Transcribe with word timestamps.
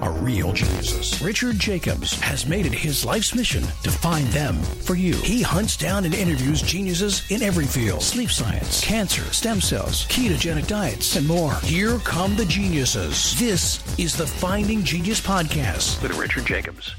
are 0.00 0.12
real 0.12 0.52
geniuses. 0.52 1.20
Richard 1.20 1.58
Jacobs 1.58 2.18
has 2.20 2.46
made 2.46 2.66
it 2.66 2.72
his 2.72 3.04
life's 3.04 3.34
mission 3.34 3.62
to 3.82 3.90
find 3.90 4.26
them 4.28 4.56
for 4.56 4.94
you. 4.94 5.14
He 5.16 5.42
hunts 5.42 5.76
down 5.76 6.04
and 6.04 6.14
interviews 6.14 6.62
geniuses 6.62 7.22
in 7.30 7.42
every 7.42 7.66
field 7.66 8.02
sleep 8.02 8.30
science, 8.30 8.84
cancer, 8.84 9.22
stem 9.32 9.60
cells, 9.60 10.06
ketogenic 10.06 10.66
diets, 10.66 11.16
and 11.16 11.26
more. 11.26 11.54
Here 11.62 11.98
come 11.98 12.36
the 12.36 12.46
geniuses. 12.46 13.38
This 13.38 13.98
is 13.98 14.16
the 14.16 14.26
Finding 14.26 14.82
Genius 14.82 15.20
Podcast. 15.20 16.02
With 16.02 16.16
Richard 16.18 16.46
Jacobs. 16.46 16.94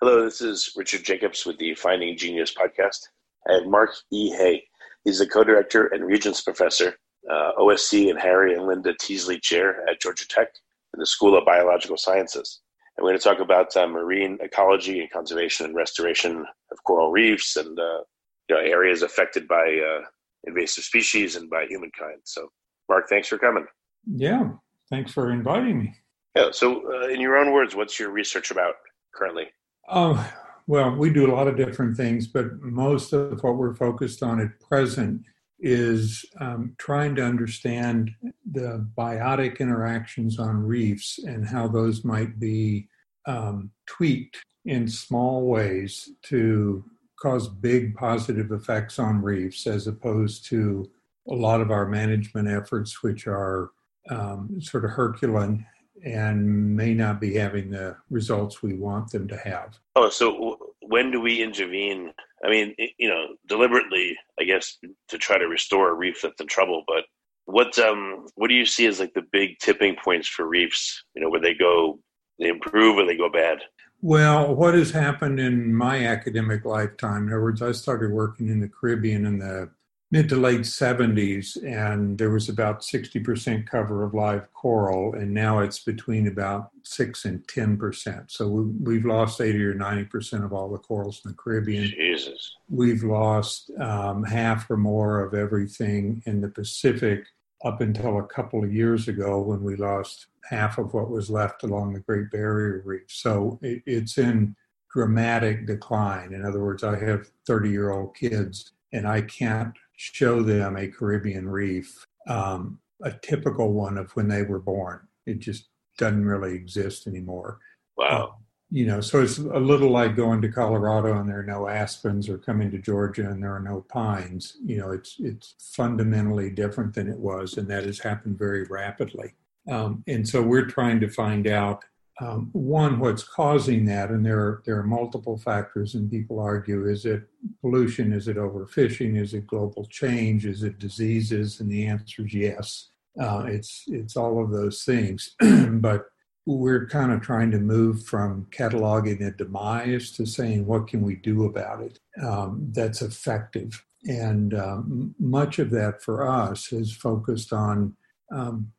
Hello, 0.00 0.24
this 0.24 0.40
is 0.40 0.72
Richard 0.76 1.04
Jacobs 1.04 1.44
with 1.44 1.58
the 1.58 1.74
Finding 1.74 2.16
Genius 2.16 2.54
podcast. 2.54 3.08
I 3.48 3.54
have 3.54 3.66
Mark 3.66 3.90
E. 4.12 4.30
Hay. 4.30 4.64
He's 5.02 5.18
the 5.18 5.26
co-director 5.26 5.86
and 5.88 6.04
Regents 6.04 6.40
Professor, 6.40 6.94
uh, 7.30 7.52
OSC 7.58 8.10
and 8.10 8.18
Harry 8.18 8.54
and 8.54 8.66
Linda 8.66 8.94
Teasley 8.98 9.38
Chair 9.38 9.88
at 9.88 10.00
Georgia 10.00 10.26
Tech 10.28 10.48
in 10.94 11.00
the 11.00 11.06
School 11.06 11.36
of 11.36 11.44
Biological 11.44 11.96
Sciences. 11.96 12.60
And 12.96 13.04
we're 13.04 13.10
going 13.10 13.20
to 13.20 13.24
talk 13.24 13.40
about 13.40 13.76
uh, 13.76 13.86
marine 13.86 14.38
ecology 14.40 15.00
and 15.00 15.10
conservation 15.10 15.66
and 15.66 15.74
restoration 15.74 16.44
of 16.72 16.84
coral 16.84 17.10
reefs 17.10 17.56
and 17.56 17.78
uh, 17.78 18.00
you 18.48 18.56
know, 18.56 18.60
areas 18.60 19.02
affected 19.02 19.46
by 19.46 19.78
uh, 19.78 20.04
invasive 20.44 20.84
species 20.84 21.36
and 21.36 21.48
by 21.50 21.66
humankind. 21.68 22.20
So, 22.24 22.48
Mark, 22.88 23.08
thanks 23.08 23.28
for 23.28 23.38
coming. 23.38 23.66
Yeah, 24.06 24.50
thanks 24.90 25.12
for 25.12 25.30
inviting 25.30 25.78
me. 25.78 25.94
Yeah, 26.34 26.48
so, 26.52 26.82
uh, 26.92 27.08
in 27.08 27.20
your 27.20 27.36
own 27.36 27.52
words, 27.52 27.74
what's 27.74 27.98
your 27.98 28.10
research 28.10 28.50
about 28.50 28.74
currently? 29.14 29.46
Oh, 29.88 30.32
well, 30.66 30.94
we 30.94 31.10
do 31.10 31.30
a 31.30 31.34
lot 31.34 31.48
of 31.48 31.56
different 31.56 31.96
things, 31.96 32.26
but 32.26 32.60
most 32.60 33.12
of 33.12 33.42
what 33.42 33.56
we're 33.56 33.74
focused 33.74 34.22
on 34.22 34.40
at 34.40 34.60
present 34.60 35.22
is 35.60 36.24
um, 36.40 36.74
trying 36.78 37.14
to 37.16 37.24
understand 37.24 38.10
the 38.52 38.86
biotic 38.96 39.58
interactions 39.58 40.38
on 40.38 40.62
reefs 40.62 41.18
and 41.18 41.46
how 41.46 41.66
those 41.66 42.04
might 42.04 42.38
be 42.38 42.88
um, 43.26 43.70
tweaked 43.86 44.38
in 44.64 44.86
small 44.86 45.46
ways 45.46 46.10
to 46.22 46.84
cause 47.20 47.48
big 47.48 47.94
positive 47.96 48.52
effects 48.52 48.98
on 48.98 49.20
reefs 49.20 49.66
as 49.66 49.86
opposed 49.86 50.44
to 50.46 50.88
a 51.28 51.34
lot 51.34 51.60
of 51.60 51.70
our 51.70 51.86
management 51.86 52.48
efforts, 52.48 53.02
which 53.02 53.26
are 53.26 53.70
um, 54.10 54.60
sort 54.60 54.84
of 54.84 54.92
Herculean 54.92 55.66
and 56.04 56.76
may 56.76 56.94
not 56.94 57.20
be 57.20 57.34
having 57.34 57.70
the 57.70 57.96
results 58.08 58.62
we 58.62 58.74
want 58.74 59.10
them 59.10 59.26
to 59.28 59.36
have. 59.36 59.78
Oh, 59.96 60.08
so 60.08 60.58
when 60.80 61.10
do 61.10 61.20
we 61.20 61.42
intervene? 61.42 62.12
I 62.48 62.50
mean, 62.50 62.74
you 62.96 63.10
know, 63.10 63.26
deliberately, 63.46 64.16
I 64.40 64.44
guess, 64.44 64.78
to 65.08 65.18
try 65.18 65.36
to 65.36 65.46
restore 65.46 65.90
a 65.90 65.94
reef 65.94 66.22
that's 66.22 66.40
in 66.40 66.46
trouble. 66.46 66.82
But 66.86 67.04
what 67.44 67.78
um, 67.78 68.26
what 68.36 68.48
do 68.48 68.54
you 68.54 68.64
see 68.64 68.86
as 68.86 69.00
like 69.00 69.12
the 69.12 69.24
big 69.32 69.58
tipping 69.58 69.96
points 70.02 70.28
for 70.28 70.48
reefs? 70.48 71.04
You 71.14 71.20
know, 71.20 71.28
where 71.28 71.42
they 71.42 71.52
go, 71.52 71.98
they 72.38 72.48
improve 72.48 72.96
or 72.96 73.04
they 73.04 73.18
go 73.18 73.28
bad? 73.30 73.58
Well, 74.00 74.54
what 74.54 74.74
has 74.74 74.92
happened 74.92 75.40
in 75.40 75.74
my 75.74 76.06
academic 76.06 76.64
lifetime, 76.64 77.26
in 77.26 77.32
other 77.32 77.42
words, 77.42 77.60
I 77.60 77.72
started 77.72 78.12
working 78.12 78.48
in 78.48 78.60
the 78.60 78.68
Caribbean 78.68 79.26
in 79.26 79.40
the 79.40 79.70
mid 80.10 80.28
to 80.28 80.36
late 80.36 80.62
70s, 80.62 81.62
and 81.64 82.16
there 82.16 82.30
was 82.30 82.48
about 82.48 82.80
60% 82.80 83.66
cover 83.66 84.04
of 84.04 84.14
live 84.14 84.52
coral, 84.54 85.14
and 85.14 85.32
now 85.34 85.58
it's 85.58 85.80
between 85.80 86.26
about 86.26 86.70
6 86.82 87.24
and 87.26 87.46
10%. 87.46 88.30
So 88.30 88.48
we, 88.48 88.62
we've 88.94 89.04
lost 89.04 89.40
80 89.40 89.62
or 89.64 89.74
90% 89.74 90.44
of 90.44 90.52
all 90.52 90.70
the 90.70 90.78
corals 90.78 91.20
in 91.24 91.30
the 91.30 91.36
Caribbean. 91.36 91.88
Jesus. 91.88 92.56
We've 92.70 93.04
lost 93.04 93.70
um, 93.78 94.24
half 94.24 94.70
or 94.70 94.78
more 94.78 95.22
of 95.22 95.34
everything 95.34 96.22
in 96.24 96.40
the 96.40 96.48
Pacific 96.48 97.26
up 97.64 97.80
until 97.80 98.18
a 98.18 98.26
couple 98.26 98.64
of 98.64 98.72
years 98.72 99.08
ago 99.08 99.40
when 99.40 99.62
we 99.62 99.76
lost 99.76 100.26
half 100.48 100.78
of 100.78 100.94
what 100.94 101.10
was 101.10 101.28
left 101.28 101.64
along 101.64 101.92
the 101.92 102.00
Great 102.00 102.30
Barrier 102.30 102.82
Reef. 102.84 103.02
So 103.08 103.58
it, 103.62 103.82
it's 103.84 104.16
in 104.16 104.56
dramatic 104.90 105.66
decline. 105.66 106.32
In 106.32 106.46
other 106.46 106.64
words, 106.64 106.82
I 106.82 106.98
have 106.98 107.28
30 107.46 107.68
year 107.68 107.90
old 107.90 108.16
kids 108.16 108.72
and 108.92 109.06
I 109.06 109.22
can't 109.22 109.74
show 109.98 110.42
them 110.42 110.76
a 110.76 110.86
Caribbean 110.86 111.48
reef, 111.48 112.06
um, 112.28 112.78
a 113.02 113.10
typical 113.10 113.72
one 113.72 113.98
of 113.98 114.12
when 114.12 114.28
they 114.28 114.42
were 114.42 114.60
born. 114.60 115.00
It 115.26 115.40
just 115.40 115.68
doesn't 115.98 116.24
really 116.24 116.54
exist 116.54 117.08
anymore. 117.08 117.58
Wow. 117.96 118.36
You 118.70 118.86
know, 118.86 119.00
so 119.00 119.22
it's 119.22 119.38
a 119.38 119.58
little 119.58 119.90
like 119.90 120.14
going 120.14 120.40
to 120.42 120.52
Colorado 120.52 121.18
and 121.18 121.28
there 121.28 121.40
are 121.40 121.42
no 121.42 121.66
aspens, 121.66 122.28
or 122.28 122.38
coming 122.38 122.70
to 122.70 122.78
Georgia 122.78 123.28
and 123.28 123.42
there 123.42 123.54
are 123.54 123.60
no 123.60 123.84
pines. 123.88 124.56
You 124.64 124.78
know, 124.78 124.92
it's 124.92 125.16
it's 125.18 125.54
fundamentally 125.58 126.50
different 126.50 126.94
than 126.94 127.08
it 127.08 127.18
was, 127.18 127.56
and 127.56 127.66
that 127.68 127.84
has 127.84 127.98
happened 127.98 128.38
very 128.38 128.64
rapidly. 128.64 129.34
Um, 129.68 130.04
and 130.06 130.26
so 130.28 130.42
we're 130.42 130.66
trying 130.66 131.00
to 131.00 131.08
find 131.08 131.46
out 131.48 131.84
um, 132.20 132.50
one 132.52 132.98
what's 132.98 133.22
causing 133.22 133.84
that, 133.86 134.10
and 134.10 134.24
there 134.24 134.38
are, 134.38 134.62
there 134.66 134.78
are 134.78 134.84
multiple 134.84 135.38
factors. 135.38 135.94
And 135.94 136.10
people 136.10 136.40
argue: 136.40 136.88
is 136.88 137.04
it 137.04 137.22
pollution? 137.60 138.12
Is 138.12 138.28
it 138.28 138.36
overfishing? 138.36 139.20
Is 139.20 139.34
it 139.34 139.46
global 139.46 139.86
change? 139.86 140.46
Is 140.46 140.62
it 140.62 140.78
diseases? 140.78 141.60
And 141.60 141.70
the 141.70 141.86
answer 141.86 142.26
is 142.26 142.34
yes. 142.34 142.90
Uh, 143.20 143.44
it's 143.46 143.84
it's 143.86 144.16
all 144.16 144.42
of 144.42 144.50
those 144.50 144.84
things, 144.84 145.34
but 145.72 146.06
we're 146.46 146.86
kind 146.86 147.12
of 147.12 147.20
trying 147.20 147.50
to 147.50 147.58
move 147.58 148.04
from 148.04 148.46
cataloging 148.50 149.26
a 149.26 149.30
demise 149.30 150.10
to 150.12 150.24
saying 150.24 150.64
what 150.64 150.86
can 150.86 151.02
we 151.02 151.14
do 151.14 151.44
about 151.44 151.82
it 151.82 151.98
um, 152.22 152.66
that's 152.72 153.02
effective 153.02 153.84
and 154.06 154.54
um, 154.54 155.14
much 155.18 155.58
of 155.58 155.70
that 155.70 156.02
for 156.02 156.26
us 156.26 156.72
is 156.72 156.94
focused 156.94 157.52
on 157.52 157.94
um, 158.32 158.72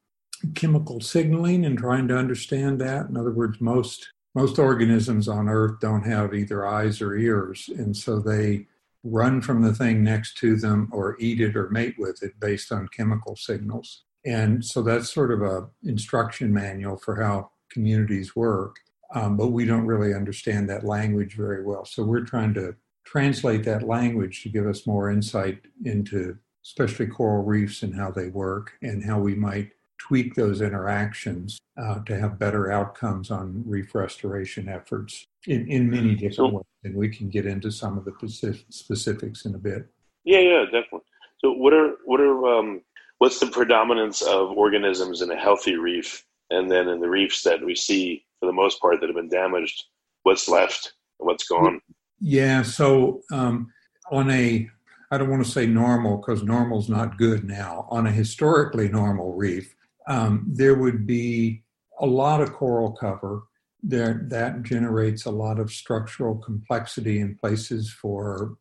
chemical 0.55 1.01
signaling 1.01 1.66
and 1.66 1.77
trying 1.77 2.07
to 2.07 2.17
understand 2.17 2.79
that 2.79 3.09
in 3.09 3.17
other 3.17 3.31
words 3.31 3.59
most 3.59 4.09
most 4.35 4.59
organisms 4.59 5.27
on 5.27 5.50
earth 5.50 5.79
don't 5.79 6.03
have 6.03 6.33
either 6.33 6.66
eyes 6.66 7.01
or 7.01 7.16
ears 7.16 7.69
and 7.77 7.95
so 7.95 8.19
they 8.19 8.66
run 9.03 9.41
from 9.41 9.61
the 9.61 9.73
thing 9.73 10.03
next 10.03 10.38
to 10.38 10.55
them 10.55 10.89
or 10.91 11.17
eat 11.19 11.39
it 11.41 11.55
or 11.55 11.69
mate 11.69 11.95
with 11.97 12.22
it 12.22 12.39
based 12.39 12.72
on 12.72 12.88
chemical 12.89 13.35
signals 13.35 14.03
and 14.25 14.63
so 14.63 14.81
that's 14.81 15.11
sort 15.11 15.31
of 15.31 15.41
a 15.41 15.69
instruction 15.83 16.53
manual 16.53 16.97
for 16.97 17.21
how 17.21 17.51
communities 17.69 18.35
work, 18.35 18.77
um, 19.13 19.38
but 19.38 19.47
we 19.47 19.66
don't 19.66 19.85
really 19.85 20.13
understand 20.13 20.69
that 20.69 20.83
language 20.83 21.35
very 21.35 21.63
well. 21.63 21.85
So 21.85 22.03
we're 22.03 22.25
trying 22.25 22.53
to 22.56 22.75
translate 23.06 23.63
that 23.63 23.83
language 23.83 24.44
to 24.44 24.50
give 24.50 24.67
us 24.67 24.85
more 24.85 25.09
insight 25.09 25.61
into, 25.85 26.38
especially 26.63 27.07
coral 27.07 27.44
reefs 27.44 27.83
and 27.83 27.95
how 27.95 28.11
they 28.11 28.27
work, 28.27 28.73
and 28.81 29.03
how 29.03 29.19
we 29.19 29.35
might 29.35 29.71
tweak 30.00 30.36
those 30.36 30.62
interactions 30.62 31.60
uh, 31.82 32.00
to 32.06 32.20
have 32.20 32.40
better 32.40 32.72
outcomes 32.72 33.32
on 33.32 33.64
reef 33.66 33.94
restoration 33.94 34.70
efforts 34.70 35.26
in, 35.48 35.68
in 35.68 35.90
many 35.90 36.16
different 36.16 36.54
ways. 36.54 36.64
And 36.84 36.96
we 36.96 37.10
can 37.10 37.30
get 37.30 37.46
into 37.46 37.72
some 37.72 37.98
of 37.98 38.06
the 38.06 38.64
specifics 38.70 39.46
in 39.46 39.56
a 39.56 39.60
bit. 39.60 39.88
Yeah, 40.24 40.40
yeah, 40.40 40.66
definitely. 40.66 41.02
So, 41.40 41.54
what 41.54 41.74
are 41.74 41.96
what 42.06 42.20
are 42.20 42.48
um, 42.48 42.82
what's 43.20 43.40
the 43.40 43.48
predominance 43.48 44.22
of 44.22 44.52
organisms 44.52 45.22
in 45.22 45.32
a 45.32 45.36
healthy 45.36 45.76
reef 45.76 46.26
and 46.50 46.72
then 46.72 46.88
in 46.88 47.00
the 47.00 47.10
reefs 47.10 47.44
that 47.44 47.64
we 47.64 47.76
see 47.76 48.26
for 48.40 48.48
the 48.48 48.54
most 48.54 48.81
part 48.81 49.00
that 49.00 49.08
have 49.08 49.16
been 49.16 49.30
damaged 49.30 49.84
what's 50.24 50.50
left 50.50 50.94
and 51.20 51.28
what's 51.28 51.48
gone 51.48 51.80
yeah 52.20 52.62
so 52.62 53.22
um, 53.31 53.72
on 54.12 54.30
a 54.31 54.68
i 55.12 55.18
don't 55.18 55.30
want 55.30 55.44
to 55.44 55.52
say 55.52 55.66
normal 55.66 56.18
because 56.18 56.44
normal's 56.44 56.90
not 56.90 57.18
good 57.18 57.44
now 57.44 57.88
on 57.90 58.08
a 58.08 58.12
historically 58.12 58.90
normal 58.90 59.34
reef 59.34 59.75
um, 60.09 60.45
there 60.47 60.75
would 60.75 61.07
be 61.07 61.63
a 62.00 62.06
lot 62.06 62.41
of 62.41 62.51
coral 62.51 62.91
cover 62.91 63.44
there 63.81 64.25
that 64.27 64.63
generates 64.63 65.25
a 65.25 65.31
lot 65.31 65.57
of 65.57 65.71
structural 65.71 66.35
complexity 66.35 67.21
in 67.21 67.35
places 67.35 67.89
for 67.89 68.57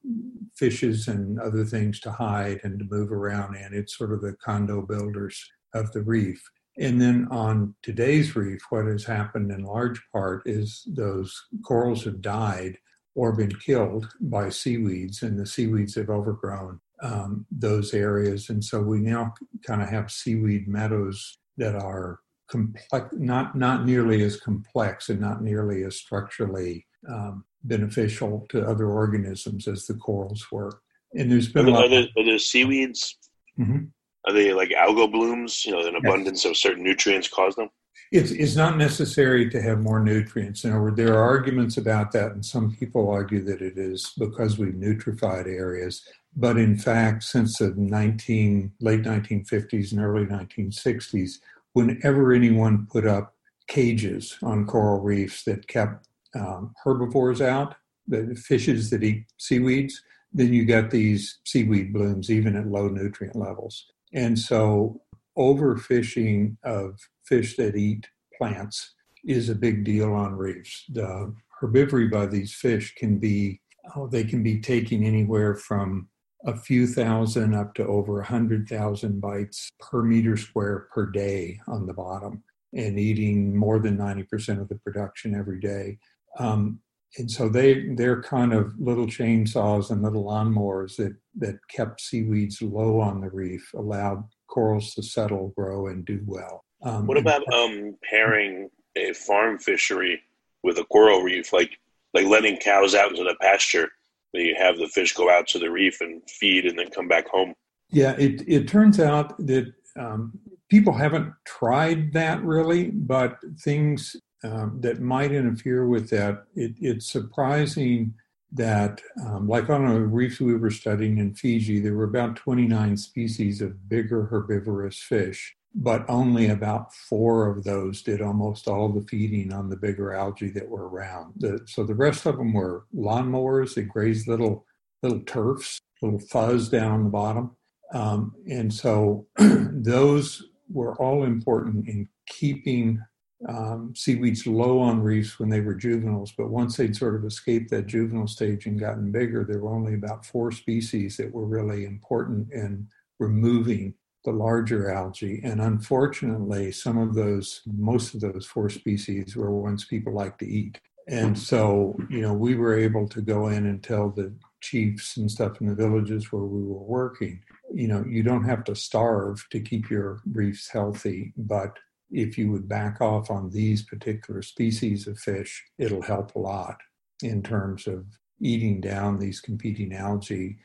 fishes 0.54 1.08
and 1.08 1.40
other 1.40 1.64
things 1.64 1.98
to 2.00 2.12
hide 2.12 2.60
and 2.62 2.78
to 2.78 2.86
move 2.88 3.10
around 3.10 3.56
in. 3.56 3.74
It's 3.74 3.96
sort 3.96 4.12
of 4.12 4.20
the 4.20 4.34
condo 4.34 4.82
builders 4.82 5.44
of 5.74 5.90
the 5.92 6.02
reef. 6.02 6.40
And 6.78 7.00
then 7.00 7.26
on 7.32 7.74
today's 7.82 8.36
reef, 8.36 8.60
what 8.70 8.86
has 8.86 9.04
happened 9.04 9.50
in 9.50 9.64
large 9.64 10.00
part 10.12 10.42
is 10.46 10.84
those 10.86 11.34
corals 11.64 12.04
have 12.04 12.20
died 12.20 12.78
or 13.16 13.32
been 13.32 13.50
killed 13.56 14.06
by 14.20 14.50
seaweeds, 14.50 15.22
and 15.22 15.36
the 15.36 15.46
seaweeds 15.46 15.96
have 15.96 16.08
overgrown 16.08 16.80
um, 17.02 17.46
those 17.50 17.94
areas. 17.94 18.50
And 18.50 18.64
so 18.64 18.80
we 18.82 19.00
now 19.00 19.34
kind 19.66 19.82
of 19.82 19.88
have 19.88 20.10
seaweed 20.10 20.68
meadows 20.68 21.38
that 21.56 21.74
are 21.74 22.20
complex, 22.50 23.08
not, 23.12 23.56
not 23.56 23.86
nearly 23.86 24.22
as 24.22 24.40
complex 24.40 25.08
and 25.08 25.20
not 25.20 25.42
nearly 25.42 25.84
as 25.84 25.96
structurally 25.96 26.86
um, 27.08 27.44
beneficial 27.64 28.46
to 28.50 28.66
other 28.66 28.88
organisms 28.88 29.68
as 29.68 29.86
the 29.86 29.94
corals 29.94 30.46
were. 30.50 30.80
And 31.14 31.30
there's 31.30 31.48
been 31.48 31.66
are, 31.66 31.68
a 31.68 31.72
lot. 31.72 31.90
there, 31.90 32.06
are 32.16 32.24
there 32.24 32.38
seaweeds 32.38 33.16
Mhm. 33.58 33.90
Are 34.26 34.32
they 34.32 34.52
like 34.52 34.70
algal 34.70 35.10
blooms? 35.10 35.64
You 35.64 35.72
know, 35.72 35.86
an 35.86 35.96
abundance 35.96 36.44
yes. 36.44 36.50
of 36.50 36.56
certain 36.56 36.84
nutrients 36.84 37.28
cause 37.28 37.54
them. 37.56 37.68
It's 38.12 38.30
it's 38.30 38.56
not 38.56 38.78
necessary 38.78 39.50
to 39.50 39.60
have 39.60 39.80
more 39.80 40.00
nutrients. 40.00 40.64
In 40.64 40.70
other 40.70 40.82
words, 40.82 40.96
there 40.96 41.14
are 41.14 41.22
arguments 41.22 41.76
about 41.76 42.12
that, 42.12 42.32
and 42.32 42.44
some 42.44 42.74
people 42.74 43.10
argue 43.10 43.44
that 43.44 43.60
it 43.60 43.76
is 43.76 44.12
because 44.18 44.58
we've 44.58 44.74
nutrified 44.74 45.46
areas. 45.46 46.06
But 46.36 46.56
in 46.56 46.76
fact, 46.76 47.25
since 47.25 47.58
the 47.58 47.75
19 47.76 48.72
late 48.80 49.02
1950s 49.02 49.92
and 49.92 50.00
early 50.00 50.26
1960s, 50.26 51.38
whenever 51.72 52.32
anyone 52.32 52.86
put 52.90 53.06
up 53.06 53.34
cages 53.66 54.38
on 54.42 54.66
coral 54.66 55.00
reefs 55.00 55.44
that 55.44 55.69
kept 55.69 56.08
um, 56.34 56.75
herbivores 56.84 57.40
out, 57.40 57.75
the 58.06 58.34
fishes 58.34 58.90
that 58.90 59.04
eat 59.04 59.26
seaweeds, 59.36 60.02
then 60.32 60.52
you 60.52 60.64
get 60.64 60.90
these 60.90 61.38
seaweed 61.44 61.92
blooms 61.92 62.31
even 62.31 62.56
at 62.56 62.66
low 62.66 62.88
nutrient 62.88 63.36
levels. 63.36 63.86
And 64.12 64.38
so 64.38 65.00
overfishing 65.38 66.56
of 66.64 66.98
fish 67.24 67.56
that 67.56 67.76
eat 67.76 68.08
plants 68.36 68.94
is 69.24 69.48
a 69.48 69.54
big 69.54 69.84
deal 69.84 70.12
on 70.12 70.34
reefs. 70.34 70.84
The 70.88 71.34
herbivory 71.62 72.10
by 72.10 72.26
these 72.26 72.54
fish 72.54 72.94
can 72.94 73.19
be, 73.19 73.60
oh, 73.94 74.06
they 74.06 74.24
can 74.24 74.42
be 74.42 74.60
taking 74.60 75.04
anywhere 75.04 75.54
from 75.54 76.08
a 76.46 76.56
few 76.56 76.87
thousand 76.87 77.55
up 77.55 77.75
to 77.75 77.87
over 77.87 78.20
a 78.20 78.25
hundred 78.25 78.69
thousand 78.69 79.20
bites 79.20 79.70
per 79.81 80.02
meter 80.02 80.37
square 80.37 80.88
per 80.93 81.06
day 81.06 81.61
on 81.67 81.87
the 81.87 81.94
bottom 81.94 82.43
and 82.75 82.99
eating 82.99 83.56
more 83.56 83.79
than 83.79 83.96
90% 83.96 84.61
of 84.61 84.69
the 84.69 84.76
production 84.76 85.35
every 85.35 85.58
day. 85.58 85.99
Um, 86.38 86.81
and 87.17 87.31
so 87.31 87.49
they 87.49 87.88
they're 87.94 88.23
kind 88.23 88.52
of 88.52 88.79
little 88.79 89.06
chainsaws 89.06 89.90
and 89.90 90.02
little 90.02 90.25
lawnmowers 90.25 90.96
that 90.96 91.17
that 91.38 91.58
kept 91.70 92.02
seaweeds 92.02 92.61
low 92.61 93.00
on 93.00 93.20
the 93.23 93.31
reef, 93.31 93.73
allowed 93.75 94.25
corals 94.46 94.93
to 94.94 95.02
settle, 95.02 95.55
grow, 95.56 95.87
and 95.87 96.05
do 96.05 96.23
well. 96.26 96.64
Um, 96.82 97.06
what 97.06 97.17
about 97.17 97.50
um, 97.52 97.96
pairing 98.02 98.69
a 98.94 99.14
farm 99.14 99.58
fishery 99.58 100.20
with 100.62 100.79
a 100.79 100.84
coral 100.84 101.23
reef, 101.23 101.52
like 101.52 101.79
like 102.12 102.26
letting 102.26 102.58
cows 102.58 102.94
out 102.94 103.11
into 103.11 103.25
the 103.25 103.37
pasture? 103.41 103.88
You 104.32 104.54
have 104.58 104.76
the 104.78 104.88
fish 104.88 105.14
go 105.14 105.30
out 105.30 105.46
to 105.48 105.58
the 105.58 105.70
reef 105.70 106.00
and 106.00 106.22
feed, 106.28 106.66
and 106.66 106.78
then 106.78 106.90
come 106.90 107.08
back 107.08 107.28
home. 107.28 107.54
Yeah, 107.90 108.12
it 108.19 108.42
it 108.46 108.69
turns 108.69 109.00
out 109.00 109.36
that 109.46 109.72
um, 109.98 110.38
people 110.69 110.92
haven't 110.92 111.32
tried 111.44 112.12
that 112.12 112.42
really, 112.42 112.90
but 112.90 113.38
things 113.60 114.16
um, 114.44 114.78
that 114.80 115.00
might 115.00 115.32
interfere 115.32 115.86
with 115.86 116.10
that. 116.10 116.44
It, 116.54 116.75
it's 116.80 117.10
surprising 117.10 118.14
that, 118.52 119.02
um, 119.26 119.48
like 119.48 119.69
on 119.69 119.84
a 119.84 120.00
reef 120.00 120.40
we 120.40 120.56
were 120.56 120.70
studying 120.70 121.19
in 121.19 121.34
Fiji, 121.34 121.81
there 121.81 121.94
were 121.94 122.04
about 122.04 122.36
29 122.36 122.96
species 122.96 123.60
of 123.60 123.88
bigger 123.88 124.24
herbivorous 124.26 124.98
fish, 125.02 125.54
but 125.75 126.05
only 126.09 126.49
about 126.49 126.93
four 126.94 127.49
of 127.49 127.65
those 127.65 128.03
did 128.03 128.20
almost 128.20 128.69
all 128.69 128.88
the 128.88 129.06
feeding 129.06 129.53
on 129.53 129.69
the 129.69 129.76
bigger 129.76 130.12
algae 130.12 130.50
that 130.50 130.69
were 130.69 130.88
around. 130.88 131.35
The, 131.37 131.61
so 131.67 131.85
the 131.85 131.94
rest 131.94 132.26
of 132.26 132.37
them 132.37 132.53
were 132.53 132.85
lawnmowers. 132.94 133.75
They 133.75 133.82
grazed 133.82 134.29
little 134.29 134.65
little 135.03 135.20
turfs, 135.20 135.81
little 136.03 136.19
fuzz 136.19 136.69
down 136.69 136.93
on 136.93 137.05
the 137.05 137.11
bottom. 137.11 137.56
Um, 137.93 138.35
and 138.50 138.73
so 138.73 139.26
those 139.38 140.44
were 140.69 140.97
all 140.97 141.25
important 141.25 141.88
in 141.88 142.09
keeping 142.26 143.00
um, 143.49 143.93
seaweeds 143.94 144.47
low 144.47 144.81
on 144.81 145.00
reefs 145.00 145.38
when 145.38 145.49
they 145.49 145.61
were 145.61 145.75
juveniles, 145.75 146.32
but 146.37 146.50
once 146.50 146.76
they'd 146.76 146.97
sort 146.97 147.15
of 147.15 147.25
escaped 147.25 147.70
that 147.70 147.87
juvenile 147.87 148.26
stage 148.26 148.67
and 148.67 148.81
gotten 148.81 149.12
bigger, 149.12 149.44
there 149.44 149.61
were 149.61 149.75
only 149.75 149.94
about 149.94 150.26
four 150.26 150.50
species 150.50 151.17
that 151.17 151.32
were 151.32 151.47
really 151.47 151.85
important 151.85 152.53
in 152.53 152.88
removing 153.20 153.94
the 154.25 154.32
larger 154.32 154.91
algae. 154.91 155.41
And 155.44 155.61
unfortunately, 155.61 156.73
some 156.73 156.99
of 156.99 157.15
those, 157.15 157.62
most 157.67 158.15
of 158.15 158.20
those 158.20 158.47
four 158.47 158.69
species 158.69 159.37
were 159.37 159.50
ones 159.50 159.85
people 159.85 160.12
like 160.12 160.38
to 160.38 160.47
eat. 160.47 160.81
And 161.06 161.38
so, 161.38 161.99
you 162.11 162.20
know, 162.20 162.35
we 162.35 162.55
were 162.55 162.76
able 162.79 163.09
to 163.09 163.23
go 163.23 163.49
in 163.49 163.65
and 163.65 163.82
tell 163.82 164.11
the 164.11 164.35
chiefs 164.61 165.17
and 165.17 165.31
stuff 165.31 165.61
in 165.61 165.69
the 165.69 165.75
villages 165.75 166.31
where 166.31 166.43
we 166.43 166.62
were 166.62 166.82
working, 166.82 167.41
you 167.73 167.88
know, 167.88 168.05
you 168.06 168.23
don't 168.23 168.44
have 168.44 168.65
to 168.65 168.75
starve 168.75 169.47
to 169.50 169.61
keep 169.61 169.88
your 169.88 170.20
reefs 170.31 170.69
healthy, 170.69 171.32
but 171.37 171.79
if 172.11 172.37
you 172.37 172.50
would 172.50 172.69
back 172.69 173.00
off 173.00 173.31
on 173.31 173.50
these 173.50 173.82
particular 173.82 174.43
species 174.43 175.06
of 175.06 175.19
fish, 175.19 175.65
it'll 175.79 176.03
help 176.03 176.35
a 176.35 176.38
lot 176.38 176.79
in 177.23 177.43
terms 177.43 177.87
of 177.87 178.05
eating 178.41 178.81
down 178.81 179.19
these 179.19 179.41
competing 179.41 179.94
algae, 179.94 180.59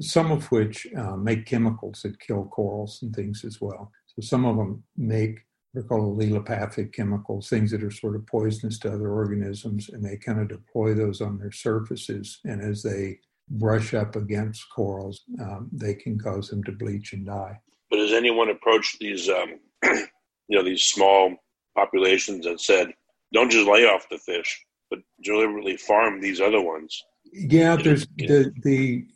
some 0.00 0.30
of 0.30 0.50
which 0.50 0.86
uh, 0.96 1.16
make 1.16 1.46
chemicals 1.46 2.02
that 2.02 2.20
kill 2.20 2.44
corals 2.46 3.00
and 3.02 3.14
things 3.14 3.44
as 3.44 3.60
well. 3.60 3.92
So 4.06 4.22
some 4.22 4.44
of 4.44 4.56
them 4.56 4.82
make 4.96 5.40
they're 5.74 5.82
called 5.82 6.18
allelopathic 6.18 6.94
chemicals, 6.94 7.48
things 7.48 7.70
that 7.70 7.84
are 7.84 7.90
sort 7.90 8.16
of 8.16 8.26
poisonous 8.26 8.78
to 8.80 8.92
other 8.92 9.10
organisms, 9.10 9.90
and 9.90 10.02
they 10.02 10.16
kind 10.16 10.40
of 10.40 10.48
deploy 10.48 10.94
those 10.94 11.20
on 11.20 11.38
their 11.38 11.52
surfaces. 11.52 12.40
And 12.44 12.62
as 12.62 12.82
they 12.82 13.18
brush 13.50 13.92
up 13.92 14.16
against 14.16 14.64
corals, 14.74 15.24
um, 15.40 15.68
they 15.70 15.94
can 15.94 16.18
cause 16.18 16.48
them 16.48 16.64
to 16.64 16.72
bleach 16.72 17.12
and 17.12 17.26
die. 17.26 17.60
But 17.90 18.00
has 18.00 18.12
anyone 18.12 18.48
approached 18.48 18.98
these 18.98 19.28
um, 19.28 19.60
you 19.84 20.06
know 20.56 20.64
these 20.64 20.84
small 20.84 21.36
populations 21.76 22.46
and 22.46 22.60
said, 22.60 22.92
don't 23.32 23.50
just 23.50 23.68
lay 23.68 23.84
off 23.84 24.08
the 24.10 24.18
fish, 24.18 24.64
but 24.90 25.00
deliberately 25.22 25.76
farm 25.76 26.20
these 26.20 26.40
other 26.40 26.60
ones. 26.60 27.02
Yeah, 27.32 27.76
there's 27.76 28.06
the, 28.16 28.52
the 28.62 29.06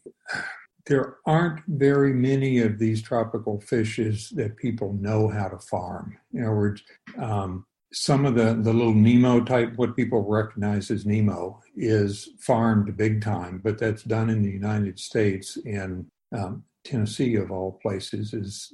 there 0.87 1.17
aren't 1.27 1.61
very 1.69 2.13
many 2.13 2.59
of 2.59 2.79
these 2.79 3.03
tropical 3.03 3.61
fishes 3.61 4.31
that 4.31 4.57
people 4.57 4.95
know 4.95 5.29
how 5.29 5.49
to 5.49 5.59
farm. 5.59 6.17
In 6.33 6.43
other 6.43 6.57
words, 6.57 6.83
um, 7.19 7.67
some 7.93 8.25
of 8.25 8.35
the, 8.35 8.55
the 8.55 8.73
little 8.73 8.95
Nemo 8.95 9.41
type, 9.41 9.75
what 9.77 9.97
people 9.97 10.25
recognize 10.27 10.91
as 10.91 11.07
Nemo, 11.07 11.61
is 11.77 12.31
farmed 12.41 12.97
big 12.97 13.23
time, 13.23 13.61
but 13.63 13.79
that's 13.79 14.03
done 14.03 14.31
in 14.31 14.43
the 14.43 14.51
United 14.51 14.99
States 14.99 15.57
in 15.59 16.07
um, 16.37 16.65
Tennessee, 16.85 17.37
of 17.37 17.51
all 17.51 17.79
places, 17.83 18.33
is 18.33 18.73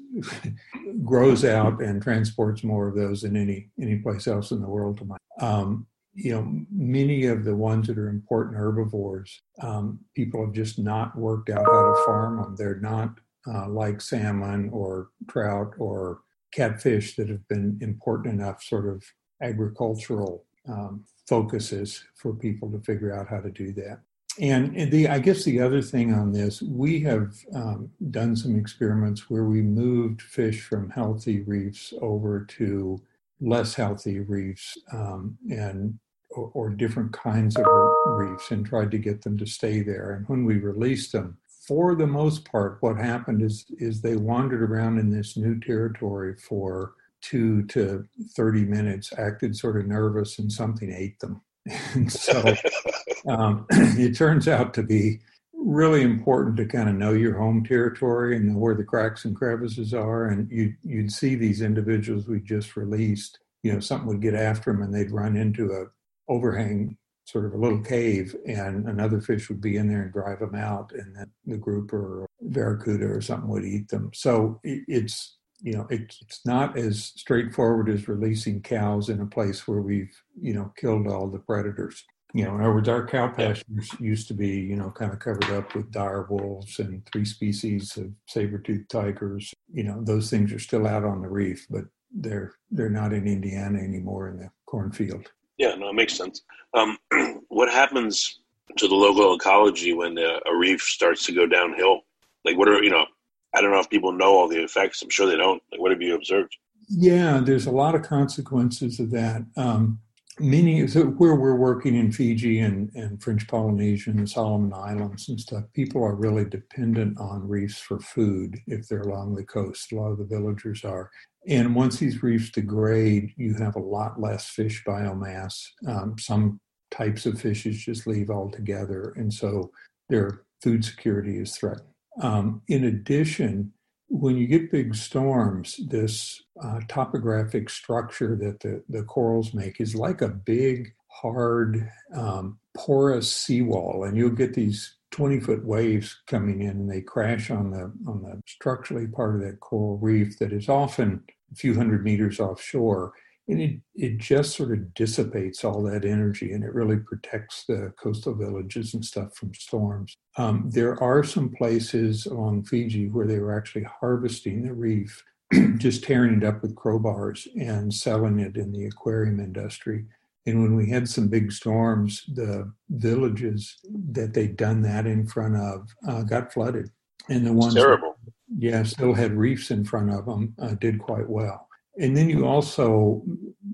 grows 1.05 1.45
out 1.45 1.83
and 1.83 2.01
transports 2.01 2.65
more 2.65 2.89
of 2.89 2.95
those 2.95 3.23
than 3.23 3.37
any 3.37 3.69
any 3.81 3.97
place 3.97 4.27
else 4.27 4.51
in 4.51 4.63
the 4.63 4.69
world. 4.69 4.99
To 4.99 5.05
my, 5.05 5.17
um, 5.41 5.87
you 6.15 6.33
know, 6.33 6.65
many 6.71 7.27
of 7.27 7.45
the 7.45 7.55
ones 7.55 7.87
that 7.87 7.99
are 7.99 8.09
important 8.09 8.57
herbivores, 8.57 9.41
um, 9.63 10.01
people 10.15 10.45
have 10.45 10.55
just 10.55 10.79
not 10.79 11.17
worked 11.17 11.51
out 11.51 11.65
how 11.65 11.95
to 11.95 12.05
farm 12.05 12.37
them. 12.37 12.57
They're 12.57 12.81
not 12.81 13.19
uh, 13.47 13.69
like 13.69 14.01
salmon 14.01 14.71
or 14.73 15.09
trout 15.29 15.75
or 15.79 16.21
catfish 16.53 17.17
that 17.17 17.29
have 17.29 17.47
been 17.49 17.79
important 17.81 18.35
enough 18.35 18.63
sort 18.63 18.87
of 18.89 19.05
agricultural 19.43 20.45
um, 20.69 21.05
focuses 21.29 22.05
for 22.17 22.35
people 22.35 22.71
to 22.73 22.81
figure 22.81 23.15
out 23.15 23.29
how 23.29 23.41
to 23.41 23.51
do 23.51 23.73
that. 23.73 24.01
And 24.41 24.91
the, 24.93 25.09
I 25.09 25.19
guess 25.19 25.45
the 25.45 25.61
other 25.61 25.83
thing 25.83 26.15
on 26.15 26.33
this, 26.33 26.63
we 26.63 27.01
have 27.01 27.35
um, 27.55 27.91
done 28.11 28.37
some 28.37 28.57
experiments 28.57 29.29
where 29.29 29.45
we 29.45 29.63
moved 29.63 30.23
fish 30.23 30.63
from 30.63 30.91
healthy 30.91 31.41
reefs 31.41 31.93
over 32.01 32.45
to 32.45 33.01
less 33.41 33.75
healthy 33.75 34.21
reefs 34.21 34.77
um, 34.93 35.37
and 35.51 35.99
or, 36.31 36.51
or, 36.55 36.71
different 36.71 37.13
kinds 37.13 37.57
of 37.57 37.65
reefs 38.07 38.51
and 38.51 38.67
tried 38.67 38.91
to 38.91 38.99
get 38.99 39.23
them 39.23 39.39
to 39.39 39.47
stay 39.47 39.81
there. 39.81 40.13
And 40.13 40.29
when 40.29 40.45
we 40.45 40.59
released 40.59 41.13
them, 41.13 41.39
for 41.67 41.95
the 41.95 42.07
most 42.07 42.45
part, 42.45 42.79
what 42.81 42.97
happened 42.97 43.43
is 43.43 43.67
is 43.79 44.01
they 44.01 44.17
wandered 44.17 44.63
around 44.63 44.99
in 44.99 45.11
this 45.11 45.37
new 45.37 45.61
territory 45.61 46.35
for 46.37 46.95
two 47.21 47.63
to 47.67 48.07
thirty 48.35 48.65
minutes, 48.65 49.13
acted 49.19 49.57
sort 49.57 49.79
of 49.79 49.87
nervous, 49.87 50.39
and 50.39 50.51
something 50.51 50.93
ate 50.93 51.21
them. 51.21 51.41
And 51.95 52.11
so 52.11 52.55
um, 53.29 53.67
it 53.71 54.17
turns 54.17 54.49
out 54.49 54.73
to 54.75 54.83
be 54.83 55.21
really 55.59 56.03
important 56.03 56.57
to 56.57 56.65
kind 56.65 56.89
of 56.89 56.95
know 56.95 57.13
your 57.13 57.37
home 57.37 57.65
territory 57.65 58.37
and 58.37 58.49
know 58.49 58.59
where 58.59 58.75
the 58.75 58.85
cracks 58.85 59.25
and 59.25 59.35
crevices 59.35 59.93
are. 59.93 60.27
And 60.27 60.51
you, 60.51 60.75
you'd 60.83 61.13
see 61.13 61.35
these 61.35 61.63
individuals 61.63 62.29
we 62.29 62.41
just 62.41 62.77
released, 62.77 63.39
you 63.63 63.73
know, 63.73 63.81
something 63.81 64.09
would 64.09 64.23
get 64.23 64.35
after 64.35 64.73
them 64.73 64.83
and 64.83 64.95
they'd 64.95 65.11
run 65.11 65.37
into 65.37 65.73
a 65.73 65.87
overhang, 66.33 66.97
sort 67.25 67.45
of 67.45 67.55
a 67.55 67.59
little 67.59 67.81
cave, 67.81 68.35
and 68.47 68.87
another 68.87 69.21
fish 69.21 69.49
would 69.49 69.61
be 69.61 69.77
in 69.77 69.89
there 69.89 70.03
and 70.03 70.13
drive 70.13 70.39
them 70.39 70.55
out. 70.55 70.93
And 70.93 71.17
then 71.17 71.31
the 71.45 71.57
grouper 71.57 72.23
or 72.23 72.27
barracuda 72.41 73.07
or 73.07 73.21
something 73.21 73.51
would 73.51 73.65
eat 73.65 73.89
them. 73.89 74.11
So 74.15 74.61
it's, 74.63 75.37
you 75.61 75.73
know, 75.73 75.87
it's 75.91 76.41
not 76.47 76.79
as 76.79 77.13
straightforward 77.17 77.89
as 77.89 78.09
releasing 78.09 78.63
cows 78.63 79.09
in 79.09 79.21
a 79.21 79.27
place 79.27 79.67
where 79.67 79.81
we've, 79.81 80.17
you 80.41 80.55
know, 80.55 80.73
killed 80.77 81.09
all 81.09 81.29
the 81.29 81.41
predators 81.41 82.05
you 82.35 82.45
know, 82.45 82.57
other 82.57 82.93
our 82.93 83.07
cow 83.07 83.29
pastures 83.29 83.91
used 83.99 84.29
to 84.29 84.35
be, 84.35 84.49
you 84.49 84.77
know, 84.77 84.91
kind 84.91 85.13
of 85.13 85.19
covered 85.19 85.51
up 85.51 85.75
with 85.75 85.91
dire 85.91 86.27
wolves 86.29 86.79
and 86.79 87.05
three 87.07 87.25
species 87.25 87.97
of 87.97 88.13
saber-toothed 88.27 88.91
tigers. 88.91 89.53
You 89.73 89.85
know, 89.85 90.03
those 90.03 90.29
things 90.29 90.53
are 90.53 90.59
still 90.59 90.87
out 90.87 91.05
on 91.05 91.23
the 91.23 91.29
reef, 91.29 91.67
but 91.71 91.85
they're 92.13 92.55
they're 92.71 92.91
not 92.91 93.13
in 93.13 93.27
Indiana 93.27 93.79
anymore 93.79 94.29
in 94.29 94.39
the 94.39 94.51
cornfield. 94.67 95.31
Yeah, 95.57 95.75
no, 95.75 95.89
it 95.89 95.95
makes 95.95 96.15
sense. 96.15 96.43
Um, 96.75 96.99
what 97.49 97.71
happens 97.71 98.41
to 98.77 98.89
the 98.89 98.95
local 98.95 99.35
ecology 99.35 99.95
when 99.95 100.19
a, 100.19 100.39
a 100.47 100.57
reef 100.57 100.83
starts 100.83 101.25
to 101.27 101.33
go 101.33 101.47
downhill? 101.47 102.03
Like, 102.45 102.59
what 102.59 102.69
are 102.69 102.83
you 102.83 102.91
know? 102.91 103.07
I 103.55 103.63
don't 103.63 103.73
know 103.73 103.81
if 103.81 103.89
people 103.89 104.13
know 104.13 104.37
all 104.37 104.49
the 104.49 104.63
effects. 104.63 105.03
I'm 105.03 105.09
sure 105.09 105.27
they 105.27 105.37
don't. 105.37 105.63
Like, 105.73 105.81
what 105.81 105.91
have 105.91 106.03
you 106.03 106.15
observed? 106.15 106.55
Yeah, 106.91 107.41
there's 107.43 107.67
a 107.67 107.71
lot 107.71 107.95
of 107.95 108.03
consequences 108.03 109.01
of 109.01 109.11
that. 109.11 109.45
Um, 109.57 110.01
many 110.41 110.87
so 110.87 111.05
where 111.05 111.35
we're 111.35 111.55
working 111.55 111.95
in 111.95 112.13
Fiji 112.13 112.61
and, 112.61 112.91
and 112.95 113.23
French 113.23 113.47
Polynesia 113.49 114.11
and 114.11 114.29
Solomon 114.29 114.73
Islands 114.73 115.29
and 115.29 115.41
stuff, 115.41 115.65
people 115.75 116.03
are 116.03 116.15
really 116.15 116.45
dependent 116.45 117.19
on 117.19 117.49
reefs 117.49 117.79
for 117.79 117.99
food 118.01 118.59
if 118.67 118.89
they're 118.89 119.03
along 119.03 119.35
the 119.35 119.45
coast. 119.45 119.93
A 119.93 119.97
lot 119.97 120.13
of 120.13 120.19
the 120.19 120.25
villagers 120.25 120.85
are. 120.85 121.11
And 121.47 121.75
once 121.75 121.99
these 121.99 122.23
reefs 122.23 122.51
degrade, 122.51 123.33
you 123.37 123.55
have 123.55 123.77
a 123.77 123.81
lot 123.81 124.21
less 124.21 124.49
fish 124.49 124.83
biomass. 124.87 125.63
Um, 125.87 126.17
some 126.19 126.61
types 126.91 127.27
of 127.27 127.41
fishes 127.41 127.79
just 127.79 128.07
leave 128.07 128.31
altogether. 128.31 129.13
And 129.17 129.33
so 129.33 129.71
their 130.09 130.43
food 130.63 130.85
security 130.85 131.39
is 131.39 131.57
threatened. 131.57 131.89
Um, 132.21 132.63
in 132.69 132.85
addition, 132.85 133.73
when 134.09 134.37
you 134.37 134.47
get 134.47 134.71
big 134.71 134.95
storms, 134.95 135.79
this 135.89 136.43
uh, 136.63 136.81
topographic 136.89 137.71
structure 137.71 138.37
that 138.37 138.61
the, 138.61 138.83
the 138.89 139.03
corals 139.03 139.55
make 139.55 139.81
is 139.81 139.95
like 139.95 140.23
a 140.23 140.29
big, 140.29 140.93
hard, 141.09 141.91
um, 142.15 142.59
porous 142.77 143.31
seawall, 143.31 144.05
and 144.05 144.17
you'll 144.17 144.31
get 144.31 144.55
these 144.55 144.97
20 145.11 145.41
foot 145.41 145.65
waves 145.65 146.21
coming 146.27 146.63
in 146.63 146.71
and 146.71 146.91
they 146.91 147.01
crash 147.01 147.51
on 147.51 147.71
the 147.71 147.91
on 148.07 148.23
the 148.23 148.41
structurally 148.47 149.07
part 149.07 149.35
of 149.35 149.41
that 149.41 149.59
coral 149.61 149.97
reef 149.99 150.39
that 150.39 150.53
is 150.53 150.69
often 150.69 151.23
a 151.51 151.55
few 151.55 151.75
hundred 151.75 152.05
meters 152.05 152.39
offshore 152.39 153.13
and 153.49 153.61
it, 153.61 153.81
it 153.95 154.19
just 154.19 154.57
sort 154.57 154.73
of 154.73 154.93
dissipates 154.95 155.65
all 155.65 155.83
that 155.83 156.05
energy 156.05 156.53
and 156.53 156.63
it 156.63 156.75
really 156.75 156.99
protects 156.99 157.65
the 157.67 157.93
coastal 158.01 158.35
villages 158.35 158.93
and 158.93 159.05
stuff 159.05 159.35
from 159.35 159.55
storms. 159.55 160.17
Um, 160.37 160.69
there 160.71 161.03
are 161.03 161.25
some 161.25 161.49
places 161.51 162.27
along 162.27 162.65
Fiji 162.65 163.09
where 163.09 163.27
they 163.27 163.39
were 163.39 163.57
actually 163.57 163.87
harvesting 164.01 164.63
the 164.63 164.75
reef, 164.75 165.25
just 165.79 166.05
tearing 166.05 166.37
it 166.37 166.45
up 166.45 166.63
with 166.63 166.77
crowbars 166.77 167.49
and 167.59 167.93
selling 167.93 168.39
it 168.39 168.57
in 168.57 168.71
the 168.71 168.87
aquarium 168.87 169.41
industry. 169.41 170.05
And 170.47 170.63
when 170.63 170.77
we 170.77 170.89
had 170.89 171.09
some 171.09 171.29
big 171.29 171.51
storms, 171.53 172.25
the 172.35 172.71
villages 172.91 173.77
that 174.13 174.35
they'd 174.35 174.57
done 174.57 174.83
that 174.83 175.07
in 175.07 175.27
front 175.27 175.57
of 175.57 175.89
uh, 176.07 176.23
got 176.23 176.53
flooded. 176.53 176.91
And 177.29 177.47
the 177.47 177.53
ones, 177.53 177.75
terrible. 177.75 178.17
That, 178.25 178.33
yeah, 178.59 178.83
still 178.83 179.13
had 179.13 179.33
reefs 179.33 179.71
in 179.71 179.85
front 179.85 180.11
of 180.11 180.25
them, 180.25 180.55
uh, 180.61 180.75
did 180.75 180.99
quite 180.99 181.29
well. 181.29 181.68
And 181.99 182.17
then 182.17 182.29
you 182.29 182.47
also, 182.47 183.23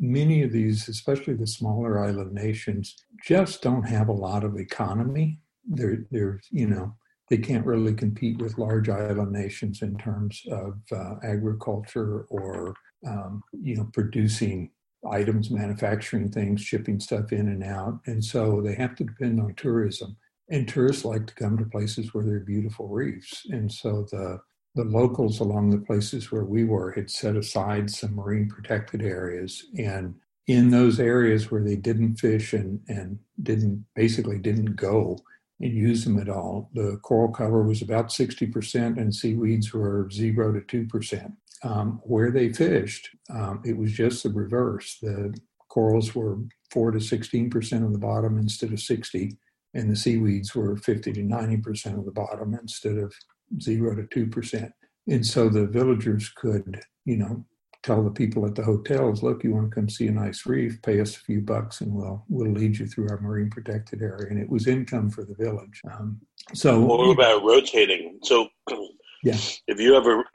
many 0.00 0.42
of 0.42 0.52
these, 0.52 0.88
especially 0.88 1.34
the 1.34 1.46
smaller 1.46 2.02
island 2.02 2.32
nations, 2.32 2.96
just 3.22 3.62
don't 3.62 3.82
have 3.82 4.08
a 4.08 4.12
lot 4.12 4.44
of 4.44 4.56
economy. 4.56 5.40
They're, 5.66 6.06
they're 6.10 6.40
you 6.50 6.66
know, 6.66 6.94
they 7.28 7.38
can't 7.38 7.66
really 7.66 7.94
compete 7.94 8.38
with 8.38 8.58
large 8.58 8.88
island 8.88 9.32
nations 9.32 9.82
in 9.82 9.96
terms 9.98 10.42
of 10.50 10.78
uh, 10.92 11.14
agriculture 11.22 12.26
or, 12.30 12.74
um, 13.06 13.42
you 13.52 13.76
know, 13.76 13.88
producing 13.92 14.70
items, 15.10 15.50
manufacturing 15.50 16.30
things, 16.30 16.62
shipping 16.62 17.00
stuff 17.00 17.32
in 17.32 17.48
and 17.48 17.62
out. 17.62 18.00
And 18.06 18.24
so 18.24 18.60
they 18.60 18.74
have 18.74 18.94
to 18.96 19.04
depend 19.04 19.40
on 19.40 19.54
tourism. 19.54 20.16
And 20.50 20.68
tourists 20.68 21.04
like 21.04 21.26
to 21.26 21.34
come 21.34 21.56
to 21.58 21.64
places 21.64 22.12
where 22.12 22.24
there 22.24 22.36
are 22.36 22.40
beautiful 22.40 22.88
reefs. 22.88 23.46
And 23.50 23.70
so 23.70 24.06
the 24.10 24.40
the 24.74 24.84
locals 24.84 25.40
along 25.40 25.70
the 25.70 25.78
places 25.78 26.32
where 26.32 26.44
we 26.44 26.64
were 26.64 26.92
had 26.92 27.10
set 27.10 27.36
aside 27.36 27.90
some 27.90 28.14
marine 28.14 28.48
protected 28.48 29.02
areas 29.02 29.66
and 29.78 30.14
in 30.46 30.70
those 30.70 31.00
areas 31.00 31.50
where 31.50 31.62
they 31.62 31.76
didn't 31.76 32.16
fish 32.16 32.52
and, 32.52 32.80
and 32.88 33.18
didn't 33.42 33.84
basically 33.94 34.38
didn't 34.38 34.76
go 34.76 35.16
and 35.60 35.72
use 35.72 36.04
them 36.04 36.18
at 36.18 36.28
all 36.28 36.70
the 36.74 36.98
coral 37.02 37.30
cover 37.30 37.62
was 37.62 37.82
about 37.82 38.08
60% 38.08 38.98
and 38.98 39.14
seaweeds 39.14 39.72
were 39.72 40.08
0 40.10 40.60
to 40.60 40.86
2% 40.86 41.32
um, 41.62 42.00
where 42.04 42.30
they 42.30 42.52
fished 42.52 43.10
um, 43.30 43.62
it 43.64 43.76
was 43.76 43.92
just 43.92 44.22
the 44.22 44.30
reverse. 44.30 44.98
The 45.00 45.34
corals 45.68 46.14
were 46.14 46.38
4 46.70 46.92
to 46.92 46.98
16% 46.98 47.84
of 47.84 47.92
the 47.92 47.98
bottom 47.98 48.38
instead 48.38 48.72
of 48.72 48.80
60 48.80 49.36
and 49.74 49.90
the 49.90 49.96
seaweeds 49.96 50.54
were 50.54 50.76
50 50.76 51.12
to 51.12 51.20
90% 51.22 51.98
of 51.98 52.04
the 52.04 52.12
bottom 52.12 52.54
instead 52.54 52.96
of 52.96 53.12
zero 53.60 53.94
to 53.94 54.06
two 54.06 54.26
percent. 54.26 54.72
And 55.06 55.24
so 55.24 55.48
the 55.48 55.66
villagers 55.66 56.30
could, 56.30 56.80
you 57.04 57.18
know, 57.18 57.44
tell 57.82 58.02
the 58.02 58.10
people 58.10 58.46
at 58.46 58.54
the 58.54 58.62
hotels, 58.62 59.22
look, 59.22 59.44
you 59.44 59.52
want 59.52 59.70
to 59.70 59.74
come 59.74 59.88
see 59.88 60.08
a 60.08 60.10
nice 60.10 60.46
reef, 60.46 60.80
pay 60.80 61.00
us 61.00 61.16
a 61.16 61.20
few 61.20 61.42
bucks 61.42 61.82
and 61.82 61.92
we'll 61.92 62.24
we'll 62.28 62.50
lead 62.50 62.78
you 62.78 62.86
through 62.86 63.08
our 63.10 63.20
marine 63.20 63.50
protected 63.50 64.02
area. 64.02 64.28
And 64.30 64.38
it 64.40 64.48
was 64.48 64.66
income 64.66 65.10
for 65.10 65.24
the 65.24 65.34
village. 65.34 65.80
Um, 65.92 66.20
so 66.54 66.80
well, 66.80 66.98
what 66.98 67.12
about 67.12 67.44
rotating? 67.44 68.18
So 68.22 68.48
yeah. 69.22 69.36
If 69.66 69.78
you 69.78 69.96
ever 69.96 70.24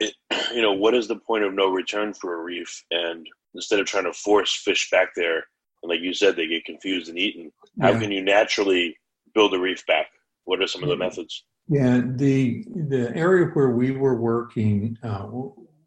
you 0.54 0.62
know, 0.62 0.72
what 0.72 0.94
is 0.94 1.08
the 1.08 1.16
point 1.16 1.44
of 1.44 1.52
no 1.52 1.68
return 1.68 2.14
for 2.14 2.40
a 2.40 2.42
reef? 2.42 2.84
And 2.90 3.26
instead 3.54 3.80
of 3.80 3.86
trying 3.86 4.04
to 4.04 4.12
force 4.12 4.54
fish 4.64 4.88
back 4.90 5.08
there, 5.16 5.44
and 5.82 5.90
like 5.90 6.00
you 6.00 6.14
said, 6.14 6.36
they 6.36 6.46
get 6.46 6.64
confused 6.64 7.08
and 7.08 7.18
eaten, 7.18 7.50
how 7.80 7.90
yeah. 7.90 8.00
can 8.00 8.12
you 8.12 8.22
naturally 8.22 8.96
build 9.34 9.54
a 9.54 9.58
reef 9.58 9.84
back? 9.86 10.06
What 10.44 10.60
are 10.60 10.66
some 10.66 10.82
of 10.82 10.88
the 10.88 10.96
methods? 10.96 11.44
Yeah, 11.70 12.00
the 12.04 12.64
the 12.88 13.12
area 13.14 13.46
where 13.46 13.70
we 13.70 13.92
were 13.92 14.20
working, 14.20 14.98
uh, 15.04 15.28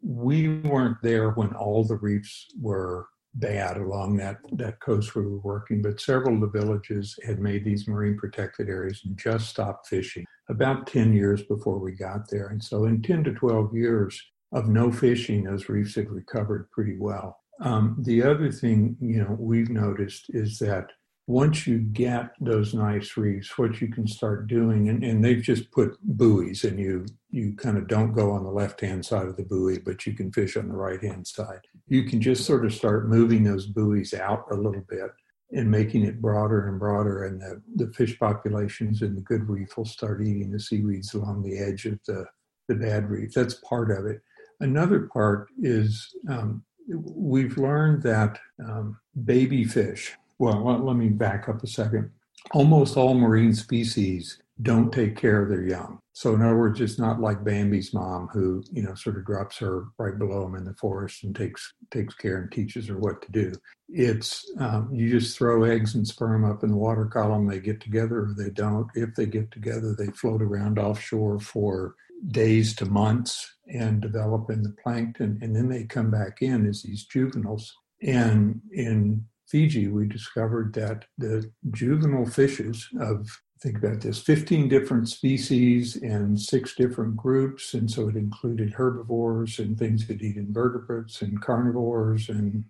we 0.02 0.60
weren't 0.60 0.96
there 1.02 1.32
when 1.32 1.52
all 1.52 1.84
the 1.84 1.96
reefs 1.96 2.46
were 2.58 3.06
bad 3.34 3.76
along 3.76 4.16
that 4.16 4.38
that 4.52 4.80
coast 4.80 5.14
we 5.14 5.26
were 5.26 5.40
working, 5.40 5.82
but 5.82 6.00
several 6.00 6.36
of 6.36 6.40
the 6.40 6.58
villages 6.58 7.18
had 7.26 7.38
made 7.38 7.66
these 7.66 7.86
marine 7.86 8.16
protected 8.16 8.70
areas 8.70 9.02
and 9.04 9.18
just 9.18 9.50
stopped 9.50 9.86
fishing 9.86 10.24
about 10.48 10.86
ten 10.86 11.12
years 11.12 11.42
before 11.42 11.78
we 11.78 11.92
got 11.92 12.30
there, 12.30 12.48
and 12.48 12.64
so 12.64 12.86
in 12.86 13.02
ten 13.02 13.22
to 13.22 13.34
twelve 13.34 13.76
years 13.76 14.18
of 14.52 14.68
no 14.68 14.90
fishing, 14.90 15.44
those 15.44 15.68
reefs 15.68 15.96
had 15.96 16.10
recovered 16.10 16.70
pretty 16.70 16.96
well. 16.98 17.36
Um, 17.60 17.98
the 18.00 18.22
other 18.22 18.50
thing 18.50 18.96
you 19.02 19.22
know 19.22 19.36
we've 19.38 19.68
noticed 19.68 20.26
is 20.30 20.58
that 20.60 20.86
once 21.26 21.66
you 21.66 21.78
get 21.78 22.32
those 22.40 22.74
nice 22.74 23.16
reefs, 23.16 23.56
what 23.56 23.80
you 23.80 23.88
can 23.88 24.06
start 24.06 24.46
doing, 24.46 24.88
and, 24.90 25.02
and 25.02 25.24
they've 25.24 25.42
just 25.42 25.70
put 25.70 25.96
buoys, 26.02 26.64
and 26.64 26.78
you 26.78 27.06
you 27.30 27.54
kind 27.54 27.78
of 27.78 27.88
don't 27.88 28.12
go 28.12 28.30
on 28.30 28.44
the 28.44 28.50
left 28.50 28.80
hand 28.80 29.04
side 29.04 29.26
of 29.26 29.36
the 29.36 29.42
buoy, 29.42 29.78
but 29.78 30.06
you 30.06 30.12
can 30.12 30.30
fish 30.30 30.56
on 30.56 30.68
the 30.68 30.76
right 30.76 31.02
hand 31.02 31.26
side. 31.26 31.60
You 31.88 32.04
can 32.04 32.20
just 32.20 32.44
sort 32.44 32.64
of 32.64 32.74
start 32.74 33.08
moving 33.08 33.42
those 33.42 33.66
buoys 33.66 34.12
out 34.14 34.44
a 34.50 34.54
little 34.54 34.84
bit 34.88 35.10
and 35.52 35.70
making 35.70 36.04
it 36.04 36.20
broader 36.20 36.68
and 36.68 36.78
broader, 36.78 37.24
and 37.24 37.40
the, 37.40 37.62
the 37.76 37.92
fish 37.92 38.18
populations 38.18 39.02
in 39.02 39.14
the 39.14 39.20
good 39.20 39.48
reef 39.48 39.76
will 39.76 39.84
start 39.84 40.20
eating 40.22 40.50
the 40.50 40.60
seaweeds 40.60 41.14
along 41.14 41.42
the 41.42 41.58
edge 41.58 41.86
of 41.86 41.98
the, 42.06 42.26
the 42.68 42.74
bad 42.74 43.08
reef. 43.08 43.32
That's 43.32 43.54
part 43.54 43.90
of 43.90 44.04
it. 44.06 44.20
Another 44.60 45.08
part 45.12 45.48
is 45.62 46.14
um, 46.28 46.64
we've 46.88 47.56
learned 47.56 48.02
that 48.02 48.38
um, 48.64 48.98
baby 49.24 49.64
fish, 49.64 50.14
well, 50.52 50.84
let, 50.84 50.96
me 50.96 51.08
back 51.08 51.48
up 51.48 51.62
a 51.62 51.66
second. 51.66 52.10
Almost 52.52 52.96
all 52.96 53.14
marine 53.14 53.54
species 53.54 54.40
don't 54.62 54.92
take 54.92 55.16
care 55.16 55.42
of 55.42 55.48
their 55.48 55.62
young. 55.62 55.98
So 56.12 56.34
in 56.34 56.42
other 56.42 56.56
words, 56.56 56.80
it's 56.80 56.98
not 56.98 57.20
like 57.20 57.42
Bambi's 57.42 57.92
mom 57.92 58.28
who, 58.28 58.62
you 58.70 58.82
know, 58.82 58.94
sort 58.94 59.16
of 59.16 59.24
drops 59.24 59.58
her 59.58 59.86
right 59.98 60.16
below 60.16 60.46
him 60.46 60.54
in 60.54 60.64
the 60.64 60.74
forest 60.74 61.24
and 61.24 61.34
takes 61.34 61.72
takes 61.90 62.14
care 62.14 62.36
and 62.36 62.52
teaches 62.52 62.86
her 62.86 62.96
what 62.96 63.20
to 63.22 63.32
do. 63.32 63.52
It's 63.88 64.48
um, 64.60 64.90
you 64.92 65.10
just 65.10 65.36
throw 65.36 65.64
eggs 65.64 65.96
and 65.96 66.06
sperm 66.06 66.44
up 66.44 66.62
in 66.62 66.70
the 66.70 66.76
water 66.76 67.06
column. 67.06 67.48
They 67.48 67.58
get 67.58 67.80
together 67.80 68.20
or 68.20 68.34
they 68.38 68.50
don't. 68.50 68.86
If 68.94 69.16
they 69.16 69.26
get 69.26 69.50
together, 69.50 69.96
they 69.98 70.06
float 70.08 70.40
around 70.40 70.78
offshore 70.78 71.40
for 71.40 71.96
days 72.28 72.76
to 72.76 72.86
months 72.86 73.56
and 73.66 74.00
develop 74.00 74.50
in 74.50 74.62
the 74.62 74.74
plankton, 74.82 75.38
and 75.42 75.54
then 75.54 75.68
they 75.68 75.84
come 75.84 76.10
back 76.10 76.42
in 76.42 76.66
as 76.66 76.82
these 76.82 77.06
juveniles. 77.06 77.74
And 78.02 78.60
in 78.72 79.24
Fiji, 79.48 79.88
we 79.88 80.06
discovered 80.06 80.72
that 80.74 81.04
the 81.18 81.50
juvenile 81.70 82.26
fishes 82.26 82.88
of 83.00 83.28
think 83.60 83.78
about 83.78 84.00
this 84.00 84.18
15 84.18 84.68
different 84.68 85.08
species 85.08 85.96
and 85.96 86.38
six 86.38 86.74
different 86.74 87.16
groups 87.16 87.72
and 87.72 87.90
so 87.90 88.08
it 88.08 88.16
included 88.16 88.74
herbivores 88.74 89.58
and 89.58 89.78
things 89.78 90.06
that 90.06 90.20
eat 90.20 90.36
invertebrates 90.36 91.22
and 91.22 91.40
carnivores 91.40 92.28
and 92.28 92.64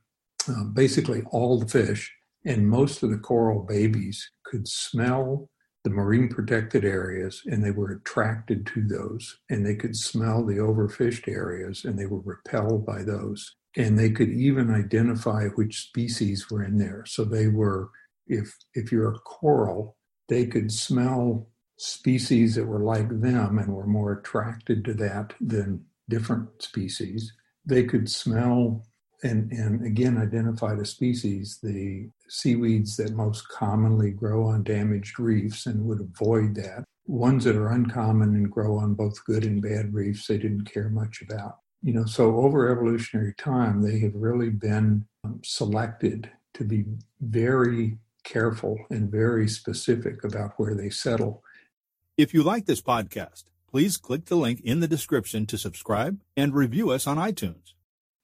um, 0.47 0.73
basically 0.73 1.23
all 1.33 1.59
the 1.59 1.67
fish 1.67 2.15
and 2.45 2.69
most 2.69 3.03
of 3.03 3.11
the 3.11 3.19
coral 3.19 3.65
babies 3.65 4.31
could 4.45 4.69
smell 4.69 5.49
the 5.83 5.91
marine 5.91 6.29
protected 6.29 6.85
areas 6.85 7.43
and 7.47 7.65
they 7.65 7.73
were 7.73 7.93
attracted 7.93 8.65
to 8.65 8.83
those 8.87 9.39
and 9.51 9.67
they 9.67 9.75
could 9.75 9.97
smell 9.97 10.45
the 10.45 10.55
overfished 10.55 11.27
areas 11.27 11.85
and 11.85 11.99
they 11.99 12.07
were 12.07 12.21
repelled 12.21 12.87
by 12.87 13.03
those 13.03 13.57
and 13.77 13.99
they 13.99 14.11
could 14.11 14.31
even 14.31 14.71
identify 14.73 15.47
which 15.49 15.81
species 15.89 16.51
were 16.51 16.63
in 16.63 16.79
there. 16.79 17.05
So 17.07 17.25
they 17.25 17.49
were, 17.49 17.91
if 18.27 18.57
if 18.75 18.93
you're 18.93 19.13
a 19.13 19.19
coral, 19.21 19.97
they 20.29 20.47
could 20.47 20.73
smell 20.73 21.49
species 21.77 22.55
that 22.55 22.67
were 22.67 22.85
like 22.85 23.09
them 23.21 23.59
and 23.59 23.75
were 23.75 23.87
more 23.87 24.13
attracted 24.13 24.85
to 24.85 24.95
that 24.95 25.35
than 25.41 25.85
different 26.09 26.63
species. 26.63 27.33
They 27.67 27.85
could 27.85 28.09
smell 28.11 28.87
and, 29.23 29.51
and 29.53 29.85
again 29.85 30.19
identify 30.19 30.75
the 30.75 30.85
species, 30.85 31.59
the 31.63 32.11
seaweeds 32.29 32.97
that 32.99 33.17
most 33.17 33.49
commonly 33.49 34.11
grow 34.11 34.47
on 34.47 34.63
damaged 34.63 35.19
reefs 35.19 35.67
and 35.67 35.85
would 35.87 36.01
avoid 36.01 36.55
that. 36.57 36.85
ones 37.07 37.45
that 37.45 37.57
are 37.57 37.71
uncommon 37.71 38.35
and 38.35 38.51
grow 38.51 38.79
on 38.79 38.95
both 38.95 39.25
good 39.25 39.45
and 39.45 39.61
bad 39.63 39.93
reefs, 39.93 40.27
they 40.27 40.39
didn't 40.39 40.71
care 40.73 40.89
much 40.89 41.23
about. 41.23 41.59
You 41.85 41.93
know, 41.93 42.07
so 42.07 42.37
over 42.37 42.71
evolutionary 42.71 43.35
time, 43.35 43.83
they 43.83 43.99
have 43.99 44.15
really 44.15 44.49
been 44.49 45.05
um, 45.23 45.41
selected 45.45 46.31
to 46.55 46.65
be 46.65 46.87
very 47.21 47.99
careful 48.25 48.79
and 48.89 49.11
very 49.11 49.47
specific 49.47 50.25
about 50.25 50.53
where 50.57 50.75
they 50.75 50.89
settle. 50.89 51.43
If 52.17 52.33
you 52.33 52.43
like 52.43 52.65
this 52.65 52.81
podcast, 52.81 53.45
please 53.71 53.99
click 53.99 54.25
the 54.25 54.37
link 54.37 54.63
in 54.63 54.81
the 54.81 54.89
description 54.89 55.45
to 55.45 55.59
subscribe 55.59 56.21
and 56.39 56.55
review 56.55 56.89
us 56.89 57.07
on 57.07 57.19
iTunes. 57.19 57.75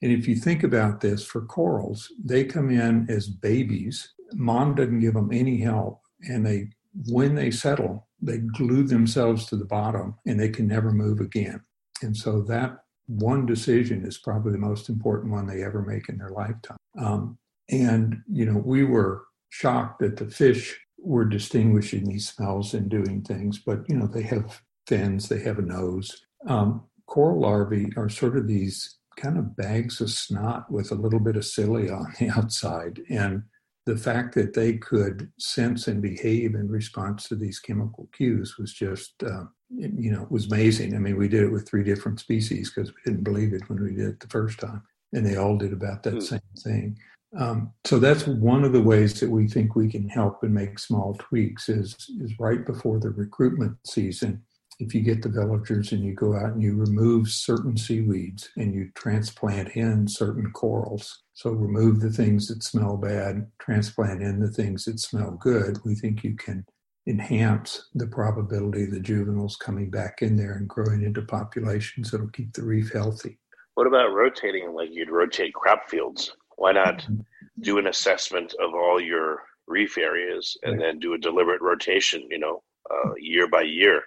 And 0.01 0.11
if 0.11 0.27
you 0.27 0.37
think 0.37 0.63
about 0.63 1.03
this 1.03 1.23
for 1.23 1.43
corals, 1.43 2.11
they 2.25 2.45
come 2.45 2.71
in 2.71 3.11
as 3.11 3.29
babies. 3.29 4.15
Mom 4.33 4.75
doesn't 4.75 5.01
give 5.01 5.13
them 5.13 5.31
any 5.35 5.61
help. 5.61 6.01
And 6.23 6.47
they, 6.47 6.71
when 7.09 7.35
they 7.35 7.51
settle, 7.51 8.09
they 8.23 8.39
glue 8.39 8.85
themselves 8.85 9.45
to 9.47 9.57
the 9.57 9.67
bottom 9.67 10.15
and 10.27 10.41
they 10.41 10.49
can 10.49 10.67
never 10.67 10.93
move 10.93 11.21
again. 11.21 11.61
And 12.01 12.17
so 12.17 12.41
that 12.43 12.79
one 13.11 13.45
decision 13.45 14.07
is 14.07 14.19
probably 14.19 14.53
the 14.53 14.59
most 14.59 14.89
important 14.89 15.33
one 15.33 15.47
they 15.47 15.65
ever 15.65 15.83
make 15.83 16.09
in 16.09 16.19
their 16.19 16.31
lifetime. 16.31 16.77
Um, 16.97 17.39
and, 17.69 18.23
you 18.31 18.47
know, 18.47 18.63
we 18.65 18.85
were 18.85 19.25
shocked 19.49 19.99
that 20.01 20.17
the 20.17 20.31
fish 20.31 20.79
were 20.97 21.25
distinguishing 21.25 22.05
these 22.05 22.29
smells 22.29 22.73
and 22.73 22.89
doing 22.89 23.23
things, 23.23 23.59
but, 23.59 23.81
you 23.89 23.97
know, 23.97 24.07
they 24.07 24.23
have 24.23 24.63
fins, 24.87 25.29
they 25.29 25.41
have 25.41 25.59
a 25.59 25.63
nose. 25.63 26.23
Um, 26.47 26.85
coral 27.07 27.41
larvae 27.41 27.93
are 27.97 28.09
sort 28.09 28.37
of 28.37 28.47
these 28.47 28.99
kind 29.17 29.39
of 29.39 29.57
bags 29.57 30.01
of 30.01 30.11
snot 30.11 30.71
with 30.71 30.93
a 30.93 30.95
little 30.97 31.21
bit 31.21 31.37
of 31.37 31.45
cilia 31.45 31.93
on 31.93 32.15
the 32.19 32.29
outside. 32.37 33.01
And 33.09 33.43
the 33.91 33.97
fact 33.97 34.37
that 34.37 34.55
they 34.55 34.75
could 34.75 35.33
sense 35.37 35.89
and 35.89 36.01
behave 36.01 36.55
in 36.55 36.69
response 36.69 37.29
to 37.29 37.35
these 37.35 37.59
chemical 37.59 38.09
cues 38.17 38.57
was 38.57 38.73
just, 38.73 39.21
uh, 39.25 39.43
you 39.69 40.13
know, 40.13 40.29
was 40.31 40.47
amazing. 40.47 40.95
I 40.95 41.01
mean, 41.01 41.17
we 41.17 41.27
did 41.27 41.43
it 41.43 41.51
with 41.51 41.69
three 41.69 41.83
different 41.83 42.21
species 42.21 42.71
because 42.71 42.93
we 42.95 43.01
didn't 43.05 43.25
believe 43.25 43.53
it 43.53 43.69
when 43.69 43.83
we 43.83 43.91
did 43.91 44.11
it 44.11 44.21
the 44.21 44.29
first 44.29 44.61
time. 44.61 44.83
And 45.13 45.27
they 45.27 45.35
all 45.35 45.57
did 45.59 45.73
about 45.73 46.05
that 46.05 46.15
mm. 46.15 46.23
same 46.23 46.41
thing. 46.63 46.99
Um, 47.37 47.73
so 47.85 47.99
that's 47.99 48.29
one 48.29 48.63
of 48.63 48.73
the 48.73 48.81
ways 48.81 49.19
that 49.19 49.31
we 49.31 49.49
think 49.49 49.75
we 49.75 49.91
can 49.91 50.09
help 50.09 50.45
and 50.45 50.55
make 50.55 50.79
small 50.79 51.15
tweaks 51.19 51.69
is, 51.69 51.97
is 52.21 52.39
right 52.39 52.65
before 52.65 53.01
the 53.01 53.11
recruitment 53.11 53.77
season 53.85 54.41
if 54.81 54.95
you 54.95 55.03
get 55.03 55.23
the 55.23 55.29
villagers 55.29 55.93
and 55.93 56.03
you 56.03 56.15
go 56.15 56.35
out 56.35 56.53
and 56.53 56.63
you 56.63 56.75
remove 56.75 57.29
certain 57.29 57.77
seaweeds 57.77 58.49
and 58.57 58.75
you 58.75 58.91
transplant 58.95 59.69
in 59.77 60.09
certain 60.09 60.51
corals, 60.53 61.23
so 61.35 61.51
remove 61.51 62.01
the 62.01 62.11
things 62.11 62.49
that 62.49 62.63
smell 62.63 62.97
bad, 62.97 63.47
transplant 63.59 64.23
in 64.23 64.41
the 64.41 64.51
things 64.51 64.87
that 64.87 64.99
smell 64.99 65.33
good, 65.33 65.79
we 65.85 65.95
think 65.95 66.25
you 66.25 66.35
can 66.35 66.65
enhance 67.07 67.89
the 67.95 68.07
probability 68.07 68.85
of 68.85 68.91
the 68.91 69.01
juveniles 69.01 69.57
coming 69.57 69.91
back 69.91 70.23
in 70.23 70.35
there 70.35 70.53
and 70.53 70.69
growing 70.69 71.03
into 71.03 71.23
populations 71.23 72.11
that'll 72.11 72.29
keep 72.29 72.53
the 72.55 72.63
reef 72.63 72.91
healthy. 72.93 73.39
What 73.75 73.87
about 73.87 74.15
rotating 74.15 74.73
like 74.75 74.89
you'd 74.93 75.11
rotate 75.11 75.53
crop 75.53 75.91
fields? 75.91 76.35
Why 76.57 76.73
not 76.73 76.99
mm-hmm. 76.99 77.21
do 77.61 77.79
an 77.79 77.87
assessment 77.87 78.55
of 78.63 78.75
all 78.75 79.01
your 79.01 79.43
reef 79.67 79.99
areas 79.99 80.57
and 80.63 80.81
then 80.81 80.99
do 80.99 81.15
a 81.15 81.19
deliberate 81.19 81.63
rotation, 81.63 82.27
you 82.31 82.39
know, 82.39 82.63
uh, 82.91 83.13
year 83.19 83.47
by 83.47 83.63
year? 83.63 84.03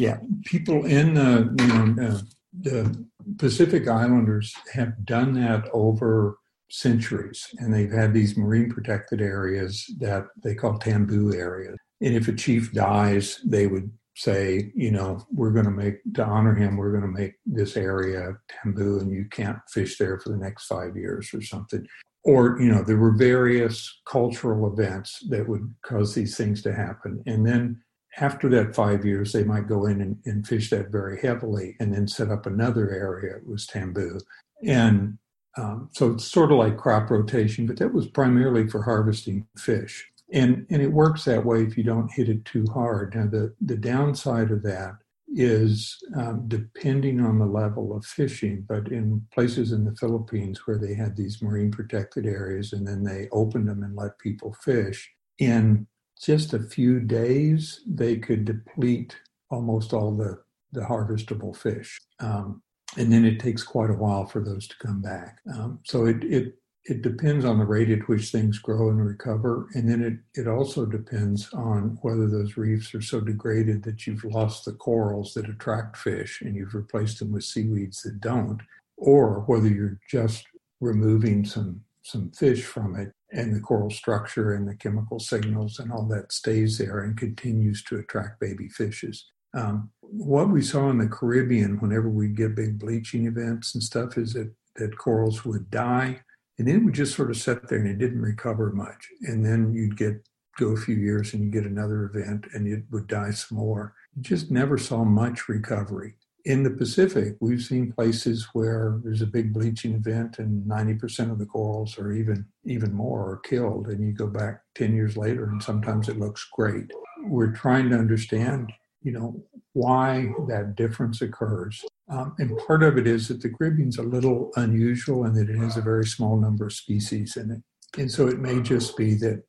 Yeah, 0.00 0.18
people 0.44 0.84
in 0.84 1.14
the 1.14 1.54
you 1.58 1.66
know 1.66 2.08
uh, 2.08 2.20
the 2.60 3.06
Pacific 3.38 3.88
Islanders 3.88 4.52
have 4.72 5.04
done 5.04 5.32
that 5.34 5.68
over 5.72 6.38
centuries, 6.68 7.46
and 7.58 7.72
they've 7.72 7.92
had 7.92 8.12
these 8.12 8.36
marine 8.36 8.70
protected 8.70 9.20
areas 9.20 9.84
that 9.98 10.26
they 10.42 10.54
call 10.54 10.78
tambu 10.78 11.34
areas. 11.34 11.76
And 12.00 12.14
if 12.14 12.28
a 12.28 12.32
chief 12.32 12.72
dies, 12.72 13.40
they 13.44 13.66
would 13.66 13.90
say, 14.16 14.72
you 14.74 14.90
know, 14.90 15.24
we're 15.32 15.50
going 15.50 15.66
to 15.66 15.70
make 15.70 15.98
to 16.14 16.24
honor 16.24 16.54
him, 16.54 16.76
we're 16.76 16.90
going 16.90 17.02
to 17.02 17.20
make 17.20 17.34
this 17.44 17.76
area 17.76 18.36
tambu, 18.50 19.00
and 19.00 19.10
you 19.10 19.26
can't 19.30 19.58
fish 19.68 19.98
there 19.98 20.18
for 20.18 20.30
the 20.30 20.38
next 20.38 20.66
five 20.66 20.96
years 20.96 21.32
or 21.32 21.42
something. 21.42 21.86
Or 22.24 22.60
you 22.60 22.72
know, 22.72 22.82
there 22.82 22.96
were 22.96 23.16
various 23.16 24.00
cultural 24.04 24.72
events 24.72 25.22
that 25.28 25.48
would 25.48 25.72
cause 25.82 26.14
these 26.14 26.36
things 26.36 26.60
to 26.62 26.74
happen, 26.74 27.22
and 27.26 27.46
then 27.46 27.80
after 28.18 28.48
that 28.48 28.74
five 28.74 29.04
years, 29.04 29.32
they 29.32 29.44
might 29.44 29.68
go 29.68 29.86
in 29.86 30.00
and, 30.00 30.18
and, 30.24 30.46
fish 30.46 30.70
that 30.70 30.90
very 30.90 31.20
heavily 31.20 31.76
and 31.80 31.92
then 31.92 32.08
set 32.08 32.30
up 32.30 32.46
another 32.46 32.90
area. 32.90 33.36
It 33.36 33.46
was 33.46 33.66
tambu. 33.66 34.20
And 34.64 35.18
um, 35.58 35.90
so 35.92 36.12
it's 36.12 36.24
sort 36.24 36.52
of 36.52 36.58
like 36.58 36.78
crop 36.78 37.10
rotation, 37.10 37.66
but 37.66 37.78
that 37.78 37.92
was 37.92 38.06
primarily 38.06 38.68
for 38.68 38.82
harvesting 38.82 39.46
fish. 39.56 40.06
And, 40.32 40.66
and 40.70 40.82
it 40.82 40.92
works 40.92 41.24
that 41.24 41.44
way 41.44 41.62
if 41.62 41.76
you 41.76 41.84
don't 41.84 42.10
hit 42.10 42.28
it 42.28 42.44
too 42.44 42.66
hard. 42.72 43.14
Now, 43.14 43.26
the, 43.26 43.54
the 43.60 43.76
downside 43.76 44.50
of 44.50 44.62
that 44.62 44.94
is 45.28 45.98
um, 46.16 46.44
depending 46.48 47.20
on 47.20 47.38
the 47.38 47.46
level 47.46 47.94
of 47.94 48.04
fishing, 48.04 48.64
but 48.68 48.88
in 48.88 49.26
places 49.32 49.72
in 49.72 49.84
the 49.84 49.94
Philippines 49.96 50.66
where 50.66 50.78
they 50.78 50.94
had 50.94 51.16
these 51.16 51.42
marine 51.42 51.70
protected 51.70 52.26
areas 52.26 52.72
and 52.72 52.86
then 52.86 53.02
they 53.02 53.28
opened 53.30 53.68
them 53.68 53.82
and 53.82 53.94
let 53.96 54.18
people 54.18 54.54
fish, 54.62 55.12
in 55.38 55.86
just 56.20 56.54
a 56.54 56.62
few 56.62 57.00
days, 57.00 57.82
they 57.86 58.16
could 58.16 58.44
deplete 58.44 59.16
almost 59.50 59.92
all 59.92 60.12
the, 60.16 60.40
the 60.72 60.80
harvestable 60.80 61.56
fish. 61.56 62.00
Um, 62.20 62.62
and 62.96 63.12
then 63.12 63.24
it 63.24 63.40
takes 63.40 63.62
quite 63.62 63.90
a 63.90 63.94
while 63.94 64.26
for 64.26 64.40
those 64.40 64.66
to 64.68 64.76
come 64.78 65.02
back. 65.02 65.38
Um, 65.54 65.80
so 65.84 66.06
it, 66.06 66.24
it, 66.24 66.54
it 66.84 67.02
depends 67.02 67.44
on 67.44 67.58
the 67.58 67.64
rate 67.64 67.90
at 67.90 68.08
which 68.08 68.30
things 68.30 68.58
grow 68.58 68.88
and 68.88 69.04
recover. 69.04 69.68
And 69.74 69.88
then 69.88 70.02
it, 70.02 70.40
it 70.40 70.48
also 70.48 70.86
depends 70.86 71.52
on 71.52 71.98
whether 72.02 72.28
those 72.28 72.56
reefs 72.56 72.94
are 72.94 73.02
so 73.02 73.20
degraded 73.20 73.82
that 73.82 74.06
you've 74.06 74.24
lost 74.24 74.64
the 74.64 74.72
corals 74.72 75.34
that 75.34 75.48
attract 75.48 75.96
fish 75.96 76.40
and 76.40 76.54
you've 76.54 76.74
replaced 76.74 77.18
them 77.18 77.32
with 77.32 77.44
seaweeds 77.44 78.02
that 78.02 78.20
don't, 78.20 78.60
or 78.96 79.40
whether 79.46 79.68
you're 79.68 79.98
just 80.08 80.46
removing 80.80 81.44
some, 81.44 81.82
some 82.02 82.30
fish 82.30 82.64
from 82.64 82.96
it 82.96 83.12
and 83.32 83.54
the 83.54 83.60
coral 83.60 83.90
structure 83.90 84.54
and 84.54 84.68
the 84.68 84.74
chemical 84.74 85.18
signals 85.18 85.78
and 85.78 85.92
all 85.92 86.06
that 86.06 86.32
stays 86.32 86.78
there 86.78 87.00
and 87.00 87.16
continues 87.16 87.82
to 87.84 87.98
attract 87.98 88.40
baby 88.40 88.68
fishes. 88.68 89.26
Um, 89.54 89.90
what 90.00 90.50
we 90.50 90.62
saw 90.62 90.90
in 90.90 90.98
the 90.98 91.08
Caribbean, 91.08 91.80
whenever 91.80 92.08
we 92.08 92.28
get 92.28 92.54
big 92.54 92.78
bleaching 92.78 93.26
events 93.26 93.74
and 93.74 93.82
stuff, 93.82 94.16
is 94.18 94.34
that, 94.34 94.52
that 94.76 94.98
corals 94.98 95.44
would 95.44 95.70
die 95.70 96.20
and 96.58 96.68
then 96.68 96.84
would 96.84 96.94
just 96.94 97.16
sort 97.16 97.30
of 97.30 97.36
sit 97.36 97.68
there 97.68 97.78
and 97.78 97.88
it 97.88 97.98
didn't 97.98 98.20
recover 98.20 98.70
much. 98.72 99.08
And 99.22 99.44
then 99.44 99.74
you'd 99.74 99.96
get 99.96 100.26
go 100.58 100.68
a 100.68 100.76
few 100.76 100.96
years 100.96 101.34
and 101.34 101.44
you 101.44 101.50
get 101.50 101.70
another 101.70 102.04
event 102.04 102.46
and 102.54 102.66
it 102.66 102.84
would 102.90 103.06
die 103.06 103.30
some 103.30 103.58
more. 103.58 103.94
You 104.14 104.22
just 104.22 104.50
never 104.50 104.78
saw 104.78 105.04
much 105.04 105.48
recovery 105.48 106.16
in 106.46 106.62
the 106.62 106.70
Pacific, 106.70 107.34
we've 107.40 107.60
seen 107.60 107.92
places 107.92 108.48
where 108.52 109.00
there's 109.02 109.20
a 109.20 109.26
big 109.26 109.52
bleaching 109.52 109.94
event 109.94 110.38
and 110.38 110.64
90% 110.64 111.32
of 111.32 111.40
the 111.40 111.44
corals 111.44 111.98
or 111.98 112.12
even 112.12 112.46
even 112.64 112.94
more 112.94 113.32
are 113.32 113.38
killed 113.38 113.88
and 113.88 114.00
you 114.00 114.12
go 114.12 114.28
back 114.28 114.60
10 114.76 114.94
years 114.94 115.16
later 115.16 115.46
and 115.46 115.60
sometimes 115.60 116.08
it 116.08 116.20
looks 116.20 116.46
great. 116.52 116.84
We're 117.24 117.50
trying 117.50 117.90
to 117.90 117.98
understand, 117.98 118.72
you 119.02 119.10
know, 119.10 119.42
why 119.72 120.28
that 120.46 120.76
difference 120.76 121.20
occurs. 121.20 121.84
Um, 122.08 122.36
and 122.38 122.56
part 122.64 122.84
of 122.84 122.96
it 122.96 123.08
is 123.08 123.26
that 123.26 123.42
the 123.42 123.50
Caribbean's 123.50 123.98
a 123.98 124.04
little 124.04 124.52
unusual 124.54 125.24
and 125.24 125.36
that 125.36 125.50
it 125.50 125.58
has 125.58 125.76
a 125.76 125.82
very 125.82 126.06
small 126.06 126.36
number 126.36 126.66
of 126.66 126.72
species 126.72 127.36
in 127.36 127.50
it. 127.50 128.00
And 128.00 128.10
so 128.10 128.28
it 128.28 128.38
may 128.38 128.60
just 128.60 128.96
be 128.96 129.14
that 129.16 129.42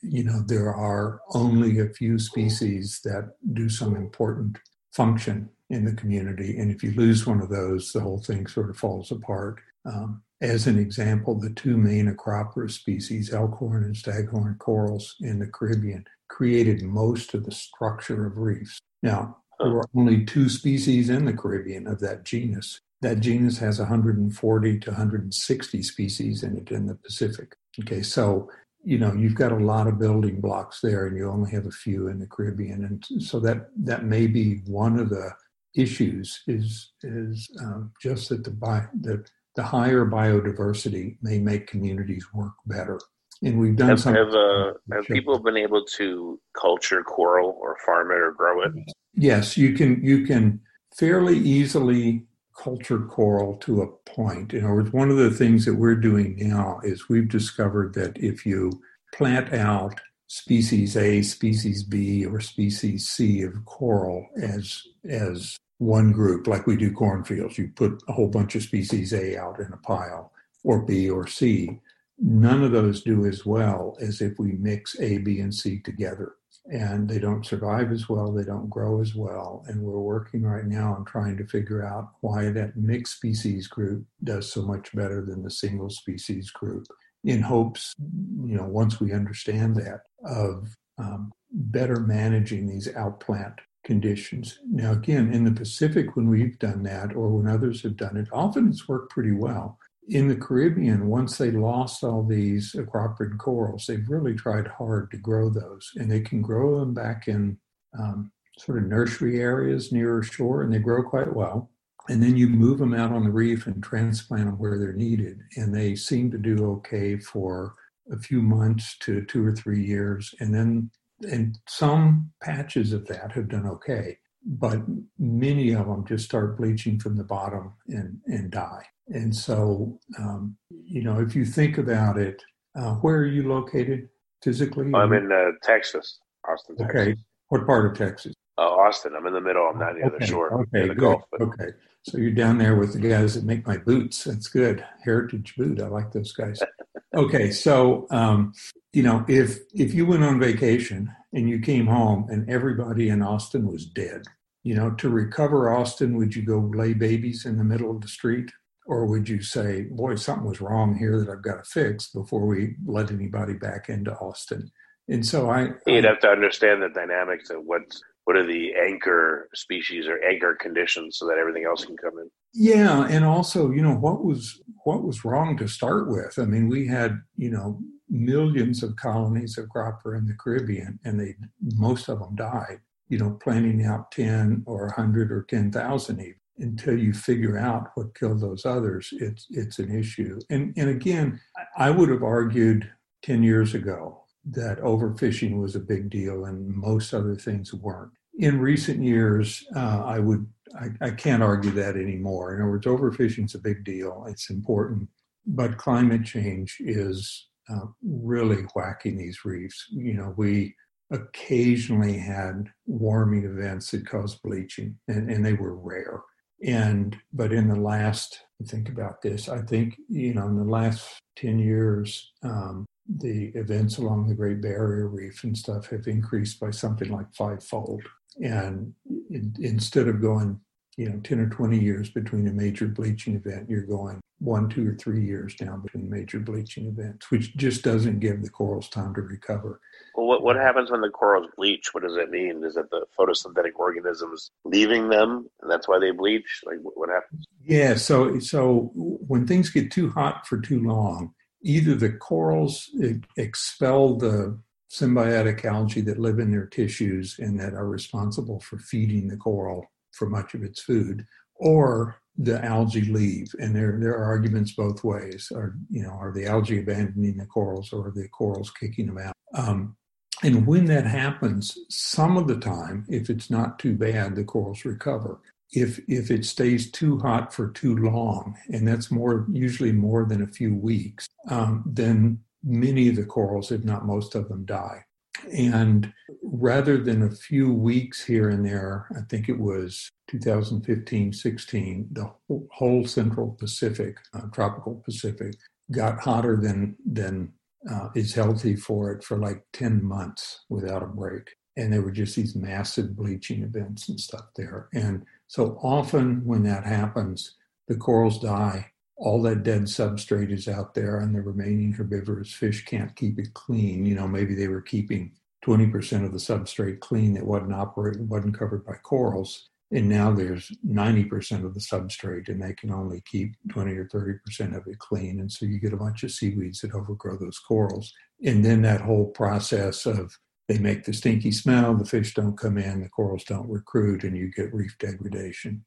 you 0.00 0.22
know 0.22 0.42
there 0.46 0.72
are 0.72 1.20
only 1.34 1.80
a 1.80 1.88
few 1.88 2.20
species 2.20 3.00
that 3.02 3.32
do 3.52 3.68
some 3.68 3.96
important 3.96 4.58
function 4.92 5.48
in 5.70 5.84
the 5.84 5.94
community. 5.94 6.58
And 6.58 6.70
if 6.70 6.82
you 6.82 6.92
lose 6.92 7.26
one 7.26 7.40
of 7.40 7.48
those, 7.48 7.92
the 7.92 8.00
whole 8.00 8.20
thing 8.20 8.46
sort 8.46 8.70
of 8.70 8.76
falls 8.76 9.10
apart. 9.10 9.60
Um, 9.86 10.22
as 10.42 10.66
an 10.66 10.78
example, 10.78 11.38
the 11.38 11.50
two 11.50 11.76
main 11.76 12.12
Acropora 12.12 12.70
species, 12.70 13.32
elkhorn 13.32 13.84
and 13.84 13.96
staghorn 13.96 14.56
corals 14.58 15.16
in 15.20 15.38
the 15.38 15.46
Caribbean, 15.46 16.04
created 16.28 16.82
most 16.82 17.34
of 17.34 17.44
the 17.44 17.52
structure 17.52 18.26
of 18.26 18.38
reefs. 18.38 18.78
Now, 19.02 19.38
there 19.58 19.70
were 19.70 19.84
only 19.94 20.24
two 20.24 20.48
species 20.48 21.10
in 21.10 21.24
the 21.24 21.32
Caribbean 21.32 21.86
of 21.86 22.00
that 22.00 22.24
genus. 22.24 22.80
That 23.02 23.20
genus 23.20 23.58
has 23.58 23.78
140 23.78 24.78
to 24.80 24.90
160 24.90 25.82
species 25.82 26.42
in 26.42 26.56
it 26.56 26.70
in 26.70 26.86
the 26.86 26.94
Pacific. 26.94 27.56
Okay, 27.80 28.02
so 28.02 28.50
you 28.82 28.98
know 28.98 29.12
you've 29.12 29.34
got 29.34 29.52
a 29.52 29.56
lot 29.56 29.86
of 29.86 29.98
building 29.98 30.40
blocks 30.40 30.80
there, 30.80 31.06
and 31.06 31.16
you 31.16 31.30
only 31.30 31.50
have 31.50 31.66
a 31.66 31.70
few 31.70 32.08
in 32.08 32.18
the 32.18 32.26
Caribbean, 32.26 32.84
and 32.84 33.22
so 33.22 33.38
that 33.40 33.68
that 33.76 34.04
may 34.04 34.26
be 34.26 34.62
one 34.66 34.98
of 34.98 35.10
the 35.10 35.30
issues 35.76 36.42
is 36.46 36.92
is 37.02 37.50
um, 37.60 37.92
just 38.02 38.28
that 38.30 38.44
the, 38.44 38.50
bi- 38.50 38.86
the 39.00 39.24
the 39.56 39.62
higher 39.62 40.04
biodiversity 40.04 41.16
may 41.22 41.38
make 41.38 41.66
communities 41.66 42.26
work 42.32 42.52
better. 42.66 43.00
And 43.42 43.58
we've 43.58 43.76
done 43.76 43.90
have, 43.90 44.00
some. 44.00 44.14
Have, 44.14 44.34
uh, 44.34 44.74
have 44.92 45.06
people 45.06 45.38
been 45.38 45.56
able 45.56 45.84
to 45.84 46.40
culture 46.58 47.02
coral 47.02 47.56
or 47.60 47.76
farm 47.84 48.10
it 48.10 48.18
or 48.18 48.32
grow 48.32 48.62
it? 48.62 48.72
Yes, 49.14 49.56
you 49.56 49.74
can. 49.74 50.02
You 50.04 50.26
can 50.26 50.60
fairly 50.96 51.38
easily 51.38 52.26
culture 52.56 53.00
coral 53.00 53.56
to 53.56 53.82
a 53.82 53.86
point. 54.10 54.52
In 54.52 54.64
other 54.64 54.74
words, 54.74 54.92
one 54.92 55.10
of 55.10 55.16
the 55.16 55.30
things 55.30 55.64
that 55.64 55.74
we're 55.74 55.94
doing 55.94 56.36
now 56.38 56.80
is 56.84 57.08
we've 57.08 57.28
discovered 57.28 57.94
that 57.94 58.18
if 58.18 58.44
you 58.44 58.70
plant 59.14 59.52
out 59.54 59.98
species 60.30 60.96
A, 60.96 61.22
species 61.22 61.82
B, 61.82 62.24
or 62.24 62.38
species 62.40 63.08
C 63.08 63.42
of 63.42 63.64
coral 63.64 64.28
as 64.40 64.80
as 65.08 65.58
one 65.78 66.12
group, 66.12 66.46
like 66.46 66.68
we 66.68 66.76
do 66.76 66.92
cornfields. 66.92 67.58
You 67.58 67.72
put 67.74 68.00
a 68.06 68.12
whole 68.12 68.28
bunch 68.28 68.54
of 68.54 68.62
species 68.62 69.12
A 69.12 69.36
out 69.36 69.58
in 69.58 69.72
a 69.72 69.76
pile, 69.78 70.30
or 70.62 70.82
B 70.82 71.10
or 71.10 71.26
C. 71.26 71.80
None 72.16 72.62
of 72.62 72.70
those 72.70 73.02
do 73.02 73.26
as 73.26 73.44
well 73.44 73.96
as 74.00 74.20
if 74.20 74.38
we 74.38 74.52
mix 74.52 75.00
A, 75.00 75.18
B, 75.18 75.40
and 75.40 75.52
C 75.52 75.80
together. 75.80 76.34
And 76.70 77.08
they 77.08 77.18
don't 77.18 77.44
survive 77.44 77.90
as 77.90 78.08
well, 78.08 78.30
they 78.30 78.44
don't 78.44 78.70
grow 78.70 79.00
as 79.00 79.16
well. 79.16 79.64
And 79.66 79.82
we're 79.82 79.98
working 79.98 80.42
right 80.42 80.66
now 80.66 80.94
on 80.94 81.06
trying 81.06 81.38
to 81.38 81.46
figure 81.46 81.84
out 81.84 82.10
why 82.20 82.50
that 82.50 82.76
mixed 82.76 83.16
species 83.16 83.66
group 83.66 84.04
does 84.22 84.52
so 84.52 84.62
much 84.62 84.94
better 84.94 85.24
than 85.24 85.42
the 85.42 85.50
single 85.50 85.90
species 85.90 86.50
group 86.50 86.86
in 87.24 87.42
hopes, 87.42 87.94
you 87.98 88.56
know, 88.56 88.64
once 88.64 89.00
we 89.00 89.12
understand 89.12 89.76
that, 89.76 90.00
of 90.24 90.74
um, 90.98 91.32
better 91.52 92.00
managing 92.00 92.66
these 92.66 92.88
outplant 92.88 93.56
conditions. 93.84 94.58
Now, 94.70 94.92
again, 94.92 95.32
in 95.32 95.44
the 95.44 95.52
Pacific, 95.52 96.16
when 96.16 96.28
we've 96.28 96.58
done 96.58 96.82
that 96.84 97.14
or 97.14 97.28
when 97.28 97.46
others 97.46 97.82
have 97.82 97.96
done 97.96 98.16
it, 98.16 98.28
often 98.32 98.68
it's 98.68 98.88
worked 98.88 99.10
pretty 99.10 99.32
well. 99.32 99.78
In 100.08 100.28
the 100.28 100.36
Caribbean, 100.36 101.08
once 101.08 101.38
they 101.38 101.50
lost 101.50 102.02
all 102.02 102.24
these 102.24 102.72
acroporid 102.72 103.38
corals, 103.38 103.86
they've 103.86 104.08
really 104.08 104.34
tried 104.34 104.66
hard 104.66 105.10
to 105.12 105.16
grow 105.16 105.50
those, 105.50 105.90
and 105.96 106.10
they 106.10 106.20
can 106.20 106.42
grow 106.42 106.80
them 106.80 106.94
back 106.94 107.28
in 107.28 107.58
um, 107.98 108.32
sort 108.58 108.78
of 108.78 108.84
nursery 108.84 109.40
areas 109.40 109.92
nearer 109.92 110.22
shore, 110.22 110.62
and 110.62 110.72
they 110.72 110.78
grow 110.78 111.02
quite 111.02 111.34
well 111.34 111.70
and 112.08 112.22
then 112.22 112.36
you 112.36 112.48
move 112.48 112.78
them 112.78 112.94
out 112.94 113.12
on 113.12 113.24
the 113.24 113.30
reef 113.30 113.66
and 113.66 113.82
transplant 113.82 114.46
them 114.46 114.58
where 114.58 114.78
they're 114.78 114.92
needed. 114.92 115.40
And 115.56 115.74
they 115.74 115.94
seem 115.94 116.30
to 116.30 116.38
do 116.38 116.70
okay 116.72 117.18
for 117.18 117.74
a 118.10 118.18
few 118.18 118.42
months 118.42 118.96
to 119.00 119.24
two 119.26 119.44
or 119.46 119.52
three 119.52 119.84
years. 119.84 120.34
And 120.40 120.54
then, 120.54 120.90
and 121.20 121.58
some 121.68 122.32
patches 122.42 122.92
of 122.92 123.06
that 123.08 123.32
have 123.32 123.48
done 123.48 123.66
okay, 123.66 124.18
but 124.44 124.80
many 125.18 125.72
of 125.72 125.86
them 125.86 126.04
just 126.06 126.24
start 126.24 126.56
bleaching 126.56 126.98
from 126.98 127.16
the 127.16 127.24
bottom 127.24 127.74
and, 127.88 128.18
and 128.26 128.50
die. 128.50 128.84
And 129.08 129.34
so, 129.34 129.98
um, 130.18 130.56
you 130.70 131.02
know, 131.02 131.20
if 131.20 131.36
you 131.36 131.44
think 131.44 131.78
about 131.78 132.16
it, 132.16 132.42
uh, 132.76 132.94
where 132.94 133.16
are 133.18 133.26
you 133.26 133.48
located 133.48 134.08
physically? 134.42 134.90
I'm 134.94 135.12
in 135.12 135.30
uh, 135.30 135.50
Texas, 135.62 136.18
Austin, 136.48 136.76
Texas. 136.76 137.00
Okay. 137.00 137.16
What 137.48 137.66
part 137.66 137.86
of 137.86 137.98
Texas? 137.98 138.32
Uh, 138.60 138.64
Austin. 138.64 139.14
I'm 139.16 139.26
in 139.26 139.32
the 139.32 139.40
middle. 139.40 139.66
I'm 139.66 139.78
not 139.78 139.94
near 139.94 140.04
okay. 140.06 140.16
the 140.18 140.26
shore. 140.26 140.52
Okay, 140.52 140.86
the 140.86 140.88
good. 140.88 140.98
Gulf, 140.98 141.22
but... 141.32 141.40
Okay. 141.40 141.70
So 142.02 142.18
you're 142.18 142.30
down 142.30 142.58
there 142.58 142.76
with 142.76 142.92
the 142.92 143.08
guys 143.08 143.34
that 143.34 143.44
make 143.44 143.66
my 143.66 143.78
boots. 143.78 144.24
That's 144.24 144.48
good. 144.48 144.84
Heritage 145.02 145.54
boot. 145.56 145.80
I 145.80 145.88
like 145.88 146.12
those 146.12 146.32
guys. 146.32 146.60
okay, 147.16 147.50
so 147.50 148.06
um, 148.10 148.52
you 148.92 149.02
know, 149.02 149.24
if 149.28 149.60
if 149.74 149.94
you 149.94 150.04
went 150.04 150.24
on 150.24 150.38
vacation 150.38 151.10
and 151.32 151.48
you 151.48 151.60
came 151.60 151.86
home 151.86 152.26
and 152.28 152.50
everybody 152.50 153.08
in 153.08 153.22
Austin 153.22 153.66
was 153.66 153.86
dead, 153.86 154.24
you 154.62 154.74
know, 154.74 154.90
to 154.90 155.08
recover 155.08 155.70
Austin, 155.70 156.16
would 156.18 156.36
you 156.36 156.42
go 156.42 156.70
lay 156.74 156.92
babies 156.92 157.46
in 157.46 157.56
the 157.56 157.64
middle 157.64 157.90
of 157.90 158.02
the 158.02 158.08
street? 158.08 158.50
Or 158.84 159.06
would 159.06 159.26
you 159.26 159.40
say, 159.40 159.82
boy, 159.82 160.16
something 160.16 160.48
was 160.48 160.60
wrong 160.60 160.96
here 160.96 161.18
that 161.18 161.30
I've 161.30 161.42
got 161.42 161.64
to 161.64 161.70
fix 161.70 162.10
before 162.10 162.44
we 162.44 162.74
let 162.84 163.10
anybody 163.10 163.54
back 163.54 163.88
into 163.88 164.12
Austin? 164.16 164.70
And 165.08 165.24
so 165.24 165.50
I. 165.50 165.70
You'd 165.86 166.04
I, 166.04 166.10
have 166.10 166.20
to 166.20 166.28
understand 166.28 166.82
the 166.82 166.88
dynamics 166.88 167.50
of 167.50 167.64
what's 167.64 168.02
what 168.24 168.36
are 168.36 168.46
the 168.46 168.74
anchor 168.74 169.48
species 169.54 170.06
or 170.06 170.22
anchor 170.24 170.56
conditions 170.60 171.18
so 171.18 171.26
that 171.26 171.38
everything 171.38 171.64
else 171.64 171.84
can 171.84 171.96
come 171.96 172.18
in? 172.18 172.30
Yeah 172.52 173.06
and 173.08 173.24
also 173.24 173.70
you 173.70 173.82
know 173.82 173.94
what 173.94 174.24
was 174.24 174.60
what 174.84 175.02
was 175.02 175.24
wrong 175.24 175.56
to 175.58 175.68
start 175.68 176.08
with? 176.08 176.38
I 176.38 176.44
mean 176.44 176.68
we 176.68 176.86
had 176.86 177.20
you 177.36 177.50
know 177.50 177.80
millions 178.08 178.82
of 178.82 178.96
colonies 178.96 179.56
of 179.56 179.66
Acropora 179.66 180.18
in 180.18 180.26
the 180.26 180.34
caribbean 180.34 180.98
and 181.04 181.18
they 181.20 181.36
most 181.76 182.08
of 182.08 182.18
them 182.18 182.34
died 182.34 182.80
you 183.08 183.18
know 183.18 183.38
planting 183.42 183.84
out 183.84 184.10
10 184.12 184.64
or 184.66 184.86
100 184.86 185.32
or 185.32 185.44
10,000 185.48 186.20
even. 186.20 186.34
Until 186.58 186.98
you 186.98 187.14
figure 187.14 187.56
out 187.56 187.88
what 187.94 188.14
killed 188.14 188.40
those 188.42 188.66
others 188.66 189.08
it's 189.12 189.46
it's 189.50 189.78
an 189.78 189.96
issue. 189.96 190.38
And 190.50 190.74
and 190.76 190.90
again 190.90 191.40
i 191.76 191.90
would 191.90 192.10
have 192.10 192.22
argued 192.22 192.90
10 193.22 193.42
years 193.42 193.74
ago 193.74 194.24
that 194.52 194.80
overfishing 194.80 195.60
was 195.60 195.76
a 195.76 195.80
big 195.80 196.10
deal 196.10 196.44
and 196.44 196.68
most 196.68 197.14
other 197.14 197.34
things 197.34 197.72
weren't. 197.72 198.12
In 198.38 198.58
recent 198.58 199.02
years, 199.02 199.64
uh, 199.76 200.02
I 200.04 200.18
would 200.18 200.46
I, 200.78 200.88
I, 201.00 201.10
can't 201.10 201.42
argue 201.42 201.72
that 201.72 201.96
anymore. 201.96 202.54
In 202.54 202.62
other 202.62 202.70
words, 202.70 202.86
overfishing 202.86 203.46
is 203.46 203.54
a 203.54 203.58
big 203.58 203.84
deal. 203.84 204.24
It's 204.28 204.50
important, 204.50 205.08
but 205.46 205.78
climate 205.78 206.24
change 206.24 206.76
is 206.80 207.48
uh, 207.68 207.86
really 208.02 208.62
whacking 208.74 209.18
these 209.18 209.44
reefs. 209.44 209.86
You 209.90 210.14
know, 210.14 210.34
we 210.36 210.74
occasionally 211.10 212.16
had 212.16 212.70
warming 212.86 213.44
events 213.44 213.90
that 213.90 214.06
caused 214.06 214.42
bleaching, 214.42 214.96
and, 215.08 215.30
and 215.30 215.44
they 215.44 215.54
were 215.54 215.74
rare. 215.74 216.20
And 216.64 217.16
but 217.32 217.52
in 217.52 217.68
the 217.68 217.80
last, 217.80 218.40
think 218.66 218.88
about 218.88 219.22
this. 219.22 219.48
I 219.48 219.62
think 219.62 219.96
you 220.08 220.34
know, 220.34 220.46
in 220.46 220.56
the 220.56 220.64
last 220.64 221.18
ten 221.36 221.58
years, 221.58 222.32
um, 222.42 222.86
the 223.18 223.46
events 223.54 223.98
along 223.98 224.28
the 224.28 224.34
Great 224.34 224.60
Barrier 224.60 225.08
Reef 225.08 225.42
and 225.44 225.56
stuff 225.56 225.86
have 225.90 226.06
increased 226.06 226.60
by 226.60 226.70
something 226.70 227.10
like 227.10 227.32
fivefold. 227.34 228.02
And 228.42 228.94
in, 229.30 229.54
instead 229.58 230.08
of 230.08 230.20
going, 230.20 230.60
you 230.96 231.08
know, 231.08 231.20
10 231.24 231.40
or 231.40 231.48
20 231.48 231.78
years 231.78 232.10
between 232.10 232.46
a 232.46 232.52
major 232.52 232.86
bleaching 232.86 233.34
event, 233.34 233.68
you're 233.68 233.82
going 233.82 234.20
one, 234.38 234.68
two, 234.68 234.88
or 234.88 234.94
three 234.94 235.24
years 235.24 235.54
down 235.54 235.82
between 235.82 236.08
major 236.08 236.38
bleaching 236.38 236.86
events, 236.86 237.30
which 237.30 237.54
just 237.56 237.82
doesn't 237.82 238.20
give 238.20 238.42
the 238.42 238.48
corals 238.48 238.88
time 238.88 239.14
to 239.14 239.20
recover. 239.20 239.80
Well, 240.14 240.26
what, 240.26 240.42
what 240.42 240.56
happens 240.56 240.90
when 240.90 241.02
the 241.02 241.10
corals 241.10 241.48
bleach? 241.56 241.92
What 241.92 242.02
does 242.02 242.16
that 242.16 242.30
mean? 242.30 242.64
Is 242.64 242.74
that 242.74 242.90
the 242.90 243.06
photosynthetic 243.18 243.72
organisms 243.76 244.50
leaving 244.64 245.08
them, 245.08 245.48
and 245.60 245.70
that's 245.70 245.86
why 245.86 245.98
they 245.98 246.10
bleach? 246.10 246.62
Like, 246.64 246.78
what 246.82 247.10
happens? 247.10 247.44
Yeah, 247.62 247.94
so 247.96 248.38
so 248.38 248.90
when 248.94 249.46
things 249.46 249.68
get 249.68 249.92
too 249.92 250.10
hot 250.10 250.46
for 250.46 250.58
too 250.58 250.82
long, 250.82 251.34
either 251.62 251.94
the 251.94 252.12
corals 252.12 252.90
expel 253.36 254.16
the 254.16 254.58
symbiotic 254.90 255.64
algae 255.64 256.00
that 256.00 256.18
live 256.18 256.38
in 256.38 256.50
their 256.50 256.66
tissues 256.66 257.36
and 257.38 257.60
that 257.60 257.74
are 257.74 257.86
responsible 257.86 258.60
for 258.60 258.78
feeding 258.78 259.28
the 259.28 259.36
coral 259.36 259.86
for 260.12 260.28
much 260.28 260.54
of 260.54 260.62
its 260.62 260.82
food, 260.82 261.24
or 261.54 262.16
the 262.36 262.64
algae 262.64 263.02
leave. 263.02 263.54
And 263.60 263.76
there, 263.76 263.96
there 264.00 264.16
are 264.16 264.24
arguments 264.24 264.72
both 264.72 265.04
ways. 265.04 265.52
Are 265.54 265.76
you 265.88 266.02
know, 266.02 266.10
are 266.10 266.32
the 266.32 266.46
algae 266.46 266.80
abandoning 266.80 267.36
the 267.36 267.46
corals 267.46 267.92
or 267.92 268.08
are 268.08 268.12
the 268.12 268.28
corals 268.28 268.70
kicking 268.70 269.06
them 269.06 269.18
out? 269.18 269.34
Um, 269.54 269.96
and 270.42 270.66
when 270.66 270.86
that 270.86 271.06
happens, 271.06 271.76
some 271.90 272.36
of 272.36 272.48
the 272.48 272.56
time, 272.56 273.04
if 273.08 273.28
it's 273.28 273.50
not 273.50 273.78
too 273.78 273.94
bad, 273.94 274.34
the 274.34 274.44
corals 274.44 274.84
recover 274.84 275.40
if 275.72 276.00
if 276.08 276.30
it 276.30 276.44
stays 276.44 276.90
too 276.90 277.18
hot 277.18 277.54
for 277.54 277.70
too 277.70 277.96
long, 277.96 278.56
and 278.72 278.86
that's 278.86 279.10
more 279.10 279.46
usually 279.52 279.92
more 279.92 280.24
than 280.24 280.42
a 280.42 280.46
few 280.46 280.74
weeks, 280.74 281.26
um, 281.48 281.84
then 281.86 282.40
many 282.62 283.08
of 283.08 283.16
the 283.16 283.24
corals, 283.24 283.70
if 283.70 283.84
not 283.84 284.06
most 284.06 284.34
of 284.34 284.48
them, 284.48 284.64
die. 284.64 285.04
And 285.52 286.12
rather 286.42 286.98
than 286.98 287.22
a 287.22 287.30
few 287.30 287.72
weeks 287.72 288.24
here 288.24 288.50
and 288.50 288.64
there, 288.64 289.06
I 289.16 289.20
think 289.28 289.48
it 289.48 289.58
was 289.58 290.10
2015 290.28 291.32
16, 291.32 292.08
the 292.12 292.30
whole 292.70 293.06
Central 293.06 293.56
Pacific, 293.58 294.16
uh, 294.34 294.42
tropical 294.52 295.02
Pacific, 295.04 295.54
got 295.92 296.20
hotter 296.20 296.56
than, 296.56 296.96
than 297.10 297.52
uh, 297.90 298.08
is 298.14 298.34
healthy 298.34 298.76
for 298.76 299.12
it 299.12 299.24
for 299.24 299.38
like 299.38 299.64
10 299.72 300.04
months 300.04 300.64
without 300.68 301.02
a 301.02 301.06
break. 301.06 301.48
And 301.76 301.92
there 301.92 302.02
were 302.02 302.10
just 302.10 302.36
these 302.36 302.54
massive 302.54 303.16
bleaching 303.16 303.62
events 303.62 304.08
and 304.08 304.20
stuff 304.20 304.46
there. 304.56 304.88
And 304.92 305.24
so 305.50 305.80
often 305.82 306.44
when 306.44 306.62
that 306.62 306.86
happens, 306.86 307.56
the 307.88 307.96
corals 307.96 308.38
die. 308.38 308.92
All 309.16 309.42
that 309.42 309.64
dead 309.64 309.82
substrate 309.82 310.52
is 310.52 310.68
out 310.68 310.94
there, 310.94 311.18
and 311.18 311.34
the 311.34 311.40
remaining 311.40 311.92
herbivorous 311.92 312.52
fish 312.52 312.84
can't 312.84 313.16
keep 313.16 313.36
it 313.36 313.52
clean. 313.52 314.06
You 314.06 314.14
know, 314.14 314.28
maybe 314.28 314.54
they 314.54 314.68
were 314.68 314.80
keeping 314.80 315.32
20% 315.66 316.24
of 316.24 316.30
the 316.30 316.38
substrate 316.38 317.00
clean 317.00 317.34
that 317.34 317.44
wasn't 317.44 318.28
wasn't 318.28 318.56
covered 318.56 318.86
by 318.86 318.94
corals. 319.02 319.70
And 319.90 320.08
now 320.08 320.30
there's 320.30 320.70
90% 320.86 321.64
of 321.64 321.74
the 321.74 321.80
substrate, 321.80 322.48
and 322.48 322.62
they 322.62 322.74
can 322.74 322.92
only 322.92 323.20
keep 323.26 323.56
20 323.72 323.90
or 323.96 324.06
30% 324.06 324.76
of 324.76 324.86
it 324.86 325.00
clean. 325.00 325.40
And 325.40 325.50
so 325.50 325.66
you 325.66 325.80
get 325.80 325.92
a 325.92 325.96
bunch 325.96 326.22
of 326.22 326.30
seaweeds 326.30 326.80
that 326.82 326.94
overgrow 326.94 327.36
those 327.36 327.58
corals. 327.58 328.14
And 328.46 328.64
then 328.64 328.82
that 328.82 329.00
whole 329.00 329.26
process 329.26 330.06
of 330.06 330.38
they 330.70 330.78
make 330.78 331.04
the 331.04 331.12
stinky 331.12 331.50
smell, 331.50 331.94
the 331.96 332.04
fish 332.04 332.32
don't 332.32 332.56
come 332.56 332.78
in, 332.78 333.02
the 333.02 333.08
corals 333.08 333.42
don't 333.42 333.68
recruit, 333.68 334.22
and 334.22 334.36
you 334.36 334.52
get 334.52 334.72
reef 334.72 334.96
degradation. 335.00 335.84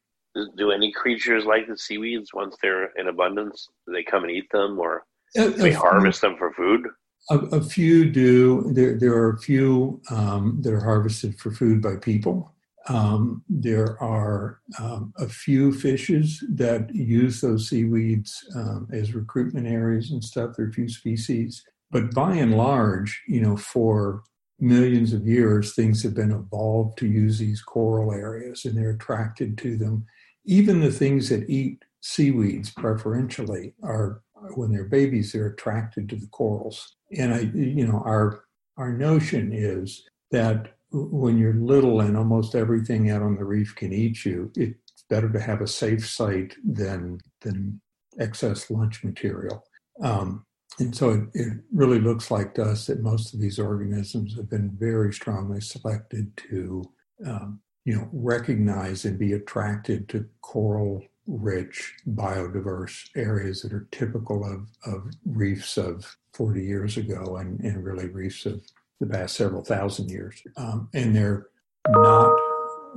Do 0.58 0.72
any 0.72 0.92
creatures 0.92 1.46
like 1.46 1.66
the 1.66 1.78
seaweeds 1.78 2.34
once 2.34 2.54
they're 2.60 2.90
in 2.98 3.08
abundance? 3.08 3.70
Do 3.86 3.94
they 3.94 4.02
come 4.02 4.24
and 4.24 4.32
eat 4.32 4.50
them 4.52 4.78
or 4.78 5.04
a, 5.36 5.48
they 5.48 5.72
a 5.72 5.78
harvest 5.78 6.20
them 6.20 6.36
for 6.36 6.52
food? 6.52 6.86
A, 7.30 7.38
a, 7.38 7.62
few 7.62 8.10
do. 8.10 8.72
There, 8.74 8.98
there 8.98 9.14
are 9.14 9.30
a 9.30 9.38
few 9.38 10.02
um, 10.10 10.58
that 10.60 10.74
are 10.74 10.84
harvested 10.84 11.38
for 11.38 11.50
food 11.50 11.80
by 11.80 11.96
people. 11.96 12.52
Um, 12.86 13.42
there 13.48 13.96
are 14.02 14.60
um, 14.78 15.14
a 15.18 15.28
few 15.28 15.72
fishes 15.72 16.44
that 16.50 16.94
use 16.94 17.40
those 17.40 17.70
seaweeds 17.70 18.44
um, 18.54 18.86
as 18.92 19.14
recruitment 19.14 19.66
areas 19.66 20.10
and 20.10 20.22
stuff. 20.22 20.56
There 20.56 20.66
are 20.66 20.68
a 20.68 20.72
few 20.72 20.90
species. 20.90 21.64
But 21.90 22.12
by 22.12 22.34
and 22.34 22.58
large, 22.58 23.22
you 23.26 23.40
know, 23.40 23.56
for 23.56 24.24
millions 24.60 25.12
of 25.12 25.26
years, 25.26 25.74
things 25.74 26.02
have 26.02 26.14
been 26.14 26.32
evolved 26.32 26.98
to 26.98 27.06
use 27.06 27.38
these 27.38 27.62
coral 27.62 28.12
areas 28.12 28.64
and 28.64 28.76
they're 28.76 28.90
attracted 28.90 29.58
to 29.58 29.76
them. 29.76 30.06
Even 30.44 30.80
the 30.80 30.92
things 30.92 31.28
that 31.28 31.48
eat 31.48 31.82
seaweeds 32.00 32.70
preferentially 32.70 33.74
are, 33.82 34.22
when 34.54 34.70
they're 34.70 34.84
babies, 34.84 35.32
they're 35.32 35.48
attracted 35.48 36.08
to 36.08 36.16
the 36.16 36.26
corals. 36.28 36.96
And 37.16 37.34
I, 37.34 37.40
you 37.54 37.86
know, 37.86 38.02
our, 38.04 38.44
our 38.76 38.92
notion 38.92 39.52
is 39.52 40.04
that 40.30 40.74
when 40.92 41.38
you're 41.38 41.54
little 41.54 42.00
and 42.00 42.16
almost 42.16 42.54
everything 42.54 43.10
out 43.10 43.22
on 43.22 43.36
the 43.36 43.44
reef 43.44 43.74
can 43.74 43.92
eat 43.92 44.24
you, 44.24 44.52
it's 44.54 45.04
better 45.08 45.30
to 45.30 45.40
have 45.40 45.60
a 45.60 45.66
safe 45.66 46.08
site 46.08 46.54
than, 46.64 47.18
than 47.40 47.80
excess 48.18 48.70
lunch 48.70 49.02
material. 49.02 49.64
Um, 50.02 50.44
and 50.78 50.94
so 50.94 51.10
it, 51.10 51.22
it, 51.34 51.52
really 51.72 52.00
looks 52.00 52.30
like 52.30 52.54
to 52.54 52.62
us 52.62 52.86
that 52.86 53.02
most 53.02 53.32
of 53.32 53.40
these 53.40 53.58
organisms 53.58 54.34
have 54.36 54.50
been 54.50 54.70
very 54.70 55.12
strongly 55.12 55.60
selected 55.60 56.36
to, 56.48 56.84
um, 57.26 57.60
you 57.84 57.94
know, 57.94 58.08
recognize 58.12 59.04
and 59.04 59.18
be 59.18 59.34
attracted 59.34 60.08
to 60.08 60.26
coral-rich, 60.40 61.94
biodiverse 62.08 63.08
areas 63.14 63.62
that 63.62 63.72
are 63.72 63.86
typical 63.92 64.44
of, 64.44 64.68
of 64.92 65.12
reefs 65.24 65.76
of 65.76 66.16
40 66.32 66.64
years 66.64 66.96
ago 66.96 67.36
and, 67.36 67.60
and 67.60 67.84
really 67.84 68.08
reefs 68.08 68.44
of 68.46 68.60
the 69.00 69.06
past 69.06 69.36
several 69.36 69.62
thousand 69.62 70.10
years. 70.10 70.42
Um, 70.56 70.88
and 70.94 71.14
they're 71.14 71.46
not, 71.88 72.36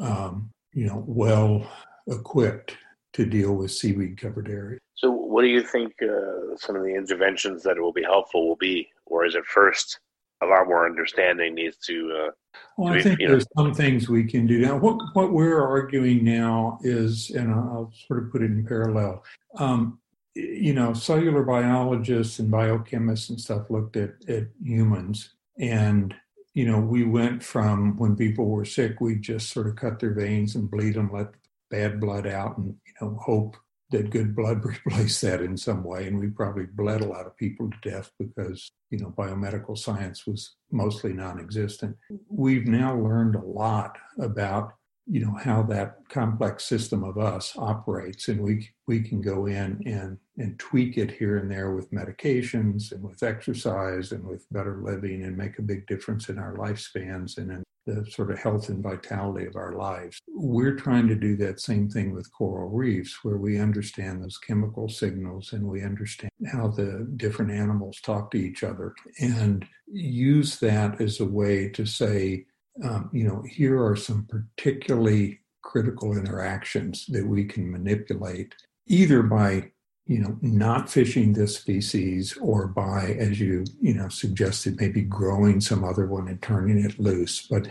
um, 0.02 0.50
you 0.74 0.86
know, 0.86 1.04
well 1.06 1.70
equipped 2.08 2.76
to 3.14 3.26
deal 3.26 3.54
with 3.54 3.72
seaweed 3.72 4.20
covered 4.20 4.50
areas. 4.50 4.80
So, 4.98 5.12
what 5.12 5.44
do 5.44 5.48
you 5.48 5.62
think 5.62 5.94
uh, 6.02 6.58
some 6.58 6.76
of 6.76 6.84
the 6.84 6.96
interventions 6.96 7.62
that 7.64 7.80
will 7.80 7.94
be 7.94 8.04
helpful 8.04 8.48
will 8.48 8.56
be, 8.56 8.90
or 9.06 9.26
is 9.26 9.36
it 9.36 9.46
first 9.46 10.00
a 10.42 10.46
lot 10.46 10.68
more 10.68 10.88
understanding 10.88 11.54
needs 11.54 11.78
to? 11.86 12.12
Uh, 12.12 12.32
well, 12.78 12.94
I 12.94 13.02
think 13.02 13.20
there's 13.20 13.46
know. 13.56 13.66
some 13.66 13.74
things 13.76 14.10
we 14.10 14.24
can 14.24 14.48
do 14.48 14.60
now. 14.60 14.76
What 14.76 14.98
what 15.14 15.32
we're 15.32 15.64
arguing 15.64 16.24
now 16.24 16.80
is, 16.82 17.30
and 17.30 17.54
I'll 17.54 17.94
sort 18.08 18.24
of 18.24 18.32
put 18.32 18.42
it 18.42 18.46
in 18.46 18.66
parallel. 18.66 19.24
Um, 19.58 20.00
you 20.34 20.74
know, 20.74 20.94
cellular 20.94 21.44
biologists 21.44 22.40
and 22.40 22.52
biochemists 22.52 23.30
and 23.30 23.40
stuff 23.40 23.70
looked 23.70 23.98
at 23.98 24.16
at 24.28 24.48
humans, 24.64 25.30
and 25.60 26.16
you 26.56 26.66
know, 26.66 26.80
we 26.80 27.04
went 27.04 27.44
from 27.44 27.96
when 27.98 28.16
people 28.16 28.46
were 28.48 28.66
sick, 28.66 29.00
we 29.00 29.14
just 29.14 29.52
sort 29.52 29.68
of 29.68 29.76
cut 29.76 30.00
their 30.00 30.16
veins 30.16 30.56
and 30.56 30.72
bleed 30.72 30.96
them, 30.96 31.12
let 31.14 31.28
bad 31.70 32.00
blood 32.00 32.26
out, 32.26 32.58
and 32.58 32.76
you 32.84 32.94
know, 33.00 33.16
hope 33.22 33.58
that 33.92 34.10
good 34.10 34.36
blood 34.36 34.64
replaced 34.86 35.22
that 35.22 35.42
in 35.42 35.58
some 35.58 35.84
way. 35.84 36.08
And 36.08 36.20
we 36.20 36.28
probably 36.28 36.66
bled 36.66 37.02
a 37.02 37.08
lot 37.08 37.26
of 37.26 37.38
people 37.38 37.70
to 37.70 37.90
death 37.90 38.12
because, 38.20 38.72
you 38.90 39.00
know, 39.00 39.14
biomedical 39.18 39.78
science 39.78 40.26
was 40.26 40.56
mostly 40.72 41.14
non 41.14 41.40
existent. 41.40 41.96
We've 42.30 42.68
now 42.68 42.96
learned 42.96 43.36
a 43.36 43.46
lot 43.46 43.98
about, 44.20 44.74
you 45.06 45.26
know, 45.26 45.38
how 45.42 45.64
that 45.64 46.00
complex 46.10 46.66
system 46.66 47.04
of 47.04 47.18
us 47.18 47.54
operates. 47.58 48.28
And 48.28 48.42
we, 48.42 48.70
we 48.88 49.02
can 49.02 49.22
go 49.22 49.46
in 49.46 49.82
and, 49.86 50.18
and 50.38 50.60
tweak 50.60 50.98
it 50.98 51.12
here 51.12 51.38
and 51.38 51.50
there 51.50 51.72
with 51.74 51.92
medications 51.92 52.92
and 52.92 53.02
with 53.02 53.24
exercise 53.24 54.12
and 54.12 54.26
with 54.26 54.46
better 54.52 54.82
living 54.84 55.24
and 55.24 55.38
make 55.38 55.60
a 55.60 55.64
big 55.64 55.88
difference 55.88 56.28
in 56.28 56.38
our 56.38 56.56
lifespans 56.56 57.38
and 57.38 57.52
in 57.52 57.64
the 57.88 58.06
sort 58.12 58.30
of 58.30 58.38
health 58.38 58.70
and 58.70 58.84
vitality 58.84 59.48
of 59.48 59.56
our 59.56 59.74
lives. 59.74 60.22
We're 60.28 60.76
trying 60.76 61.08
to 61.08 61.16
do 61.16 61.36
that 61.38 61.60
same 61.60 61.90
thing 61.90 62.14
with 62.14 62.32
coral 62.32 62.70
reefs, 62.70 63.24
where 63.24 63.38
we 63.38 63.60
understand 63.60 64.22
those 64.22 64.38
chemical 64.38 64.90
signals 64.90 65.54
and 65.54 65.64
we 65.66 65.82
understand 65.82 66.32
how 66.52 66.68
the 66.68 67.08
different 67.16 67.52
animals 67.52 68.00
talk 68.02 68.30
to 68.32 68.38
each 68.38 68.64
other 68.64 68.94
and 69.20 69.66
use 69.88 70.60
that 70.60 71.02
as 71.02 71.20
a 71.20 71.26
way 71.26 71.70
to 71.70 71.86
say, 71.86 72.46
um, 72.84 73.10
you 73.14 73.28
know, 73.28 73.42
here 73.50 73.84
are 73.84 73.96
some 73.96 74.28
particularly 74.30 75.40
critical 75.64 76.16
interactions 76.16 77.06
that 77.08 77.26
we 77.26 77.46
can 77.46 77.72
manipulate 77.72 78.54
either 78.88 79.24
by 79.24 79.72
you 80.08 80.20
know, 80.20 80.38
not 80.42 80.90
fishing 80.90 81.34
this 81.34 81.58
species 81.58 82.38
or 82.38 82.68
by, 82.68 83.16
as 83.20 83.40
you, 83.40 83.66
you 83.82 83.94
know, 83.94 84.08
suggested, 84.08 84.80
maybe 84.80 85.02
growing 85.02 85.60
some 85.60 85.84
other 85.84 86.08
one 86.08 86.30
and 86.30 86.42
turning 86.42 86.84
it 86.84 86.98
loose. 86.98 87.46
But 87.48 87.68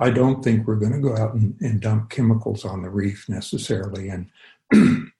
I 0.00 0.10
don't 0.10 0.42
think 0.42 0.66
we're 0.66 0.76
going 0.76 0.92
to 0.92 0.98
go 0.98 1.16
out 1.16 1.34
and, 1.34 1.54
and 1.60 1.80
dump 1.80 2.10
chemicals 2.10 2.64
on 2.64 2.82
the 2.82 2.90
reef 2.90 3.28
necessarily 3.28 4.08
and, 4.08 4.28
you 4.72 5.10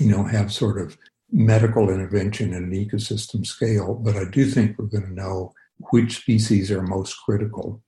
know, 0.00 0.24
have 0.24 0.52
sort 0.52 0.80
of 0.80 0.98
medical 1.30 1.88
intervention 1.88 2.52
at 2.52 2.62
an 2.62 2.72
ecosystem 2.72 3.46
scale. 3.46 3.94
But 3.94 4.16
I 4.16 4.24
do 4.24 4.44
think 4.44 4.76
we're 4.76 4.86
going 4.86 5.06
to 5.06 5.14
know 5.14 5.52
which 5.90 6.18
species 6.18 6.70
are 6.72 6.82
most 6.82 7.14
critical 7.24 7.80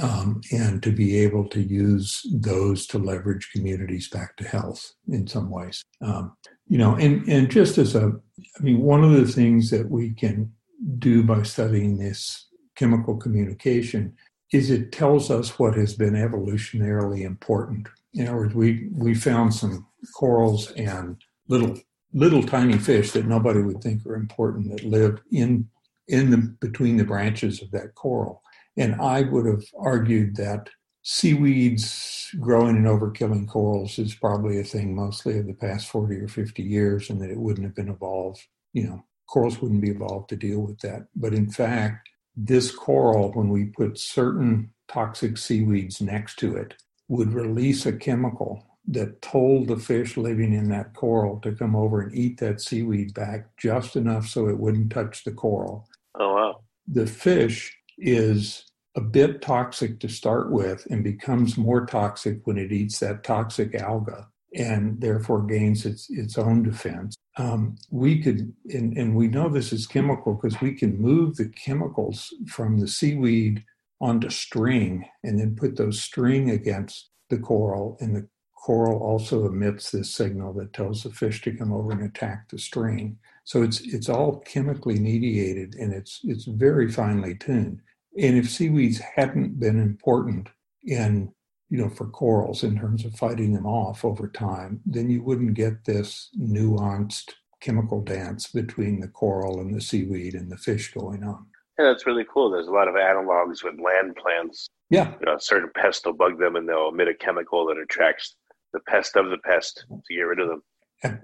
um, 0.00 0.40
and 0.52 0.82
to 0.82 0.90
be 0.90 1.18
able 1.18 1.48
to 1.48 1.60
use 1.60 2.22
those 2.32 2.86
to 2.86 2.98
leverage 2.98 3.50
communities 3.52 4.08
back 4.08 4.36
to 4.36 4.44
health 4.44 4.92
in 5.08 5.26
some 5.26 5.50
ways. 5.50 5.84
Um, 6.00 6.36
you 6.68 6.78
know, 6.78 6.94
and, 6.96 7.26
and 7.28 7.50
just 7.50 7.78
as 7.78 7.94
a, 7.94 8.12
I 8.58 8.62
mean, 8.62 8.80
one 8.80 9.04
of 9.04 9.12
the 9.12 9.26
things 9.26 9.70
that 9.70 9.90
we 9.90 10.10
can 10.10 10.52
do 10.98 11.22
by 11.22 11.42
studying 11.42 11.98
this 11.98 12.46
chemical 12.74 13.16
communication 13.16 14.16
is 14.52 14.70
it 14.70 14.92
tells 14.92 15.30
us 15.30 15.58
what 15.58 15.74
has 15.74 15.94
been 15.94 16.14
evolutionarily 16.14 17.22
important. 17.22 17.88
In 18.14 18.28
other 18.28 18.36
words, 18.36 18.54
we, 18.54 18.88
we 18.92 19.14
found 19.14 19.54
some 19.54 19.86
corals 20.14 20.70
and 20.72 21.16
little 21.48 21.76
little 22.12 22.44
tiny 22.44 22.78
fish 22.78 23.10
that 23.10 23.26
nobody 23.26 23.60
would 23.60 23.82
think 23.82 24.06
are 24.06 24.14
important 24.14 24.70
that 24.70 24.84
live 24.84 25.20
in 25.32 25.68
in 26.06 26.30
the 26.30 26.38
between 26.60 26.96
the 26.96 27.04
branches 27.04 27.60
of 27.60 27.70
that 27.72 27.94
coral. 27.94 28.42
And 28.76 28.94
I 29.00 29.22
would 29.22 29.46
have 29.46 29.64
argued 29.76 30.36
that 30.36 30.68
seaweeds 31.04 32.34
growing 32.40 32.76
and 32.76 32.86
overkilling 32.86 33.46
corals 33.46 33.98
is 33.98 34.14
probably 34.14 34.58
a 34.58 34.64
thing 34.64 34.94
mostly 34.94 35.38
of 35.38 35.46
the 35.46 35.54
past 35.54 35.88
40 35.88 36.16
or 36.16 36.28
50 36.28 36.62
years 36.62 37.10
and 37.10 37.20
that 37.20 37.30
it 37.30 37.38
wouldn't 37.38 37.66
have 37.66 37.74
been 37.74 37.90
evolved 37.90 38.42
you 38.72 38.84
know 38.84 39.04
corals 39.26 39.60
wouldn't 39.60 39.80
be 39.80 39.90
evolved 39.90 40.28
to 40.28 40.36
deal 40.36 40.60
with 40.60 40.78
that. 40.80 41.06
But 41.16 41.34
in 41.34 41.50
fact 41.50 42.10
this 42.36 42.70
coral 42.70 43.32
when 43.32 43.48
we 43.48 43.66
put 43.66 43.98
certain 43.98 44.70
toxic 44.88 45.38
seaweeds 45.38 46.00
next 46.00 46.36
to 46.40 46.56
it 46.56 46.74
would 47.08 47.32
release 47.32 47.86
a 47.86 47.92
chemical 47.92 48.66
that 48.88 49.22
told 49.22 49.68
the 49.68 49.76
fish 49.76 50.16
living 50.16 50.52
in 50.52 50.68
that 50.68 50.94
coral 50.94 51.40
to 51.40 51.52
come 51.52 51.74
over 51.74 52.00
and 52.02 52.14
eat 52.14 52.38
that 52.38 52.60
seaweed 52.60 53.14
back 53.14 53.56
just 53.56 53.96
enough 53.96 54.26
so 54.26 54.48
it 54.48 54.58
wouldn't 54.58 54.92
touch 54.92 55.24
the 55.24 55.32
coral. 55.32 55.88
Oh 56.16 56.34
wow. 56.34 56.60
The 56.86 57.06
fish 57.06 57.74
is 57.96 58.64
a 58.96 59.00
bit 59.00 59.42
toxic 59.42 59.98
to 60.00 60.08
start 60.08 60.50
with 60.50 60.86
and 60.90 61.02
becomes 61.02 61.56
more 61.56 61.84
toxic 61.84 62.40
when 62.44 62.58
it 62.58 62.72
eats 62.72 63.00
that 63.00 63.24
toxic 63.24 63.74
alga 63.74 64.28
and 64.54 65.00
therefore 65.00 65.42
gains 65.42 65.84
its, 65.84 66.08
its 66.10 66.38
own 66.38 66.62
defense. 66.62 67.16
Um, 67.36 67.76
we 67.90 68.22
could, 68.22 68.52
and, 68.72 68.96
and 68.96 69.16
we 69.16 69.26
know 69.26 69.48
this 69.48 69.72
is 69.72 69.88
chemical 69.88 70.34
because 70.34 70.60
we 70.60 70.74
can 70.74 71.00
move 71.00 71.36
the 71.36 71.48
chemicals 71.48 72.32
from 72.46 72.78
the 72.78 72.86
seaweed 72.86 73.64
onto 74.00 74.30
string 74.30 75.08
and 75.24 75.40
then 75.40 75.56
put 75.56 75.76
those 75.76 76.00
string 76.00 76.50
against 76.50 77.10
the 77.30 77.38
coral 77.38 77.96
and 78.00 78.14
the 78.14 78.28
coral 78.64 79.02
also 79.02 79.46
emits 79.46 79.90
this 79.90 80.10
signal 80.10 80.52
that 80.54 80.72
tells 80.72 81.02
the 81.02 81.10
fish 81.10 81.42
to 81.42 81.52
come 81.52 81.72
over 81.72 81.92
and 81.92 82.02
attack 82.02 82.48
the 82.48 82.58
string. 82.58 83.18
So 83.44 83.62
it's 83.62 83.80
it's 83.80 84.08
all 84.08 84.40
chemically 84.40 84.98
mediated 84.98 85.74
and 85.74 85.92
it's 85.92 86.20
it's 86.24 86.44
very 86.44 86.90
finely 86.90 87.34
tuned. 87.34 87.80
And 88.16 88.36
if 88.36 88.50
seaweeds 88.50 88.98
hadn't 88.98 89.58
been 89.58 89.80
important 89.80 90.48
in, 90.84 91.32
you 91.68 91.78
know, 91.78 91.88
for 91.88 92.06
corals 92.06 92.62
in 92.62 92.78
terms 92.78 93.04
of 93.04 93.14
fighting 93.14 93.52
them 93.52 93.66
off 93.66 94.04
over 94.04 94.28
time, 94.28 94.80
then 94.86 95.10
you 95.10 95.22
wouldn't 95.22 95.54
get 95.54 95.84
this 95.84 96.30
nuanced 96.38 97.32
chemical 97.60 98.02
dance 98.02 98.48
between 98.48 99.00
the 99.00 99.08
coral 99.08 99.60
and 99.60 99.74
the 99.74 99.80
seaweed 99.80 100.34
and 100.34 100.50
the 100.50 100.56
fish 100.56 100.92
going 100.92 101.24
on. 101.24 101.46
Yeah, 101.78 101.86
that's 101.86 102.06
really 102.06 102.26
cool. 102.32 102.50
There's 102.50 102.68
a 102.68 102.72
lot 102.72 102.88
of 102.88 102.94
analogs 102.94 103.64
with 103.64 103.80
land 103.80 104.14
plants. 104.16 104.68
Yeah. 104.90 105.14
You 105.18 105.26
know, 105.26 105.36
a 105.36 105.40
certain 105.40 105.70
pest 105.74 106.06
will 106.06 106.12
bug 106.12 106.38
them 106.38 106.56
and 106.56 106.68
they'll 106.68 106.90
emit 106.90 107.08
a 107.08 107.14
chemical 107.14 107.66
that 107.66 107.78
attracts 107.78 108.36
the 108.72 108.80
pest 108.80 109.16
of 109.16 109.30
the 109.30 109.38
pest 109.38 109.84
to 109.88 110.14
get 110.14 110.22
rid 110.22 110.40
of 110.40 110.48
them. 110.48 110.62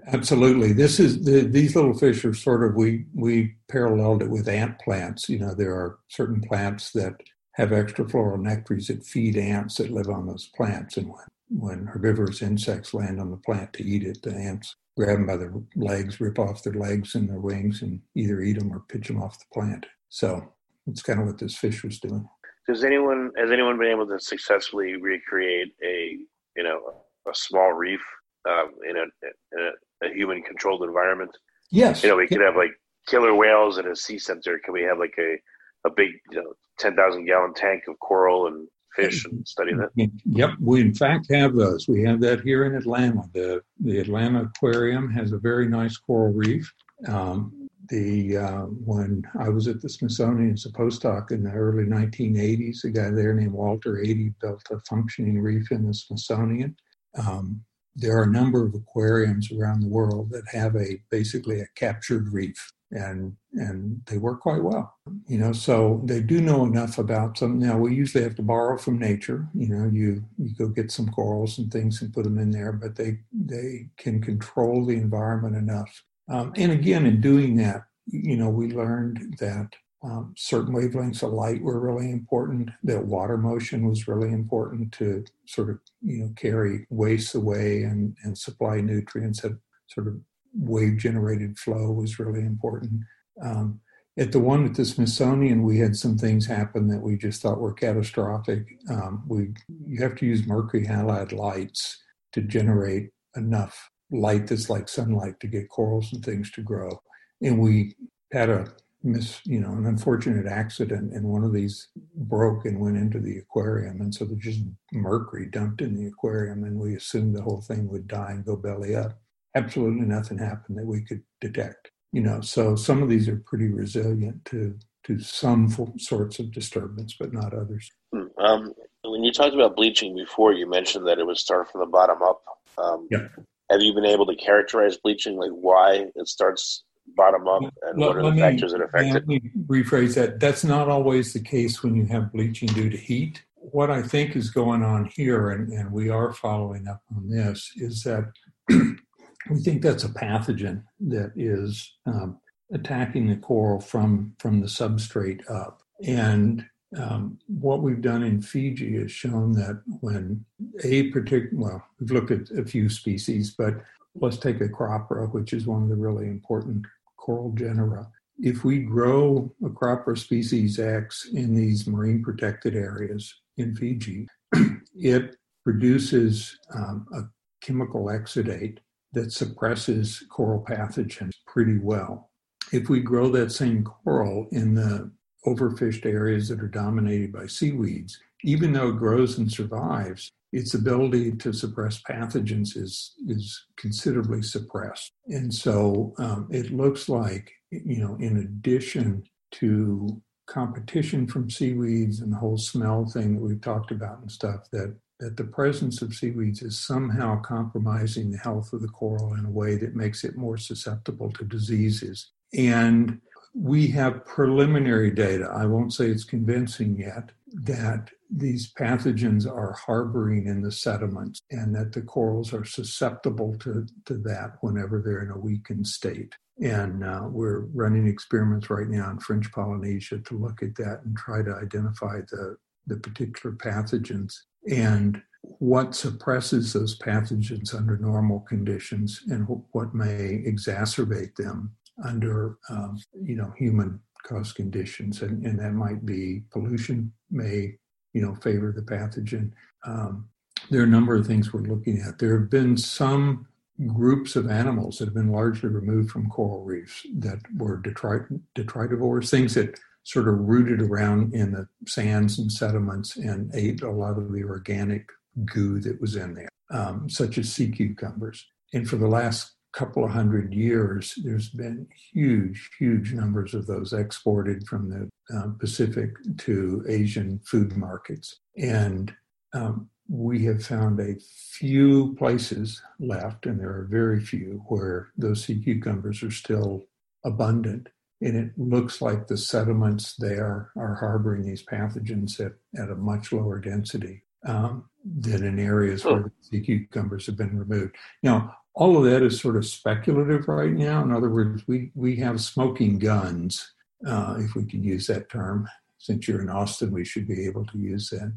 Absolutely. 0.07 0.73
This 0.73 0.99
is 0.99 1.23
the, 1.23 1.41
these 1.41 1.75
little 1.75 1.93
fish 1.93 2.23
are 2.23 2.33
sort 2.33 2.63
of 2.63 2.75
we 2.75 3.05
we 3.15 3.55
paralleled 3.67 4.21
it 4.21 4.29
with 4.29 4.47
ant 4.47 4.79
plants. 4.79 5.27
You 5.27 5.39
know, 5.39 5.53
there 5.55 5.73
are 5.73 5.97
certain 6.07 6.41
plants 6.41 6.91
that 6.91 7.13
have 7.53 7.69
extrafloral 7.69 8.39
nectaries 8.39 8.87
that 8.87 9.05
feed 9.05 9.37
ants 9.37 9.75
that 9.77 9.91
live 9.91 10.07
on 10.09 10.27
those 10.27 10.49
plants, 10.55 10.97
and 10.97 11.07
when 11.07 11.25
when 11.49 11.85
herbivorous 11.87 12.41
insects 12.41 12.93
land 12.93 13.19
on 13.19 13.31
the 13.31 13.37
plant 13.37 13.73
to 13.73 13.83
eat 13.83 14.03
it, 14.03 14.21
the 14.21 14.33
ants 14.33 14.75
grab 14.97 15.17
them 15.17 15.25
by 15.25 15.37
the 15.37 15.63
legs, 15.75 16.21
rip 16.21 16.37
off 16.37 16.63
their 16.63 16.73
legs 16.73 17.15
and 17.15 17.27
their 17.27 17.39
wings, 17.39 17.81
and 17.81 17.99
either 18.15 18.41
eat 18.41 18.59
them 18.59 18.71
or 18.71 18.83
pitch 18.87 19.07
them 19.07 19.21
off 19.21 19.39
the 19.39 19.45
plant. 19.53 19.85
So 20.09 20.53
it's 20.87 21.01
kind 21.01 21.19
of 21.19 21.25
what 21.25 21.39
this 21.39 21.57
fish 21.57 21.83
was 21.83 21.99
doing. 21.99 22.27
Does 22.67 22.83
anyone 22.83 23.31
has 23.37 23.51
anyone 23.51 23.79
been 23.79 23.91
able 23.91 24.07
to 24.07 24.19
successfully 24.19 24.95
recreate 24.95 25.73
a 25.83 26.19
you 26.55 26.63
know 26.63 27.03
a 27.27 27.33
small 27.33 27.73
reef 27.73 28.01
um, 28.49 28.71
in, 28.89 28.97
a, 28.97 29.03
in 29.03 29.71
a, 30.01 30.07
a 30.07 30.13
human 30.13 30.41
controlled 30.41 30.83
environment? 30.83 31.31
Yes. 31.71 32.03
You 32.03 32.09
know, 32.09 32.17
we 32.17 32.27
could 32.27 32.41
have 32.41 32.55
like 32.55 32.71
killer 33.07 33.33
whales 33.33 33.77
in 33.77 33.87
a 33.87 33.95
sea 33.95 34.19
center. 34.19 34.59
Can 34.63 34.73
we 34.73 34.83
have 34.83 34.99
like 34.99 35.15
a 35.19 35.37
a 35.85 35.89
big, 35.89 36.11
you 36.31 36.41
know, 36.41 36.53
ten 36.77 36.95
thousand 36.95 37.25
gallon 37.25 37.53
tank 37.53 37.83
of 37.87 37.97
coral 37.99 38.47
and 38.47 38.67
fish 38.95 39.25
and 39.25 39.47
study 39.47 39.73
that? 39.73 39.89
Yep, 40.25 40.51
we 40.59 40.81
in 40.81 40.93
fact 40.93 41.27
have 41.31 41.55
those. 41.55 41.87
We 41.87 42.03
have 42.03 42.21
that 42.21 42.41
here 42.41 42.65
in 42.65 42.75
Atlanta. 42.75 43.23
The 43.33 43.61
the 43.79 43.99
Atlanta 43.99 44.43
Aquarium 44.43 45.09
has 45.11 45.31
a 45.31 45.37
very 45.37 45.67
nice 45.67 45.97
coral 45.97 46.33
reef. 46.33 46.71
Um, 47.07 47.69
the 47.89 48.37
uh, 48.37 48.61
when 48.63 49.23
I 49.39 49.49
was 49.49 49.67
at 49.67 49.81
the 49.81 49.89
Smithsonian 49.89 50.53
as 50.53 50.65
a 50.65 50.71
postdoc 50.71 51.31
in 51.31 51.43
the 51.43 51.51
early 51.51 51.83
1980s, 51.83 52.83
a 52.85 52.89
guy 52.89 53.09
there 53.09 53.33
named 53.33 53.53
Walter 53.53 53.95
Adey 53.95 54.33
built 54.39 54.63
a 54.71 54.79
functioning 54.81 55.39
reef 55.39 55.71
in 55.71 55.87
the 55.87 55.93
Smithsonian. 55.93 56.75
Um, 57.17 57.61
there 57.95 58.17
are 58.17 58.23
a 58.23 58.31
number 58.31 58.65
of 58.65 58.73
aquariums 58.73 59.51
around 59.51 59.81
the 59.81 59.87
world 59.87 60.29
that 60.31 60.43
have 60.51 60.75
a 60.75 61.01
basically 61.09 61.61
a 61.61 61.67
captured 61.75 62.31
reef 62.31 62.71
and 62.91 63.35
and 63.53 64.01
they 64.05 64.17
work 64.17 64.41
quite 64.41 64.63
well 64.63 64.93
you 65.27 65.37
know 65.37 65.53
so 65.53 66.01
they 66.05 66.21
do 66.21 66.41
know 66.41 66.65
enough 66.65 66.97
about 66.97 67.39
them 67.39 67.57
now 67.57 67.77
we 67.77 67.93
usually 67.93 68.23
have 68.23 68.35
to 68.35 68.41
borrow 68.41 68.77
from 68.77 68.99
nature 68.99 69.47
you 69.53 69.67
know 69.67 69.89
you 69.91 70.23
you 70.37 70.53
go 70.55 70.67
get 70.67 70.91
some 70.91 71.09
corals 71.09 71.57
and 71.57 71.71
things 71.71 72.01
and 72.01 72.13
put 72.13 72.23
them 72.23 72.37
in 72.37 72.51
there 72.51 72.71
but 72.71 72.95
they 72.95 73.17
they 73.33 73.87
can 73.97 74.21
control 74.21 74.85
the 74.85 74.93
environment 74.93 75.55
enough. 75.55 76.03
Um, 76.29 76.53
and 76.55 76.71
again 76.71 77.05
in 77.05 77.21
doing 77.21 77.55
that 77.57 77.83
you 78.07 78.37
know 78.37 78.49
we 78.49 78.71
learned 78.71 79.37
that 79.39 79.69
um, 80.03 80.33
certain 80.35 80.73
wavelengths 80.73 81.21
of 81.21 81.31
light 81.31 81.61
were 81.61 81.79
really 81.79 82.11
important 82.11 82.71
that 82.83 83.05
water 83.05 83.37
motion 83.37 83.87
was 83.87 84.07
really 84.07 84.31
important 84.31 84.91
to 84.93 85.23
sort 85.45 85.69
of 85.69 85.79
you 86.01 86.23
know 86.23 86.33
carry 86.35 86.87
waste 86.89 87.35
away 87.35 87.83
and 87.83 88.15
and 88.23 88.37
supply 88.37 88.81
nutrients 88.81 89.41
that 89.41 89.57
sort 89.87 90.07
of 90.07 90.15
wave 90.53 90.97
generated 90.97 91.57
flow 91.57 91.91
was 91.91 92.19
really 92.19 92.41
important. 92.41 93.03
Um, 93.41 93.79
at 94.17 94.31
the 94.31 94.39
one 94.39 94.65
at 94.65 94.75
the 94.75 94.83
Smithsonian, 94.83 95.63
we 95.63 95.77
had 95.77 95.95
some 95.95 96.17
things 96.17 96.45
happen 96.45 96.87
that 96.89 97.01
we 97.01 97.15
just 97.15 97.41
thought 97.41 97.61
were 97.61 97.73
catastrophic. 97.73 98.77
Um, 98.89 99.23
we 99.27 99.53
you 99.87 100.01
have 100.01 100.15
to 100.15 100.25
use 100.25 100.47
mercury 100.47 100.85
halide 100.85 101.31
lights 101.31 102.01
to 102.33 102.41
generate 102.41 103.11
enough 103.35 103.89
light 104.11 104.47
that's 104.47 104.69
like 104.69 104.89
sunlight 104.89 105.39
to 105.39 105.47
get 105.47 105.69
corals 105.69 106.11
and 106.11 106.23
things 106.23 106.51
to 106.51 106.61
grow. 106.61 107.01
And 107.41 107.59
we 107.59 107.95
had 108.33 108.49
a 108.49 108.67
miss, 109.03 109.41
you 109.45 109.59
know, 109.59 109.71
an 109.71 109.85
unfortunate 109.85 110.47
accident, 110.47 111.13
and 111.13 111.25
one 111.25 111.43
of 111.43 111.53
these 111.53 111.87
broke 112.15 112.65
and 112.65 112.79
went 112.79 112.97
into 112.97 113.19
the 113.19 113.37
aquarium, 113.37 114.01
and 114.01 114.13
so 114.13 114.25
there's 114.25 114.43
just 114.43 114.61
mercury 114.93 115.47
dumped 115.47 115.81
in 115.81 115.95
the 115.95 116.07
aquarium, 116.07 116.63
and 116.63 116.79
we 116.79 116.95
assumed 116.95 117.35
the 117.35 117.41
whole 117.41 117.61
thing 117.61 117.87
would 117.89 118.07
die 118.07 118.31
and 118.31 118.45
go 118.45 118.55
belly 118.55 118.95
up 118.95 119.19
absolutely 119.55 120.05
nothing 120.05 120.37
happened 120.37 120.77
that 120.77 120.85
we 120.85 121.01
could 121.01 121.21
detect. 121.39 121.91
You 122.11 122.21
know, 122.21 122.41
so 122.41 122.75
some 122.75 123.01
of 123.01 123.09
these 123.09 123.27
are 123.29 123.41
pretty 123.45 123.69
resilient 123.69 124.43
to 124.45 124.77
to 125.03 125.17
some 125.19 125.67
sorts 125.97 126.37
of 126.37 126.51
disturbance, 126.51 127.15
but 127.19 127.33
not 127.33 127.53
others. 127.55 127.89
Hmm, 128.13 128.25
um, 128.37 128.73
when 129.03 129.23
you 129.23 129.31
talked 129.31 129.55
about 129.55 129.75
bleaching 129.75 130.15
before, 130.15 130.53
you 130.53 130.69
mentioned 130.69 131.07
that 131.07 131.17
it 131.17 131.25
would 131.25 131.37
start 131.37 131.71
from 131.71 131.81
the 131.81 131.87
bottom 131.87 132.21
up. 132.21 132.43
Um, 132.77 133.07
yeah. 133.09 133.27
Have 133.71 133.81
you 133.81 133.93
been 133.93 134.05
able 134.05 134.27
to 134.27 134.35
characterize 134.35 134.97
bleaching, 134.97 135.37
like 135.37 135.51
why 135.51 136.05
it 136.13 136.27
starts 136.27 136.83
bottom 137.15 137.47
up, 137.47 137.61
and 137.61 137.99
let, 137.99 138.07
what 138.07 138.17
are 138.17 138.23
the 138.23 138.31
me, 138.31 138.39
factors 138.39 138.71
that 138.71 138.81
affect 138.81 139.07
it? 139.07 139.13
Let 139.13 139.27
me 139.27 139.41
rephrase 139.67 140.15
that. 140.15 140.39
That's 140.39 140.63
not 140.63 140.89
always 140.89 141.33
the 141.33 141.39
case 141.39 141.83
when 141.83 141.95
you 141.95 142.05
have 142.07 142.31
bleaching 142.31 142.69
due 142.69 142.89
to 142.89 142.97
heat. 142.97 143.43
What 143.55 143.91
I 143.91 144.01
think 144.01 144.35
is 144.35 144.49
going 144.49 144.83
on 144.83 145.05
here, 145.05 145.51
and, 145.51 145.71
and 145.71 145.91
we 145.91 146.09
are 146.09 146.33
following 146.33 146.87
up 146.87 147.01
on 147.15 147.29
this, 147.29 147.71
is 147.75 148.03
that 148.03 148.31
we 148.69 149.59
think 149.63 149.81
that's 149.81 150.03
a 150.03 150.09
pathogen 150.09 150.83
that 151.01 151.31
is 151.35 151.93
um, 152.05 152.39
attacking 152.73 153.27
the 153.27 153.37
coral 153.37 153.79
from 153.79 154.33
from 154.39 154.59
the 154.59 154.67
substrate 154.67 155.49
up. 155.49 155.81
And 156.05 156.65
um, 156.97 157.37
what 157.47 157.81
we've 157.81 158.01
done 158.01 158.23
in 158.23 158.41
Fiji 158.41 158.97
has 158.97 159.11
shown 159.11 159.53
that 159.53 159.81
when 160.01 160.43
a 160.83 161.09
particular, 161.11 161.49
well, 161.53 161.83
we've 161.99 162.11
looked 162.11 162.31
at 162.31 162.51
a 162.51 162.65
few 162.65 162.89
species, 162.89 163.51
but 163.57 163.75
let's 164.15 164.37
take 164.37 164.61
a 164.61 164.67
Acropora, 164.67 165.31
which 165.31 165.53
is 165.53 165.65
one 165.65 165.83
of 165.83 165.89
the 165.89 165.95
really 165.95 166.27
important 166.27 166.85
coral 167.17 167.51
genera. 167.53 168.07
If 168.39 168.63
we 168.63 168.79
grow 168.79 169.53
Acropora 169.61 170.17
species 170.17 170.79
X 170.79 171.29
in 171.33 171.53
these 171.53 171.87
marine 171.87 172.23
protected 172.23 172.75
areas 172.75 173.33
in 173.57 173.75
Fiji, 173.75 174.27
it 174.95 175.35
produces 175.63 176.57
um, 176.73 177.05
a 177.13 177.21
chemical 177.65 178.05
exudate 178.05 178.79
that 179.13 179.31
suppresses 179.31 180.23
coral 180.29 180.63
pathogens 180.67 181.33
pretty 181.45 181.77
well. 181.77 182.31
If 182.71 182.89
we 182.89 183.01
grow 183.01 183.29
that 183.29 183.51
same 183.51 183.83
coral 183.83 184.47
in 184.51 184.73
the 184.73 185.11
overfished 185.45 186.05
areas 186.05 186.47
that 186.49 186.61
are 186.61 186.67
dominated 186.67 187.31
by 187.31 187.47
seaweeds, 187.47 188.17
even 188.43 188.73
though 188.73 188.89
it 188.89 188.97
grows 188.97 189.37
and 189.37 189.51
survives, 189.51 190.31
its 190.51 190.73
ability 190.73 191.31
to 191.37 191.53
suppress 191.53 192.01
pathogens 192.01 192.75
is 192.75 193.13
is 193.27 193.65
considerably 193.77 194.41
suppressed. 194.41 195.11
And 195.27 195.53
so 195.53 196.13
um, 196.17 196.47
it 196.51 196.71
looks 196.71 197.07
like, 197.07 197.51
you 197.71 197.97
know, 197.97 198.15
in 198.19 198.37
addition 198.37 199.23
to 199.51 200.21
competition 200.47 201.27
from 201.27 201.49
seaweeds 201.49 202.19
and 202.19 202.33
the 202.33 202.37
whole 202.37 202.57
smell 202.57 203.05
thing 203.05 203.35
that 203.35 203.41
we've 203.41 203.61
talked 203.61 203.91
about 203.91 204.19
and 204.19 204.31
stuff, 204.31 204.69
that 204.71 204.95
that 205.21 205.37
the 205.37 205.43
presence 205.43 206.01
of 206.01 206.15
seaweeds 206.15 206.63
is 206.63 206.79
somehow 206.79 207.39
compromising 207.41 208.31
the 208.31 208.39
health 208.39 208.73
of 208.73 208.81
the 208.81 208.87
coral 208.87 209.35
in 209.35 209.45
a 209.45 209.51
way 209.51 209.75
that 209.77 209.95
makes 209.95 210.23
it 210.23 210.35
more 210.35 210.57
susceptible 210.57 211.31
to 211.31 211.45
diseases. 211.45 212.31
And 212.53 213.21
we 213.53 213.87
have 213.89 214.25
preliminary 214.25 215.11
data, 215.11 215.47
I 215.53 215.67
won't 215.67 215.93
say 215.93 216.07
it's 216.07 216.23
convincing 216.23 216.97
yet, 216.97 217.31
that 217.53 218.09
these 218.31 218.71
pathogens 218.73 219.45
are 219.45 219.73
harboring 219.73 220.47
in 220.47 220.61
the 220.61 220.71
sediments 220.71 221.41
and 221.51 221.75
that 221.75 221.91
the 221.91 222.01
corals 222.01 222.53
are 222.53 222.63
susceptible 222.63 223.55
to, 223.59 223.85
to 224.05 224.17
that 224.19 224.53
whenever 224.61 225.01
they're 225.01 225.23
in 225.23 225.31
a 225.31 225.37
weakened 225.37 225.85
state. 225.85 226.33
And 226.61 227.03
uh, 227.03 227.23
we're 227.25 227.61
running 227.73 228.07
experiments 228.07 228.69
right 228.69 228.87
now 228.87 229.09
in 229.09 229.19
French 229.19 229.51
Polynesia 229.51 230.19
to 230.19 230.37
look 230.37 230.63
at 230.63 230.75
that 230.75 231.01
and 231.03 231.17
try 231.17 231.41
to 231.41 231.55
identify 231.55 232.21
the, 232.29 232.55
the 232.87 232.97
particular 232.97 233.55
pathogens 233.55 234.33
and 234.69 235.21
what 235.41 235.95
suppresses 235.95 236.73
those 236.73 236.97
pathogens 236.99 237.73
under 237.75 237.97
normal 237.97 238.41
conditions 238.41 239.23
and 239.29 239.47
what 239.71 239.93
may 239.93 240.43
exacerbate 240.45 241.35
them 241.35 241.75
under 242.05 242.57
um, 242.69 242.97
you 243.23 243.35
know 243.35 243.51
human 243.57 243.99
caused 244.23 244.55
conditions 244.55 245.23
and, 245.23 245.43
and 245.45 245.59
that 245.59 245.73
might 245.73 246.05
be 246.05 246.43
pollution 246.51 247.11
may 247.31 247.75
you 248.13 248.21
know 248.21 248.35
favor 248.35 248.71
the 248.71 248.81
pathogen 248.81 249.51
um, 249.85 250.27
there 250.69 250.81
are 250.81 250.85
a 250.85 250.87
number 250.87 251.15
of 251.15 251.25
things 251.25 251.51
we're 251.51 251.61
looking 251.61 252.01
at 252.01 252.19
there 252.19 252.39
have 252.39 252.49
been 252.49 252.77
some 252.77 253.47
groups 253.87 254.35
of 254.35 254.49
animals 254.49 254.97
that 254.97 255.05
have 255.05 255.13
been 255.13 255.31
largely 255.31 255.69
removed 255.69 256.11
from 256.11 256.29
coral 256.29 256.63
reefs 256.63 257.05
that 257.15 257.39
were 257.57 257.81
detrit- 257.81 258.39
detritivores 258.55 259.29
things 259.29 259.55
that 259.55 259.79
sort 260.03 260.27
of 260.27 260.37
rooted 260.39 260.81
around 260.81 261.33
in 261.33 261.51
the 261.51 261.67
sands 261.85 262.39
and 262.39 262.51
sediments 262.51 263.17
and 263.17 263.53
ate 263.53 263.81
a 263.81 263.91
lot 263.91 264.17
of 264.17 264.31
the 264.31 264.43
organic 264.43 265.09
goo 265.45 265.79
that 265.79 265.99
was 266.01 266.15
in 266.15 266.33
there, 266.33 266.49
um, 266.71 267.09
such 267.09 267.37
as 267.37 267.51
sea 267.51 267.69
cucumbers. 267.69 268.47
And 268.73 268.89
for 268.89 268.95
the 268.95 269.07
last 269.07 269.53
couple 269.73 270.03
of 270.03 270.11
hundred 270.11 270.53
years, 270.53 271.13
there's 271.23 271.49
been 271.49 271.87
huge, 272.13 272.69
huge 272.77 273.13
numbers 273.13 273.53
of 273.53 273.67
those 273.67 273.93
exported 273.93 274.67
from 274.67 274.89
the 274.89 275.09
uh, 275.35 275.47
Pacific 275.59 276.11
to 276.39 276.83
Asian 276.87 277.39
food 277.45 277.77
markets. 277.77 278.39
And 278.57 279.13
um, 279.53 279.89
we 280.09 280.43
have 280.45 280.63
found 280.65 280.99
a 280.99 281.15
few 281.57 282.13
places 282.15 282.81
left, 282.99 283.45
and 283.45 283.59
there 283.59 283.69
are 283.69 283.87
very 283.89 284.19
few, 284.19 284.63
where 284.67 285.11
those 285.17 285.45
sea 285.45 285.61
cucumbers 285.61 286.21
are 286.23 286.31
still 286.31 286.83
abundant 287.23 287.87
and 288.21 288.37
it 288.37 288.51
looks 288.57 289.01
like 289.01 289.27
the 289.27 289.37
sediments 289.37 290.15
there 290.17 290.71
are 290.77 290.95
harboring 290.95 291.43
these 291.43 291.65
pathogens 291.65 292.39
at, 292.39 292.53
at 292.79 292.91
a 292.91 292.95
much 292.95 293.33
lower 293.33 293.59
density 293.59 294.23
um, 294.45 294.85
than 295.03 295.43
in 295.43 295.59
areas 295.59 296.05
where 296.05 296.23
the 296.23 296.31
sea 296.41 296.61
cucumbers 296.61 297.25
have 297.25 297.37
been 297.37 297.57
removed. 297.57 297.95
Now, 298.21 298.57
all 298.73 298.97
of 298.97 299.03
that 299.03 299.23
is 299.23 299.39
sort 299.39 299.57
of 299.57 299.65
speculative 299.65 300.47
right 300.47 300.71
now. 300.71 301.03
In 301.03 301.11
other 301.11 301.29
words, 301.29 301.63
we, 301.67 301.91
we 301.95 302.15
have 302.17 302.41
smoking 302.41 302.97
guns, 302.97 303.73
uh, 304.05 304.35
if 304.39 304.55
we 304.55 304.65
can 304.65 304.83
use 304.83 305.07
that 305.07 305.29
term. 305.29 305.67
Since 305.97 306.27
you're 306.27 306.41
in 306.41 306.49
Austin, 306.49 306.91
we 306.91 307.05
should 307.05 307.27
be 307.27 307.45
able 307.45 307.65
to 307.67 307.77
use 307.77 308.09
that. 308.09 308.33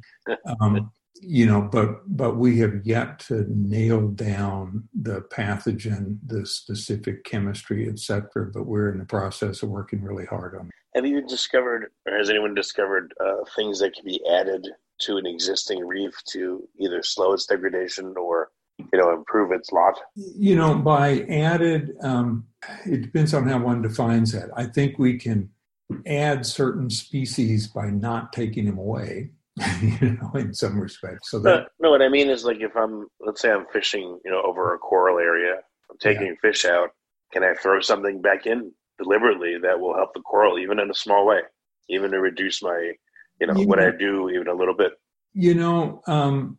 Um, 0.60 0.90
you 1.22 1.46
know, 1.46 1.62
but 1.62 2.00
but 2.16 2.36
we 2.36 2.58
have 2.58 2.84
yet 2.84 3.20
to 3.20 3.46
nail 3.48 4.08
down 4.08 4.88
the 4.92 5.22
pathogen, 5.22 6.18
the 6.26 6.44
specific 6.44 7.24
chemistry, 7.24 7.88
et 7.88 7.98
cetera. 7.98 8.50
But 8.52 8.66
we're 8.66 8.90
in 8.92 8.98
the 8.98 9.06
process 9.06 9.62
of 9.62 9.70
working 9.70 10.02
really 10.02 10.26
hard 10.26 10.56
on 10.56 10.66
it. 10.66 10.72
Have 10.94 11.06
you 11.06 11.26
discovered, 11.26 11.90
or 12.06 12.18
has 12.18 12.28
anyone 12.28 12.54
discovered, 12.54 13.14
uh, 13.24 13.44
things 13.56 13.78
that 13.78 13.94
can 13.94 14.04
be 14.04 14.20
added 14.30 14.68
to 15.00 15.16
an 15.16 15.26
existing 15.26 15.86
reef 15.86 16.12
to 16.32 16.68
either 16.78 17.02
slow 17.02 17.32
its 17.32 17.46
degradation 17.46 18.14
or 18.18 18.50
you 18.78 18.98
know 18.98 19.12
improve 19.12 19.52
its 19.52 19.72
lot? 19.72 19.98
You 20.16 20.56
know, 20.56 20.74
by 20.74 21.20
added, 21.28 21.92
um, 22.02 22.46
it 22.86 23.02
depends 23.02 23.34
on 23.34 23.48
how 23.48 23.58
one 23.58 23.82
defines 23.82 24.32
that. 24.32 24.50
I 24.56 24.66
think 24.66 24.98
we 24.98 25.18
can 25.18 25.50
add 26.06 26.46
certain 26.46 26.90
species 26.90 27.66
by 27.66 27.90
not 27.90 28.32
taking 28.32 28.66
them 28.66 28.78
away. 28.78 29.30
you 29.80 30.18
know, 30.20 30.32
in 30.34 30.52
some 30.52 30.80
respects. 30.80 31.30
So 31.30 31.38
that 31.38 31.68
no, 31.78 31.86
no, 31.86 31.90
what 31.92 32.02
I 32.02 32.08
mean 32.08 32.28
is 32.28 32.44
like 32.44 32.60
if 32.60 32.76
I'm, 32.76 33.06
let's 33.20 33.40
say 33.40 33.52
I'm 33.52 33.66
fishing, 33.72 34.18
you 34.24 34.30
know, 34.32 34.42
over 34.42 34.74
a 34.74 34.78
coral 34.78 35.20
area, 35.20 35.60
I'm 35.88 35.96
taking 35.98 36.26
yeah. 36.26 36.32
fish 36.42 36.64
out. 36.64 36.90
Can 37.32 37.44
I 37.44 37.54
throw 37.54 37.80
something 37.80 38.20
back 38.20 38.46
in 38.46 38.72
deliberately 38.98 39.56
that 39.62 39.78
will 39.78 39.94
help 39.94 40.14
the 40.14 40.20
coral, 40.20 40.58
even 40.58 40.80
in 40.80 40.90
a 40.90 40.94
small 40.94 41.26
way, 41.26 41.40
even 41.88 42.10
to 42.10 42.20
reduce 42.20 42.62
my, 42.62 42.92
you 43.40 43.46
know, 43.46 43.54
you 43.54 43.66
what 43.66 43.78
know, 43.78 43.88
I 43.88 43.90
do 43.96 44.30
even 44.30 44.48
a 44.48 44.54
little 44.54 44.74
bit? 44.74 44.92
You 45.34 45.54
know, 45.54 46.02
um, 46.06 46.58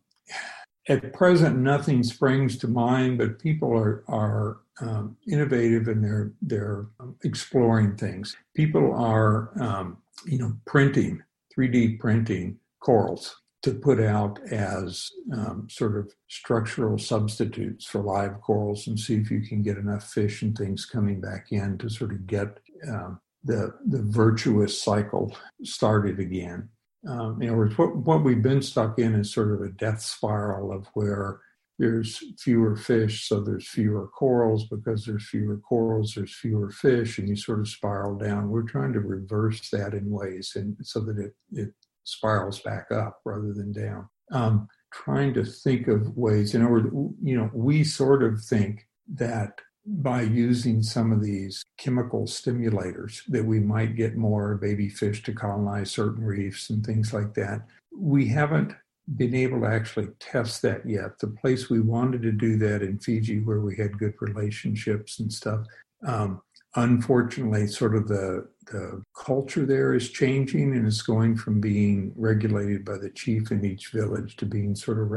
at 0.88 1.12
present, 1.12 1.58
nothing 1.58 2.02
springs 2.02 2.56
to 2.58 2.68
mind, 2.68 3.18
but 3.18 3.38
people 3.38 3.72
are 3.72 4.04
are 4.08 4.58
um, 4.80 5.16
innovative 5.26 5.88
and 5.88 6.04
they're 6.04 6.32
they're 6.42 6.86
exploring 7.24 7.96
things. 7.96 8.36
People 8.54 8.94
are, 8.94 9.50
um, 9.60 9.98
you 10.26 10.38
know, 10.38 10.52
printing 10.66 11.22
3D 11.56 11.98
printing 11.98 12.58
corals 12.80 13.36
to 13.62 13.72
put 13.72 14.00
out 14.00 14.38
as 14.52 15.10
um, 15.32 15.66
sort 15.68 15.96
of 15.96 16.12
structural 16.28 16.98
substitutes 16.98 17.84
for 17.84 18.00
live 18.00 18.40
corals 18.40 18.86
and 18.86 18.98
see 19.00 19.16
if 19.16 19.30
you 19.30 19.40
can 19.40 19.62
get 19.62 19.78
enough 19.78 20.08
fish 20.08 20.42
and 20.42 20.56
things 20.56 20.84
coming 20.84 21.20
back 21.20 21.50
in 21.50 21.76
to 21.78 21.88
sort 21.88 22.12
of 22.12 22.26
get 22.26 22.58
um, 22.86 23.18
the 23.42 23.74
the 23.86 24.02
virtuous 24.02 24.80
cycle 24.80 25.36
started 25.64 26.20
again. 26.20 26.68
Um, 27.06 27.40
in 27.40 27.48
other 27.48 27.58
words, 27.58 27.78
what, 27.78 27.96
what 27.96 28.24
we've 28.24 28.42
been 28.42 28.62
stuck 28.62 28.98
in 28.98 29.14
is 29.14 29.32
sort 29.32 29.52
of 29.52 29.60
a 29.60 29.68
death 29.68 30.00
spiral 30.00 30.72
of 30.72 30.86
where 30.94 31.40
there's 31.78 32.22
fewer 32.38 32.74
fish, 32.74 33.28
so 33.28 33.40
there's 33.40 33.68
fewer 33.68 34.08
corals. 34.08 34.66
Because 34.68 35.04
there's 35.04 35.28
fewer 35.28 35.58
corals, 35.58 36.14
there's 36.14 36.34
fewer 36.34 36.70
fish, 36.70 37.18
and 37.18 37.28
you 37.28 37.36
sort 37.36 37.60
of 37.60 37.68
spiral 37.68 38.16
down. 38.16 38.48
We're 38.48 38.62
trying 38.62 38.92
to 38.94 39.00
reverse 39.00 39.68
that 39.70 39.94
in 39.94 40.10
ways, 40.10 40.52
and 40.56 40.76
so 40.82 41.00
that 41.00 41.18
it, 41.18 41.34
it 41.52 41.74
spirals 42.04 42.60
back 42.60 42.90
up 42.90 43.20
rather 43.24 43.52
than 43.52 43.72
down. 43.72 44.08
Um, 44.32 44.68
trying 44.92 45.34
to 45.34 45.44
think 45.44 45.88
of 45.88 46.16
ways, 46.16 46.54
in 46.54 46.62
order, 46.62 46.88
you 47.22 47.36
know, 47.36 47.50
we 47.52 47.84
sort 47.84 48.22
of 48.22 48.42
think 48.42 48.86
that 49.14 49.60
by 49.86 50.22
using 50.22 50.82
some 50.82 51.12
of 51.12 51.22
these 51.22 51.64
chemical 51.78 52.24
stimulators 52.24 53.24
that 53.28 53.44
we 53.44 53.60
might 53.60 53.94
get 53.94 54.16
more 54.16 54.56
baby 54.56 54.88
fish 54.88 55.22
to 55.22 55.32
colonize 55.32 55.90
certain 55.90 56.24
reefs 56.24 56.70
and 56.70 56.84
things 56.84 57.12
like 57.12 57.34
that. 57.34 57.62
We 57.96 58.26
haven't 58.26 58.74
been 59.16 59.34
able 59.34 59.60
to 59.60 59.68
actually 59.68 60.08
test 60.18 60.62
that 60.62 60.84
yet. 60.88 61.18
The 61.20 61.28
place 61.28 61.70
we 61.70 61.80
wanted 61.80 62.22
to 62.22 62.32
do 62.32 62.56
that 62.58 62.82
in 62.82 62.98
Fiji, 62.98 63.40
where 63.40 63.60
we 63.60 63.76
had 63.76 63.98
good 63.98 64.14
relationships 64.20 65.20
and 65.20 65.32
stuff, 65.32 65.64
um, 66.04 66.42
unfortunately, 66.74 67.68
sort 67.68 67.94
of 67.94 68.08
the 68.08 68.48
the 68.66 69.00
culture 69.14 69.64
there 69.64 69.94
is 69.94 70.10
changing 70.10 70.74
and 70.74 70.88
it's 70.88 71.02
going 71.02 71.36
from 71.36 71.60
being 71.60 72.12
regulated 72.16 72.84
by 72.84 72.98
the 72.98 73.10
chief 73.10 73.52
in 73.52 73.64
each 73.64 73.92
village 73.92 74.34
to 74.34 74.44
being 74.44 74.74
sort 74.74 74.98
of 74.98 75.08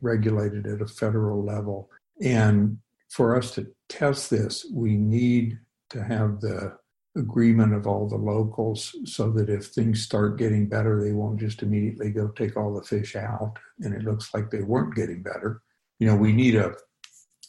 regulated 0.00 0.66
at 0.66 0.80
a 0.80 0.86
federal 0.86 1.44
level. 1.44 1.90
And 2.22 2.78
for 3.14 3.36
us 3.36 3.52
to 3.52 3.68
test 3.88 4.28
this, 4.28 4.66
we 4.72 4.96
need 4.96 5.56
to 5.88 6.02
have 6.02 6.40
the 6.40 6.76
agreement 7.16 7.72
of 7.72 7.86
all 7.86 8.08
the 8.08 8.16
locals 8.16 8.92
so 9.04 9.30
that 9.30 9.48
if 9.48 9.66
things 9.66 10.02
start 10.02 10.36
getting 10.36 10.68
better, 10.68 11.00
they 11.00 11.12
won't 11.12 11.38
just 11.38 11.62
immediately 11.62 12.10
go 12.10 12.26
take 12.26 12.56
all 12.56 12.74
the 12.74 12.82
fish 12.82 13.14
out 13.14 13.56
and 13.78 13.94
it 13.94 14.02
looks 14.02 14.34
like 14.34 14.50
they 14.50 14.62
weren't 14.62 14.96
getting 14.96 15.22
better. 15.22 15.62
You 16.00 16.08
know, 16.08 16.16
we 16.16 16.32
need 16.32 16.56
a, 16.56 16.74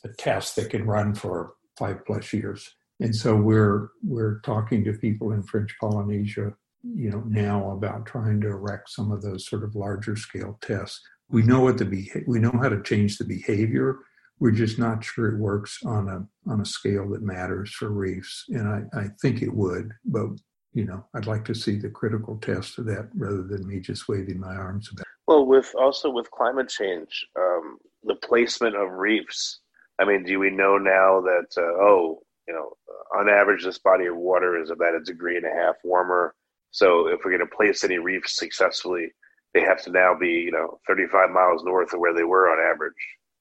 a 0.03 0.09
test 0.19 0.55
that 0.57 0.69
can 0.69 0.85
run 0.85 1.15
for 1.15 1.55
five 1.79 2.05
plus 2.05 2.31
years. 2.31 2.75
And 2.99 3.15
so 3.15 3.35
we're 3.35 3.89
we're 4.03 4.41
talking 4.41 4.83
to 4.83 4.93
people 4.93 5.31
in 5.31 5.41
French 5.41 5.75
Polynesia, 5.81 6.53
you 6.83 7.09
know, 7.09 7.23
now 7.27 7.71
about 7.71 8.05
trying 8.05 8.39
to 8.41 8.49
erect 8.49 8.91
some 8.91 9.11
of 9.11 9.23
those 9.23 9.47
sort 9.47 9.63
of 9.63 9.73
larger 9.73 10.15
scale 10.15 10.59
tests. 10.61 11.01
We 11.27 11.41
know 11.41 11.61
what 11.61 11.79
the 11.79 11.85
beha- 11.85 12.23
we 12.27 12.39
know 12.39 12.53
how 12.61 12.69
to 12.69 12.83
change 12.83 13.17
the 13.17 13.25
behavior 13.25 13.97
we're 14.39 14.51
just 14.51 14.77
not 14.77 15.03
sure 15.03 15.29
it 15.29 15.39
works 15.39 15.79
on 15.85 16.09
a 16.09 16.51
on 16.51 16.61
a 16.61 16.65
scale 16.65 17.09
that 17.09 17.21
matters 17.21 17.71
for 17.71 17.89
reefs, 17.89 18.45
and 18.49 18.67
I, 18.67 18.99
I 18.99 19.07
think 19.21 19.41
it 19.41 19.53
would, 19.53 19.91
but 20.05 20.29
you 20.73 20.83
know, 20.83 21.05
I'd 21.13 21.25
like 21.25 21.45
to 21.45 21.55
see 21.55 21.77
the 21.77 21.89
critical 21.89 22.37
test 22.37 22.77
of 22.77 22.85
that 22.87 23.09
rather 23.15 23.43
than 23.43 23.65
me 23.65 23.79
just 23.79 24.09
waving 24.09 24.39
my 24.39 24.55
arms 24.55 24.89
about. 24.91 25.05
Well, 25.25 25.45
with 25.45 25.73
also 25.79 26.09
with 26.09 26.29
climate 26.31 26.69
change, 26.69 27.25
um, 27.39 27.77
the 28.03 28.15
placement 28.15 28.75
of 28.75 28.91
reefs. 28.91 29.61
I 29.99 30.05
mean, 30.05 30.25
do 30.25 30.37
we 30.37 30.49
know 30.49 30.77
now 30.77 31.21
that 31.21 31.47
uh, 31.57 31.81
oh, 31.81 32.21
you 32.47 32.53
know, 32.53 32.73
on 33.17 33.29
average, 33.29 33.63
this 33.63 33.79
body 33.79 34.05
of 34.07 34.17
water 34.17 34.61
is 34.61 34.69
about 34.69 34.95
a 34.95 34.99
degree 34.99 35.37
and 35.37 35.45
a 35.45 35.49
half 35.49 35.75
warmer. 35.83 36.35
So 36.71 37.07
if 37.07 37.21
we're 37.23 37.31
going 37.37 37.49
to 37.49 37.55
place 37.55 37.85
any 37.85 37.97
reefs 37.97 38.35
successfully, 38.35 39.13
they 39.53 39.61
have 39.61 39.81
to 39.83 39.91
now 39.91 40.13
be 40.19 40.27
you 40.27 40.51
know 40.51 40.79
35 40.87 41.29
miles 41.31 41.63
north 41.63 41.93
of 41.93 41.99
where 42.01 42.13
they 42.13 42.23
were 42.23 42.49
on 42.49 42.73
average. 42.73 42.93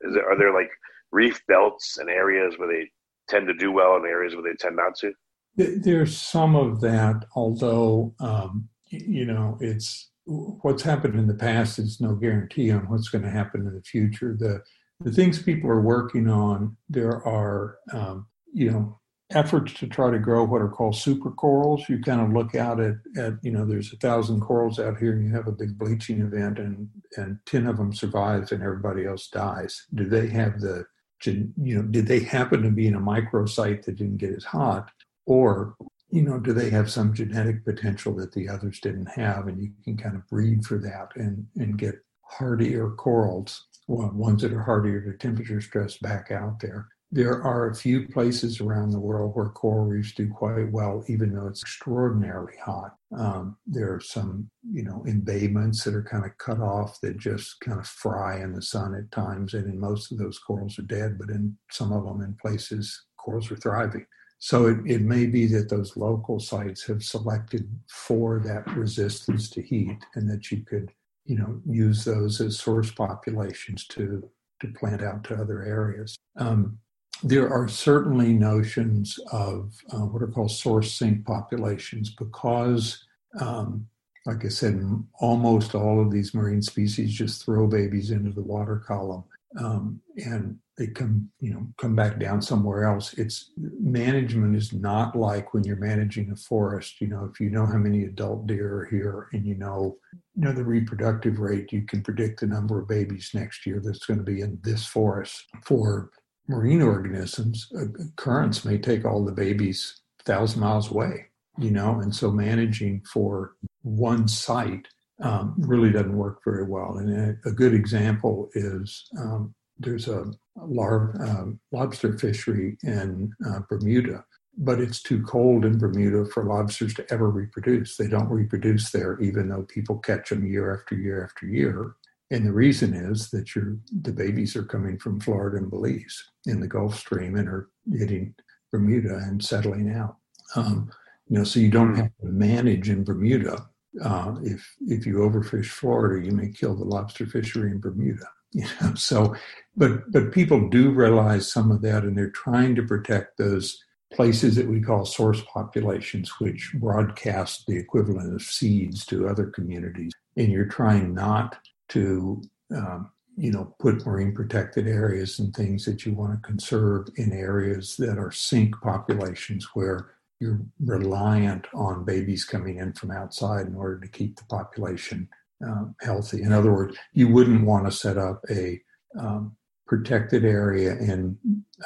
Is 0.03 0.15
there, 0.15 0.31
are 0.31 0.39
there 0.39 0.53
like 0.53 0.71
reef 1.13 1.41
belts 1.47 1.99
and 1.99 2.09
areas 2.09 2.55
where 2.59 2.69
they 2.69 2.91
tend 3.29 3.47
to 3.49 3.55
do 3.55 3.73
well 3.73 3.97
and 3.97 4.05
areas 4.07 4.35
where 4.35 4.45
they 4.45 4.57
tend 4.57 4.77
not 4.77 4.97
to? 4.97 5.13
There's 5.57 6.17
some 6.17 6.57
of 6.57 6.81
that, 6.81 7.27
although 7.37 8.15
um, 8.19 8.69
you 8.89 9.25
know 9.25 9.57
it's 9.61 10.11
what's 10.27 10.83
happened 10.83 11.19
in 11.19 11.27
the 11.27 11.35
past 11.35 11.79
is 11.79 12.01
no 12.01 12.15
guarantee 12.15 12.71
on 12.71 12.89
what's 12.89 13.09
going 13.09 13.23
to 13.23 13.31
happen 13.31 13.67
in 13.67 13.75
the 13.75 13.83
future. 13.83 14.35
The 14.39 14.63
the 15.01 15.13
things 15.13 15.43
people 15.43 15.71
are 15.71 15.81
working 15.81 16.29
on, 16.29 16.77
there 16.89 17.25
are 17.27 17.79
um, 17.93 18.27
you 18.53 18.71
know 18.71 18.99
efforts 19.31 19.73
to 19.75 19.87
try 19.87 20.11
to 20.11 20.19
grow 20.19 20.45
what 20.45 20.61
are 20.61 20.69
called 20.69 20.97
super 20.97 21.31
corals. 21.31 21.89
You 21.89 22.01
kind 22.01 22.21
of 22.21 22.33
look 22.33 22.55
out 22.55 22.81
at, 22.81 22.95
at 23.17 23.35
you 23.43 23.51
know, 23.51 23.65
there's 23.65 23.93
a 23.93 23.97
thousand 23.97 24.41
corals 24.41 24.79
out 24.79 24.99
here 24.99 25.13
and 25.13 25.25
you 25.25 25.35
have 25.35 25.49
a 25.49 25.53
big 25.53 25.79
bleaching 25.79 26.21
event 26.21 26.59
and, 26.59 26.89
and 27.17 27.39
10 27.47 27.67
of 27.67 27.77
them 27.79 27.93
survive 27.93 28.51
and 28.53 28.63
everybody 28.63 29.07
else 29.07 29.29
dies. 29.29 29.87
Do 29.95 30.09
they 30.09 30.29
have 30.29 30.61
the, 30.61 30.85
you 31.25 31.53
know, 31.57 31.83
did 31.83 32.07
they 32.07 32.21
happen 32.21 32.63
to 32.63 32.71
be 32.71 32.87
in 32.87 32.97
a 32.97 33.01
microsite 33.01 33.85
that 33.85 33.97
didn't 33.97 34.19
get 34.19 34.35
as 34.35 34.45
hot? 34.45 34.91
Or, 35.27 35.75
you 36.11 36.23
know, 36.23 36.39
do 36.39 36.53
they 36.53 36.69
have 36.71 36.91
some 36.91 37.15
genetic 37.15 37.65
potential 37.65 38.15
that 38.17 38.33
the 38.33 38.49
others 38.49 38.79
didn't 38.81 39.09
have? 39.09 39.49
And 39.49 39.61
you 39.61 39.71
can 39.85 39.97
kind 39.97 40.17
of 40.17 40.29
breed 40.29 40.67
for 40.67 40.79
that 40.79 41.09
and, 41.17 41.47
and 41.57 41.79
get 41.79 41.95
hardier 42.25 42.91
corals, 42.91 43.69
ones 43.89 44.43
that 44.43 44.53
are 44.53 44.63
hardier 44.63 45.01
to 45.01 45.17
temperature 45.17 45.61
stress 45.61 45.97
back 45.97 46.31
out 46.31 46.61
there. 46.61 46.89
There 47.11 47.43
are 47.43 47.71
a 47.71 47.75
few 47.75 48.09
places 48.09 48.61
around 48.61 48.91
the 48.91 48.99
world 48.99 49.37
where 49.37 49.49
coral 49.49 49.85
reefs 49.85 50.15
do 50.15 50.29
quite 50.29 50.73
well, 50.73 51.05
even 51.07 51.33
though 51.33 51.47
it's 51.47 51.63
extraordinarily 51.63 52.57
hot. 52.65 52.97
Um, 53.17 53.57
there 53.67 53.95
are 53.95 54.01
some, 54.01 54.51
you 54.69 54.83
know, 54.83 55.05
embayments 55.07 55.85
that 55.85 55.95
are 55.95 56.03
kind 56.03 56.25
of 56.25 56.37
cut 56.39 56.59
off 56.59 57.01
that 57.03 57.17
just 57.19 57.61
kind 57.61 57.79
of 57.79 57.87
fry 57.87 58.41
in 58.41 58.53
the 58.53 58.63
sun 58.63 58.97
at 58.97 59.13
times, 59.13 59.55
and 59.55 59.67
in 59.73 59.79
most 59.79 60.11
of 60.11 60.19
those 60.19 60.41
corals 60.41 60.77
are 60.79 60.83
dead, 60.83 61.17
but 61.19 61.31
in 61.31 61.57
some 61.71 61.93
of 61.93 62.05
them, 62.05 62.21
in 62.21 62.37
places, 62.43 63.05
corals 63.17 63.51
are 63.53 63.57
thriving. 63.57 64.07
So 64.41 64.67
it, 64.67 64.79
it 64.85 65.01
may 65.01 65.27
be 65.27 65.47
that 65.47 65.71
those 65.71 65.97
local 65.97 66.41
sites 66.41 66.85
have 66.87 67.03
selected 67.03 67.71
for 67.89 68.41
that 68.41 68.67
resistance 68.77 69.49
to 69.51 69.63
heat, 69.63 70.05
and 70.17 70.29
that 70.29 70.51
you 70.51 70.63
could, 70.63 70.91
you 71.27 71.39
know, 71.39 71.61
use 71.65 72.05
those 72.05 72.41
as 72.41 72.59
source 72.59 72.91
populations 72.91 73.87
to 73.89 74.29
to 74.61 74.69
plant 74.79 75.03
out 75.03 75.25
to 75.25 75.35
other 75.35 75.63
areas. 75.63 76.17
Um, 76.37 76.79
there 77.25 77.51
are 77.51 77.69
certainly 77.69 78.35
notions 78.35 79.19
of 79.33 79.73
uh, 79.91 80.05
what 80.05 80.23
are 80.23 80.29
called 80.29 80.51
source 80.51 80.93
sink 80.93 81.25
populations 81.25 82.11
because, 82.11 83.03
um, 83.41 83.87
like 84.27 84.45
I 84.45 84.49
said, 84.49 84.79
almost 85.21 85.75
all 85.75 86.01
of 86.03 86.11
these 86.11 86.35
marine 86.35 86.61
species 86.61 87.15
just 87.15 87.43
throw 87.43 87.67
babies 87.67 88.11
into 88.11 88.31
the 88.31 88.43
water 88.43 88.77
column 88.87 89.25
um, 89.59 90.01
and 90.17 90.59
they 90.77 90.89
come, 90.89 91.31
you 91.41 91.55
know, 91.55 91.67
come 91.79 91.97
back 91.97 92.19
down 92.19 92.43
somewhere 92.43 92.85
else. 92.85 93.15
It's 93.15 93.53
management 93.57 94.57
is 94.57 94.73
not 94.73 95.17
like 95.17 95.55
when 95.55 95.65
you're 95.65 95.77
managing 95.77 96.31
a 96.31 96.37
forest. 96.37 97.01
You 97.01 97.07
know, 97.07 97.31
if 97.33 97.41
you 97.41 97.49
know 97.49 97.65
how 97.65 97.79
many 97.79 98.05
adult 98.05 98.47
deer 98.47 98.81
are 98.81 98.85
here 98.87 99.29
and 99.33 99.47
you 99.47 99.55
know, 99.55 99.97
you 100.35 100.45
know 100.45 100.53
the 100.53 100.65
reproductive 100.65 101.39
rate, 101.39 101.73
you 101.73 101.83
can 101.83 102.03
predict 102.03 102.41
the 102.41 102.47
number 102.47 102.81
of 102.81 102.89
babies 102.89 103.31
next 103.33 103.65
year 103.65 103.81
that's 103.83 104.05
going 104.05 104.19
to 104.19 104.25
be 104.25 104.41
in 104.43 104.59
this 104.63 104.85
forest 104.85 105.45
for 105.65 106.11
marine 106.49 106.83
organisms, 106.83 107.71
uh, 107.79 107.85
currents 108.17 108.65
may 108.65 108.79
take 108.79 109.05
all 109.05 109.25
the 109.25 109.33
babies 109.33 110.01
thousand 110.25 110.61
miles 110.61 110.91
away, 110.91 111.27
you 111.59 111.71
know, 111.71 112.01
and 112.01 112.15
so 112.15 112.31
managing 112.31 113.03
for 113.13 113.57
one 113.83 114.27
site 114.27 114.89
um, 115.23 115.55
really 115.59 115.91
doesn't 115.91 116.17
work 116.17 116.41
very 116.45 116.65
well. 116.65 116.97
And 116.97 117.39
a, 117.45 117.49
a 117.49 117.53
good 117.53 117.75
example 117.75 118.51
is 118.55 119.07
um, 119.19 119.55
there's 119.79 120.09
a 120.09 120.27
lar- 120.57 121.15
um, 121.21 121.61
lobster 121.73 122.19
fishery 122.19 122.77
in 122.83 123.33
uh, 123.47 123.61
Bermuda, 123.69 124.25
but 124.57 124.81
it's 124.81 125.03
too 125.03 125.23
cold 125.23 125.65
in 125.65 125.79
Bermuda 125.79 126.25
for 126.27 126.45
lobsters 126.45 126.95
to 126.95 127.13
ever 127.13 127.31
reproduce. 127.31 127.97
They 127.97 128.09
don't 128.09 128.31
reproduce 128.31 128.91
there, 128.91 129.21
even 129.21 129.49
though 129.49 129.63
people 129.63 129.99
catch 129.99 130.31
them 130.31 130.47
year 130.47 130.75
after 130.75 130.95
year 130.95 131.25
after 131.25 131.47
year. 131.47 131.97
And 132.31 132.47
the 132.47 132.53
reason 132.53 132.95
is 132.95 133.31
that 133.31 133.55
your 133.55 133.77
the 134.03 134.13
babies 134.13 134.57
are 134.57 134.65
coming 134.65 134.99
from 134.99 135.21
Florida 135.21 135.59
and 135.59 135.71
Belize 135.71 136.17
in 136.47 136.61
the 136.61 136.67
Gulf 136.67 136.99
Stream 136.99 137.37
and 137.37 137.49
are 137.49 137.69
hitting 137.93 138.35
Bermuda 138.73 139.17
and 139.17 139.45
settling 139.45 139.93
out. 139.93 140.17
Um, 140.57 140.91
You 141.29 141.39
know, 141.39 141.45
so 141.45 141.61
you 141.61 141.71
don't 141.71 141.97
have 141.97 142.11
to 142.21 142.27
manage 142.27 142.91
in 142.91 143.05
Bermuda. 143.05 143.67
Uh, 144.03 144.35
if 144.43 144.61
if 144.81 145.07
you 145.07 145.17
overfish 145.17 145.69
Florida, 145.69 146.25
you 146.25 146.33
may 146.33 146.49
kill 146.51 146.75
the 146.75 146.85
lobster 146.85 147.27
fishery 147.27 147.71
in 147.71 147.81
Bermuda. 147.81 148.29
You 148.57 148.67
know, 148.81 148.95
so 148.95 149.35
but 149.77 149.93
but 150.13 150.31
people 150.33 150.69
do 150.69 150.91
realize 150.93 151.53
some 151.53 151.73
of 151.73 151.83
that, 151.83 152.05
and 152.05 152.17
they're 152.17 152.31
trying 152.31 152.77
to 152.77 152.85
protect 152.85 153.37
those 153.37 153.77
places 154.13 154.55
that 154.55 154.69
we 154.69 154.81
call 154.81 155.05
source 155.05 155.43
populations, 155.53 156.31
which 156.39 156.73
broadcast 156.79 157.65
the 157.67 157.77
equivalent 157.77 158.33
of 158.33 158.43
seeds 158.43 159.05
to 159.07 159.29
other 159.29 159.47
communities. 159.47 160.13
And 160.37 160.53
you're 160.53 160.67
trying 160.67 161.15
not 161.15 161.57
to 161.91 162.43
um, 162.75 163.11
you 163.37 163.51
know, 163.51 163.75
put 163.79 164.07
marine 164.07 164.33
protected 164.33 164.87
areas 164.87 165.39
and 165.39 165.55
things 165.55 165.85
that 165.85 166.07
you 166.07 166.15
want 166.15 166.33
to 166.33 166.47
conserve 166.47 167.09
in 167.17 167.33
areas 167.33 167.97
that 167.97 168.19
are 168.19 168.31
sink 168.31 168.75
populations 168.81 169.69
where 169.75 170.11
you're 170.41 170.61
reliant 170.81 171.67
on 171.75 172.05
babies 172.05 172.45
coming 172.45 172.79
in 172.79 172.93
from 172.93 173.11
outside 173.11 173.67
in 173.67 173.75
order 173.75 173.99
to 173.99 174.09
keep 174.09 174.37
the 174.37 174.45
population 174.45 175.29
um, 175.65 175.95
healthy. 176.01 176.43
In 176.43 176.53
other 176.53 176.73
words, 176.73 176.97
you 177.13 177.29
wouldn't 177.29 177.65
want 177.65 177.87
to 177.87 177.93
set 177.93 178.19
up 178.19 178.45
a 178.51 178.81
um, 179.19 179.57
protected 179.87 180.45
area 180.45 180.93
in 180.97 181.39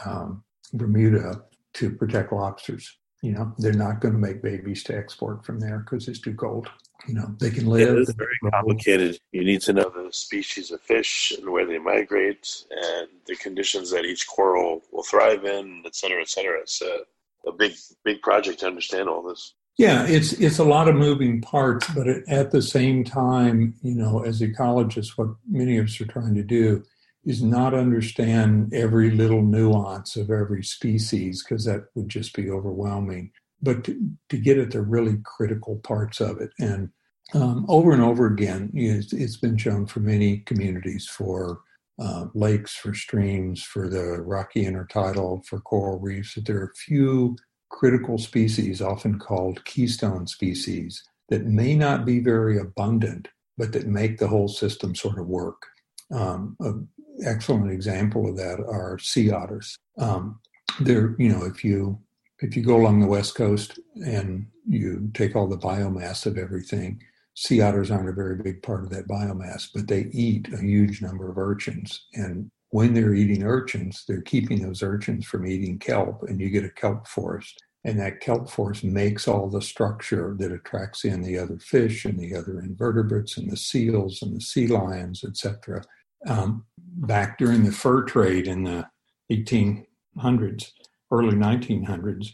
um, 0.05 0.43
Bermuda 0.73 1.43
to 1.75 1.91
protect 1.91 2.33
lobsters. 2.33 2.97
You 3.23 3.33
know, 3.33 3.53
they're 3.59 3.73
not 3.73 4.01
going 4.01 4.15
to 4.15 4.21
make 4.21 4.43
babies 4.43 4.83
to 4.85 4.97
export 4.97 5.45
from 5.45 5.61
there 5.61 5.79
because 5.79 6.09
it's 6.09 6.21
too 6.21 6.35
cold 6.35 6.69
you 7.09 7.15
know 7.15 7.35
they 7.41 7.51
can 7.51 7.67
live. 7.67 7.89
It 7.89 8.01
is 8.01 8.11
very 8.11 8.37
complicated. 8.53 9.19
You 9.33 9.43
need 9.43 9.63
to 9.63 9.73
know 9.73 9.91
the 9.91 10.13
species 10.13 10.71
of 10.71 10.81
fish 10.83 11.33
and 11.37 11.51
where 11.51 11.67
they 11.67 11.79
migrate 11.79 12.65
and 12.71 13.09
the 13.27 13.37
conditions 13.37 13.91
that 13.91 14.05
each 14.05 14.27
coral 14.29 14.83
will 14.93 15.03
thrive 15.03 15.45
in, 15.45 15.83
et 15.87 15.97
cetera, 15.97 16.21
et 16.21 16.29
cetera. 16.29 16.61
It's 16.61 16.83
a, 16.83 17.01
a 17.47 17.53
big, 17.53 17.73
big 18.05 18.21
project 18.21 18.61
to 18.61 18.67
understand 18.67 19.09
all 19.09 19.23
this. 19.23 19.55
Yeah, 19.79 20.07
it's 20.07 20.33
it's 20.35 20.59
a 20.59 20.65
lot 20.65 20.89
of 20.89 20.97
moving 20.97 21.41
parts, 21.41 21.89
but 21.95 22.07
at 22.29 22.51
the 22.51 22.63
same 22.63 23.05
time, 23.05 23.75
you 23.83 23.95
know, 23.95 24.23
as 24.25 24.41
ecologists, 24.41 25.17
what 25.17 25.29
many 25.49 25.79
of 25.79 25.87
us 25.87 26.01
are 26.01 26.07
trying 26.07 26.35
to 26.35 26.43
do 26.43 26.83
is 27.25 27.43
not 27.43 27.75
understand 27.75 28.73
every 28.73 29.11
little 29.11 29.43
nuance 29.43 30.17
of 30.17 30.31
every 30.31 30.63
species 30.63 31.43
because 31.43 31.65
that 31.65 31.87
would 31.95 32.09
just 32.09 32.35
be 32.35 32.51
overwhelming 32.51 33.33
but 33.61 33.85
to, 33.85 34.11
to 34.29 34.39
get 34.39 34.59
at 34.59 34.71
the 34.71 34.83
really 34.83 35.19
critical 35.25 35.77
parts 35.77 36.21
of 36.21 36.41
it. 36.41 36.51
And 36.59 36.91
um, 37.35 37.67
over 37.69 37.93
and 37.93 38.03
over 38.03 38.27
again, 38.27 38.71
it's, 38.75 39.13
it's 39.13 39.37
been 39.37 39.57
shown 39.57 39.87
for 39.87 40.01
many 40.01 40.39
communities, 40.39 41.07
for 41.07 41.61
uh, 41.99 42.27
lakes, 42.35 42.75
for 42.75 42.95
streams, 42.95 43.63
for 43.63 43.89
the 43.89 44.23
rocky 44.23 44.65
intertidal, 44.65 45.45
for 45.45 45.61
coral 45.61 45.99
reefs, 45.99 46.35
that 46.35 46.47
there 46.47 46.59
are 46.59 46.73
a 46.73 46.75
few 46.75 47.37
critical 47.71 48.19
species, 48.19 48.81
often 48.81 49.19
called 49.19 49.65
keystone 49.65 50.27
species, 50.27 51.03
that 51.29 51.45
may 51.45 51.75
not 51.75 52.05
be 52.05 52.21
very 52.21 52.59
abundant, 52.59 53.29
but 53.59 53.73
that 53.73 53.87
make 53.87 54.19
the 54.19 54.29
whole 54.29 54.49
system 54.49 54.95
sort 54.95 55.19
of 55.19 55.27
work. 55.27 55.67
Um, 56.11 56.57
an 56.61 56.89
excellent 57.25 57.71
example 57.71 58.29
of 58.29 58.37
that 58.37 58.61
are 58.61 58.99
sea 58.99 59.31
otters. 59.31 59.77
Um, 59.99 60.41
they're, 60.81 61.15
you 61.19 61.29
know, 61.29 61.45
if 61.45 61.65
you 61.65 61.99
if 62.41 62.57
you 62.57 62.63
go 62.63 62.77
along 62.77 63.01
the 63.01 63.07
west 63.07 63.35
coast 63.35 63.81
and 63.97 64.47
you 64.67 65.11
take 65.13 65.35
all 65.35 65.49
the 65.49 65.59
biomass 65.59 66.25
of 66.25 66.39
everything, 66.39 67.03
sea 67.39 67.61
otters 67.61 67.89
aren't 67.89 68.09
a 68.09 68.13
very 68.13 68.35
big 68.35 68.61
part 68.65 68.83
of 68.83 68.91
that 68.91 69.07
biomass, 69.07 69.69
but 69.73 69.87
they 69.87 70.09
eat 70.13 70.53
a 70.53 70.61
huge 70.61 71.01
number 71.01 71.31
of 71.31 71.39
urchins. 71.39 72.07
And 72.15 72.51
when 72.71 72.95
they're 72.95 73.15
eating 73.15 73.45
urchins, 73.45 74.05
they're 74.09 74.23
keeping 74.23 74.61
those 74.61 74.83
urchins 74.83 75.25
from 75.25 75.47
eating 75.47 75.79
kelp, 75.79 76.25
and 76.25 76.41
you 76.41 76.51
get 76.51 76.65
a 76.65 76.71
kelp 76.71 77.07
forest. 77.07 77.63
And 77.85 78.01
that 78.01 78.19
kelp 78.19 78.51
forest 78.51 78.83
makes 78.83 79.29
all 79.29 79.49
the 79.49 79.63
structure 79.63 80.35
that 80.41 80.51
attracts 80.51 81.05
in 81.05 81.23
the 81.23 81.39
other 81.39 81.61
fish 81.61 82.05
and 82.05 82.19
the 82.19 82.35
other 82.35 82.59
invertebrates 82.59 83.37
and 83.37 83.49
the 83.49 83.57
seals 83.57 84.21
and 84.21 84.37
the 84.37 84.41
sea 84.41 84.67
lions, 84.67 85.23
etc. 85.23 85.85
Um, 86.27 86.65
back 86.77 87.39
during 87.39 87.63
the 87.63 87.71
fur 87.71 88.03
trade 88.03 88.49
in 88.49 88.65
the 88.65 88.85
1800s, 89.31 90.73
early 91.13 91.37
1900s, 91.37 92.33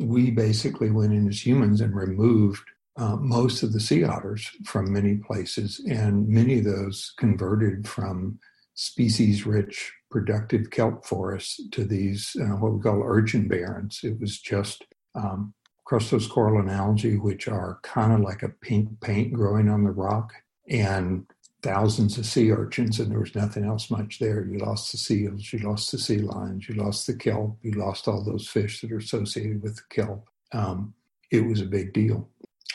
we 0.00 0.32
basically 0.32 0.90
went 0.90 1.12
in 1.12 1.28
as 1.28 1.46
humans 1.46 1.80
and 1.80 1.94
removed 1.94 2.64
uh, 2.96 3.16
most 3.16 3.62
of 3.62 3.72
the 3.72 3.80
sea 3.80 4.04
otters 4.04 4.50
from 4.64 4.92
many 4.92 5.16
places, 5.16 5.80
and 5.88 6.28
many 6.28 6.58
of 6.58 6.64
those 6.64 7.12
converted 7.16 7.88
from 7.88 8.38
species 8.74 9.46
rich, 9.46 9.92
productive 10.10 10.70
kelp 10.70 11.04
forests 11.06 11.60
to 11.70 11.84
these, 11.84 12.36
uh, 12.40 12.56
what 12.56 12.72
we 12.72 12.80
call 12.80 13.02
urchin 13.04 13.48
barrens. 13.48 14.00
It 14.02 14.20
was 14.20 14.38
just 14.38 14.84
um, 15.14 15.54
crustose 15.86 16.28
coralline 16.28 16.68
algae, 16.68 17.16
which 17.16 17.48
are 17.48 17.78
kind 17.82 18.12
of 18.12 18.20
like 18.20 18.42
a 18.42 18.48
pink 18.48 19.00
paint 19.00 19.32
growing 19.32 19.68
on 19.68 19.84
the 19.84 19.90
rock, 19.90 20.32
and 20.68 21.26
thousands 21.62 22.18
of 22.18 22.26
sea 22.26 22.50
urchins, 22.50 22.98
and 22.98 23.10
there 23.10 23.20
was 23.20 23.34
nothing 23.34 23.64
else 23.64 23.90
much 23.90 24.18
there. 24.18 24.44
You 24.44 24.58
lost 24.58 24.92
the 24.92 24.98
seals, 24.98 25.52
you 25.52 25.60
lost 25.60 25.92
the 25.92 25.98
sea 25.98 26.18
lions, 26.18 26.68
you 26.68 26.74
lost 26.74 27.06
the 27.06 27.14
kelp, 27.14 27.56
you 27.62 27.72
lost 27.72 28.08
all 28.08 28.24
those 28.24 28.48
fish 28.48 28.80
that 28.80 28.92
are 28.92 28.98
associated 28.98 29.62
with 29.62 29.76
the 29.76 29.82
kelp. 29.88 30.28
Um, 30.52 30.94
it 31.30 31.46
was 31.46 31.60
a 31.60 31.66
big 31.66 31.92
deal. 31.92 32.28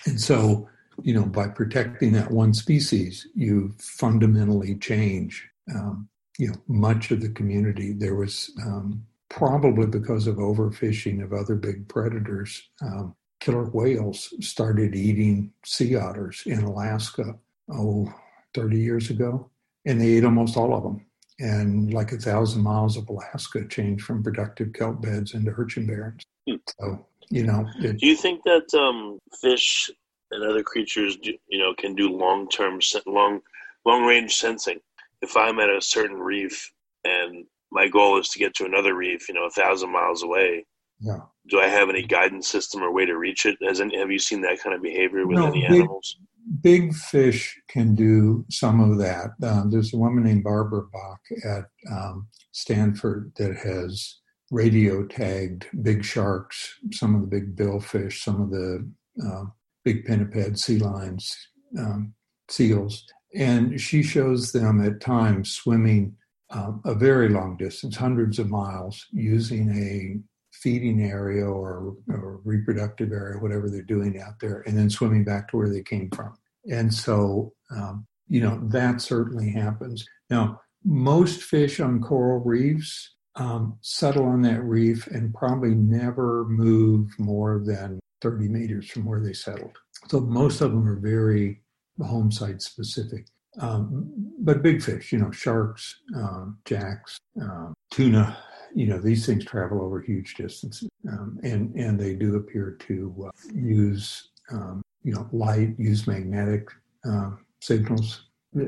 And 0.06 0.20
so, 0.20 0.70
you 1.02 1.14
know, 1.14 1.26
by 1.26 1.48
protecting 1.48 2.14
that 2.14 2.32
one 2.32 2.54
species, 2.54 3.28
you 3.36 3.74
fundamentally 3.80 4.76
change, 4.76 5.48
um, 5.74 6.08
you 6.38 6.48
know, 6.48 6.56
much 6.68 7.12
of 7.12 7.22
the 7.22 7.30
community. 7.30 7.93
There 7.93 8.16
was 8.16 8.52
um, 8.64 9.04
probably 9.30 9.88
because 9.88 10.28
of 10.28 10.38
overfishing 10.38 11.24
of 11.24 11.34
other 11.34 11.56
big 11.56 11.88
predators, 11.88 12.70
um, 12.82 13.16
killer 13.39 13.66
whales 13.66 14.34
started 14.39 14.95
eating 14.95 15.52
sea 15.64 15.95
otters 15.95 16.43
in 16.45 16.64
Alaska. 16.64 17.36
Oh, 17.70 18.14
30 18.58 18.80
years 18.80 19.10
ago, 19.10 19.50
and 19.86 20.02
they 20.02 20.14
ate 20.14 20.26
almost 20.26 20.58
all 20.58 20.74
of 20.74 20.84
them. 20.84 21.06
And 21.39 21.93
like 21.93 22.12
a 22.12 22.18
thousand 22.18 22.64
miles 22.64 22.98
of 22.98 23.08
Alaska 23.08 23.68
changed 23.68 24.04
from 24.04 24.24
productive 24.24 24.74
kelp 24.74 25.02
beds 25.02 25.36
into 25.36 25.54
urchin 25.56 25.86
barrens. 25.86 26.24
Hmm. 26.50 26.56
So, 26.80 27.06
you 27.30 27.43
know. 27.43 27.65
It, 27.80 27.99
do 27.99 28.07
you 28.07 28.15
think 28.15 28.43
that 28.43 28.73
um, 28.73 29.19
fish 29.41 29.89
and 30.32 30.43
other 30.43 30.63
creatures, 30.63 31.17
do, 31.17 31.34
you 31.47 31.59
know, 31.59 31.73
can 31.78 31.95
do 31.95 32.09
long 32.09 32.49
term, 32.49 32.80
long, 33.05 33.41
long 33.86 34.03
range 34.03 34.36
sensing? 34.36 34.80
If 35.21 35.36
I'm 35.36 35.59
at 35.59 35.69
a 35.69 35.82
certain 35.82 36.17
reef 36.17 36.71
and 37.03 37.45
my 37.71 37.88
goal 37.88 38.19
is 38.19 38.30
to 38.30 38.39
get 38.39 38.53
to 38.55 38.65
another 38.65 38.95
reef, 38.95 39.28
you 39.28 39.36
know, 39.36 39.45
a 39.45 39.51
thousand 39.51 39.91
miles 39.91 40.23
away, 40.23 40.65
yeah. 40.99 41.19
do 41.49 41.59
I 41.59 41.67
have 41.67 41.89
any 41.89 42.03
guidance 42.03 42.47
system 42.47 42.82
or 42.82 42.93
way 42.93 43.05
to 43.05 43.17
reach 43.17 43.45
it? 43.45 43.57
Has 43.67 43.82
any, 43.82 43.97
have 43.97 44.11
you 44.11 44.19
seen 44.19 44.41
that 44.41 44.61
kind 44.61 44.75
of 44.75 44.82
behavior 44.82 45.25
with 45.25 45.38
no, 45.38 45.47
any 45.47 45.65
animals? 45.65 46.17
big 46.61 46.93
fish 46.93 47.59
can 47.67 47.95
do 47.95 48.45
some 48.49 48.80
of 48.80 48.97
that. 48.97 49.32
Uh, 49.43 49.63
there's 49.67 49.93
a 49.93 49.97
woman 49.97 50.23
named 50.23 50.43
Barbara 50.43 50.84
Block 50.91 51.19
at 51.45 51.65
um, 51.91 52.28
Stanford 52.51 53.34
that 53.38 53.55
has 53.57 54.19
radio 54.52 55.06
tagged 55.06 55.68
big 55.82 56.04
sharks, 56.04 56.76
some 56.91 57.16
of 57.16 57.22
the 57.22 57.28
big 57.28 57.56
billfish, 57.56 58.24
some 58.24 58.41
of 58.41 58.50
the 58.50 58.89
uh, 59.26 59.43
big 59.84 60.06
pinniped 60.06 60.58
sea 60.58 60.80
lions, 60.80 61.36
um, 61.78 62.14
seals. 62.50 63.06
And 63.36 63.80
she 63.80 64.04
shows 64.04 64.52
them 64.52 64.84
at 64.86 65.02
times 65.02 65.52
swimming 65.52 66.16
um, 66.50 66.82
a 66.86 66.95
very 66.95 67.30
long 67.30 67.58
distance, 67.58 67.98
hundreds 67.98 68.39
of 68.39 68.50
miles, 68.50 69.06
using 69.12 69.70
a 69.76 70.20
feeding 70.54 71.04
area 71.04 71.45
or, 71.45 71.95
or 72.10 72.39
reproductive 72.43 73.12
area, 73.12 73.39
whatever 73.39 73.70
they're 73.70 73.82
doing 73.82 74.20
out 74.20 74.39
there, 74.39 74.64
and 74.66 74.78
then 74.78 74.89
swimming 74.89 75.24
back 75.24 75.50
to 75.50 75.58
where 75.58 75.70
they 75.70 75.84
came 75.84 76.10
from. 76.12 76.34
And 76.72 76.93
so, 76.93 77.54
um, 77.70 78.08
you 78.28 78.41
know, 78.41 78.60
that 78.64 79.02
certainly 79.02 79.52
happens. 79.52 80.06
Now, 80.30 80.62
most 80.84 81.43
fish 81.43 81.80
on 81.80 82.02
coral 82.02 82.39
reefs 82.39 83.16
um, 83.38 83.77
settle 83.81 84.25
on 84.25 84.41
that 84.41 84.61
reef 84.63 85.07
and 85.07 85.33
probably 85.33 85.75
never 85.75 86.45
move 86.45 87.17
more 87.19 87.61
than 87.63 87.99
30 88.21 88.49
meters 88.49 88.89
from 88.89 89.05
where 89.05 89.19
they 89.19 89.33
settled. 89.33 89.77
So 90.07 90.19
most 90.19 90.61
of 90.61 90.71
them 90.71 90.88
are 90.88 90.99
very 90.99 91.61
home 92.01 92.31
site 92.31 92.61
specific. 92.61 93.27
Um, 93.59 94.11
but 94.39 94.61
big 94.61 94.83
fish, 94.83 95.11
you 95.11 95.19
know, 95.19 95.31
sharks, 95.31 96.01
um, 96.15 96.59
jacks, 96.65 97.17
um, 97.41 97.73
tuna, 97.91 98.38
you 98.75 98.85
know, 98.88 98.99
these 98.99 99.25
things 99.25 99.45
travel 99.45 99.81
over 99.81 99.99
huge 99.99 100.35
distances, 100.35 100.89
um, 101.09 101.39
and 101.41 101.73
and 101.75 101.99
they 101.99 102.13
do 102.13 102.35
appear 102.35 102.77
to 102.88 103.25
uh, 103.27 103.31
use 103.53 104.29
um, 104.51 104.83
you 105.03 105.13
know 105.13 105.27
light, 105.31 105.73
use 105.79 106.05
magnetic 106.05 106.69
uh, 107.09 107.31
signals. 107.61 108.25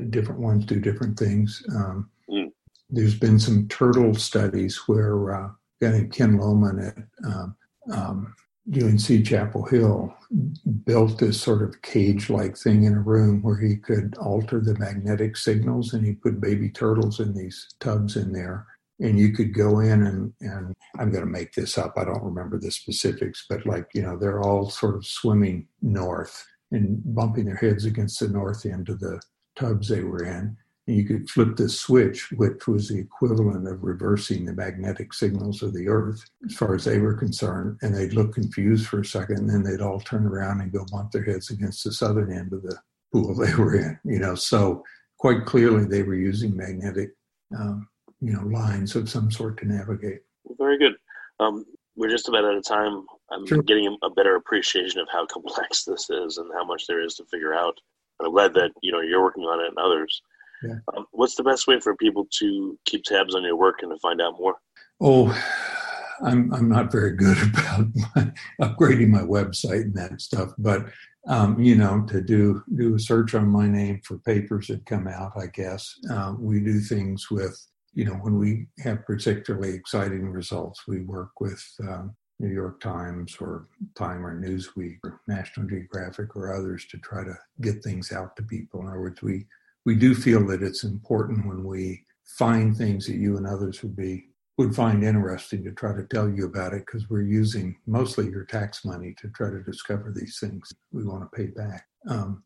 Different 0.10 0.40
ones 0.40 0.66
do 0.66 0.80
different 0.80 1.20
things. 1.20 1.64
Um. 1.76 2.10
There's 2.90 3.18
been 3.18 3.40
some 3.40 3.68
turtle 3.68 4.14
studies 4.16 4.78
where 4.88 5.36
uh, 5.36 5.48
a 5.48 5.56
guy 5.82 5.92
named 5.92 6.14
Ken 6.14 6.38
Lohmann 6.38 6.88
at 6.88 6.98
um, 7.26 7.56
um, 7.92 8.36
UNC 8.74 9.26
Chapel 9.26 9.66
Hill 9.66 10.14
built 10.86 11.18
this 11.18 11.42
sort 11.42 11.62
of 11.62 11.82
cage-like 11.82 12.58
thing 12.58 12.84
in 12.84 12.94
a 12.94 13.00
room 13.00 13.42
where 13.42 13.58
he 13.58 13.76
could 13.78 14.16
alter 14.18 14.60
the 14.60 14.78
magnetic 14.78 15.38
signals, 15.38 15.94
and 15.94 16.06
he 16.06 16.14
put 16.14 16.42
baby 16.42 16.70
turtles 16.70 17.20
in 17.20 17.34
these 17.34 17.68
tubs 17.80 18.16
in 18.16 18.32
there 18.32 18.68
and 19.00 19.18
you 19.18 19.32
could 19.32 19.54
go 19.54 19.80
in 19.80 20.04
and 20.04 20.34
and 20.42 20.74
I'm 20.98 21.12
going 21.12 21.24
to 21.24 21.30
make 21.30 21.54
this 21.54 21.78
up. 21.78 21.94
I 21.98 22.04
don't 22.04 22.24
remember 22.24 22.60
the 22.60 22.72
specifics, 22.72 23.46
but 23.50 23.66
like 23.66 23.88
you 23.94 24.02
know, 24.02 24.18
they're 24.18 24.42
all 24.42 24.70
sort 24.70 24.96
of 24.96 25.06
swimming 25.06 25.68
north 25.82 26.46
and 26.72 27.02
bumping 27.16 27.46
their 27.46 27.56
heads 27.56 27.86
against 27.86 28.20
the 28.20 28.28
north 28.28 28.66
end 28.66 28.90
of 28.90 29.00
the 29.00 29.22
tubs 29.56 29.88
they 29.88 30.04
were 30.04 30.24
in. 30.24 30.58
You 30.90 31.06
could 31.06 31.30
flip 31.30 31.56
this 31.56 31.80
switch, 31.80 32.32
which 32.32 32.68
was 32.68 32.90
the 32.90 33.00
equivalent 33.00 33.68
of 33.68 33.84
reversing 33.84 34.46
the 34.46 34.54
magnetic 34.54 35.14
signals 35.14 35.62
of 35.62 35.74
the 35.74 35.88
Earth, 35.88 36.24
as 36.46 36.56
far 36.56 36.74
as 36.74 36.86
they 36.86 36.98
were 36.98 37.14
concerned. 37.14 37.78
And 37.82 37.96
they'd 37.96 38.14
look 38.14 38.34
confused 38.34 38.88
for 38.88 39.02
a 39.02 39.06
second, 39.06 39.38
and 39.38 39.50
then 39.50 39.64
they'd 39.64 39.84
all 39.84 40.00
turn 40.00 40.26
around 40.26 40.62
and 40.62 40.72
go 40.72 40.86
bump 40.92 41.12
their 41.12 41.24
heads 41.24 41.52
against 41.52 41.84
the 41.84 41.92
southern 41.92 42.32
end 42.32 42.54
of 42.54 42.64
the 42.64 42.78
pool 43.14 43.36
they 43.36 43.54
were 43.58 43.76
in. 43.76 44.00
You 44.04 44.20
know, 44.20 44.36
so 44.36 44.84
quite 45.20 45.46
clearly 45.46 45.86
they 45.86 46.04
were 46.04 46.16
using 46.16 46.58
magnetic 46.58 47.12
um, 47.58 47.88
you 48.22 48.34
know 48.34 48.44
lines 48.44 48.96
of 48.96 49.10
some 49.10 49.32
sort 49.32 49.58
to 49.60 49.66
navigate. 49.66 50.22
Very 50.58 50.78
good. 50.78 50.94
Um, 51.40 51.66
we're 51.96 52.10
just 52.10 52.30
about 52.30 52.46
out 52.46 52.56
of 52.56 52.64
time. 52.64 53.06
I'm 53.32 53.46
sure. 53.46 53.62
getting 53.62 53.98
a 54.02 54.10
better 54.10 54.36
appreciation 54.36 55.02
of 55.02 55.08
how 55.12 55.26
complex 55.26 55.84
this 55.84 56.10
is 56.10 56.38
and 56.38 56.50
how 56.54 56.66
much 56.66 56.88
there 56.88 57.02
is 57.02 57.16
to 57.16 57.26
figure 57.26 57.54
out. 57.54 57.78
And 58.20 58.28
I'm 58.28 58.34
glad 58.34 58.54
that 58.56 58.72
you 58.82 58.92
know 58.92 59.02
you're 59.02 59.22
working 59.22 59.44
on 59.44 59.60
it 59.64 59.68
and 59.68 59.78
others. 59.78 60.22
Yeah. 60.64 60.76
Um, 60.96 61.06
what's 61.12 61.36
the 61.36 61.44
best 61.44 61.68
way 61.68 61.80
for 61.80 61.96
people 61.96 62.28
to 62.40 62.78
keep 62.86 63.04
tabs 63.04 63.36
on 63.36 63.44
your 63.44 63.56
work 63.56 63.82
and 63.82 63.92
to 63.92 64.00
find 64.00 64.22
out 64.22 64.40
more? 64.40 64.56
Oh, 65.02 65.30
I'm 66.22 66.54
I'm 66.54 66.68
not 66.68 66.92
very 66.92 67.16
good 67.16 67.38
about 67.54 67.88
my, 68.16 68.32
upgrading 68.62 69.10
my 69.10 69.22
website 69.22 69.84
and 69.84 69.96
that 69.96 70.20
stuff, 70.22 70.52
but 70.58 70.88
um, 71.28 71.60
you 71.60 71.76
know, 71.76 72.06
to 72.10 72.22
do 72.22 72.64
do 72.76 72.96
a 72.96 73.00
search 73.00 73.36
on 73.36 73.48
my 73.48 73.68
name 73.68 74.02
for 74.04 74.18
papers 74.20 74.68
that 74.68 74.86
come 74.86 75.08
out. 75.08 75.34
I 75.38 75.48
guess 75.48 75.94
um, 76.10 76.44
we 76.44 76.60
do 76.60 76.80
things 76.80 77.30
with 77.32 77.58
you 77.94 78.06
know, 78.06 78.14
when 78.14 78.38
we 78.38 78.68
have 78.84 79.06
particularly 79.06 79.74
exciting 79.74 80.30
results, 80.30 80.88
we 80.88 81.02
work 81.02 81.40
with 81.40 81.64
um, 81.82 82.16
New 82.40 82.50
York 82.50 82.80
Times 82.80 83.36
or 83.40 83.68
Time 83.96 84.26
or 84.26 84.40
Newsweek 84.40 84.98
or 85.04 85.22
National 85.28 85.68
Geographic 85.68 86.36
or 86.36 86.54
others 86.54 86.86
to 86.92 86.98
try 87.00 87.24
to 87.24 87.38
get 87.62 87.84
things 87.84 88.12
out 88.12 88.36
to 88.36 88.44
people. 88.44 88.82
In 88.82 88.88
other 88.88 89.02
words, 89.02 89.22
we 89.22 89.46
we 89.90 89.96
do 89.96 90.14
feel 90.14 90.46
that 90.46 90.62
it's 90.62 90.84
important 90.84 91.48
when 91.48 91.64
we 91.64 92.06
find 92.38 92.78
things 92.78 93.08
that 93.08 93.16
you 93.16 93.38
and 93.38 93.48
others 93.48 93.82
would 93.82 93.96
be 93.96 94.28
would 94.60 94.76
find 94.76 95.04
interesting 95.04 95.64
to 95.64 95.72
try 95.72 95.96
to 95.96 96.04
tell 96.04 96.30
you 96.30 96.46
about 96.46 96.74
it 96.74 96.84
because 96.86 97.10
we're 97.10 97.24
using 97.24 97.76
mostly 97.88 98.30
your 98.30 98.46
tax 98.46 98.86
money 98.86 99.16
to 99.20 99.28
try 99.30 99.50
to 99.50 99.64
discover 99.64 100.14
these 100.16 100.38
things 100.40 100.72
we 100.92 101.04
want 101.04 101.24
to 101.24 101.36
pay 101.36 101.48
back. 101.48 101.88
Um, 102.08 102.44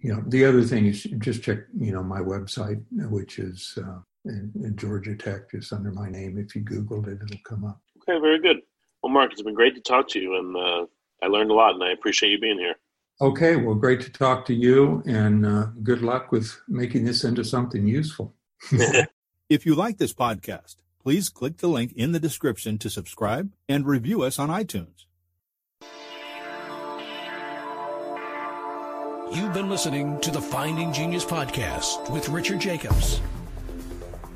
you 0.00 0.12
know, 0.12 0.20
the 0.26 0.44
other 0.44 0.62
thing 0.62 0.86
is 0.86 1.04
just 1.18 1.44
check, 1.44 1.58
you 1.78 1.92
know, 1.92 2.02
my 2.02 2.18
website, 2.18 2.82
which 3.08 3.38
is 3.38 3.78
uh, 3.78 4.00
in, 4.24 4.50
in, 4.56 4.74
Georgia 4.74 5.14
Tech, 5.14 5.48
just 5.52 5.72
under 5.72 5.92
my 5.92 6.10
name. 6.10 6.38
If 6.38 6.56
you 6.56 6.62
Googled 6.62 7.06
it, 7.06 7.20
it'll 7.22 7.44
come 7.46 7.64
up. 7.64 7.80
Okay, 7.98 8.18
very 8.18 8.40
good. 8.40 8.62
Well, 9.00 9.12
Mark, 9.12 9.30
it's 9.30 9.42
been 9.42 9.54
great 9.54 9.76
to 9.76 9.80
talk 9.80 10.08
to 10.08 10.18
you, 10.18 10.36
and 10.38 10.56
uh, 10.56 10.86
I 11.22 11.28
learned 11.28 11.52
a 11.52 11.54
lot, 11.54 11.74
and 11.74 11.84
I 11.84 11.92
appreciate 11.92 12.30
you 12.30 12.40
being 12.40 12.58
here. 12.58 12.74
Okay, 13.22 13.56
well, 13.56 13.74
great 13.74 14.00
to 14.00 14.10
talk 14.10 14.46
to 14.46 14.54
you, 14.54 15.02
and 15.04 15.44
uh, 15.44 15.66
good 15.82 16.00
luck 16.00 16.32
with 16.32 16.58
making 16.68 17.04
this 17.04 17.22
into 17.22 17.44
something 17.44 17.86
useful. 17.86 18.34
if 19.50 19.66
you 19.66 19.74
like 19.74 19.98
this 19.98 20.14
podcast, 20.14 20.76
please 21.02 21.28
click 21.28 21.58
the 21.58 21.68
link 21.68 21.92
in 21.92 22.12
the 22.12 22.20
description 22.20 22.78
to 22.78 22.88
subscribe 22.88 23.52
and 23.68 23.86
review 23.86 24.22
us 24.22 24.38
on 24.38 24.48
iTunes. 24.48 25.04
You've 29.34 29.52
been 29.52 29.68
listening 29.68 30.18
to 30.20 30.30
the 30.30 30.40
Finding 30.40 30.90
Genius 30.90 31.24
podcast 31.24 32.10
with 32.10 32.28
Richard 32.30 32.58
Jacobs. 32.58 33.20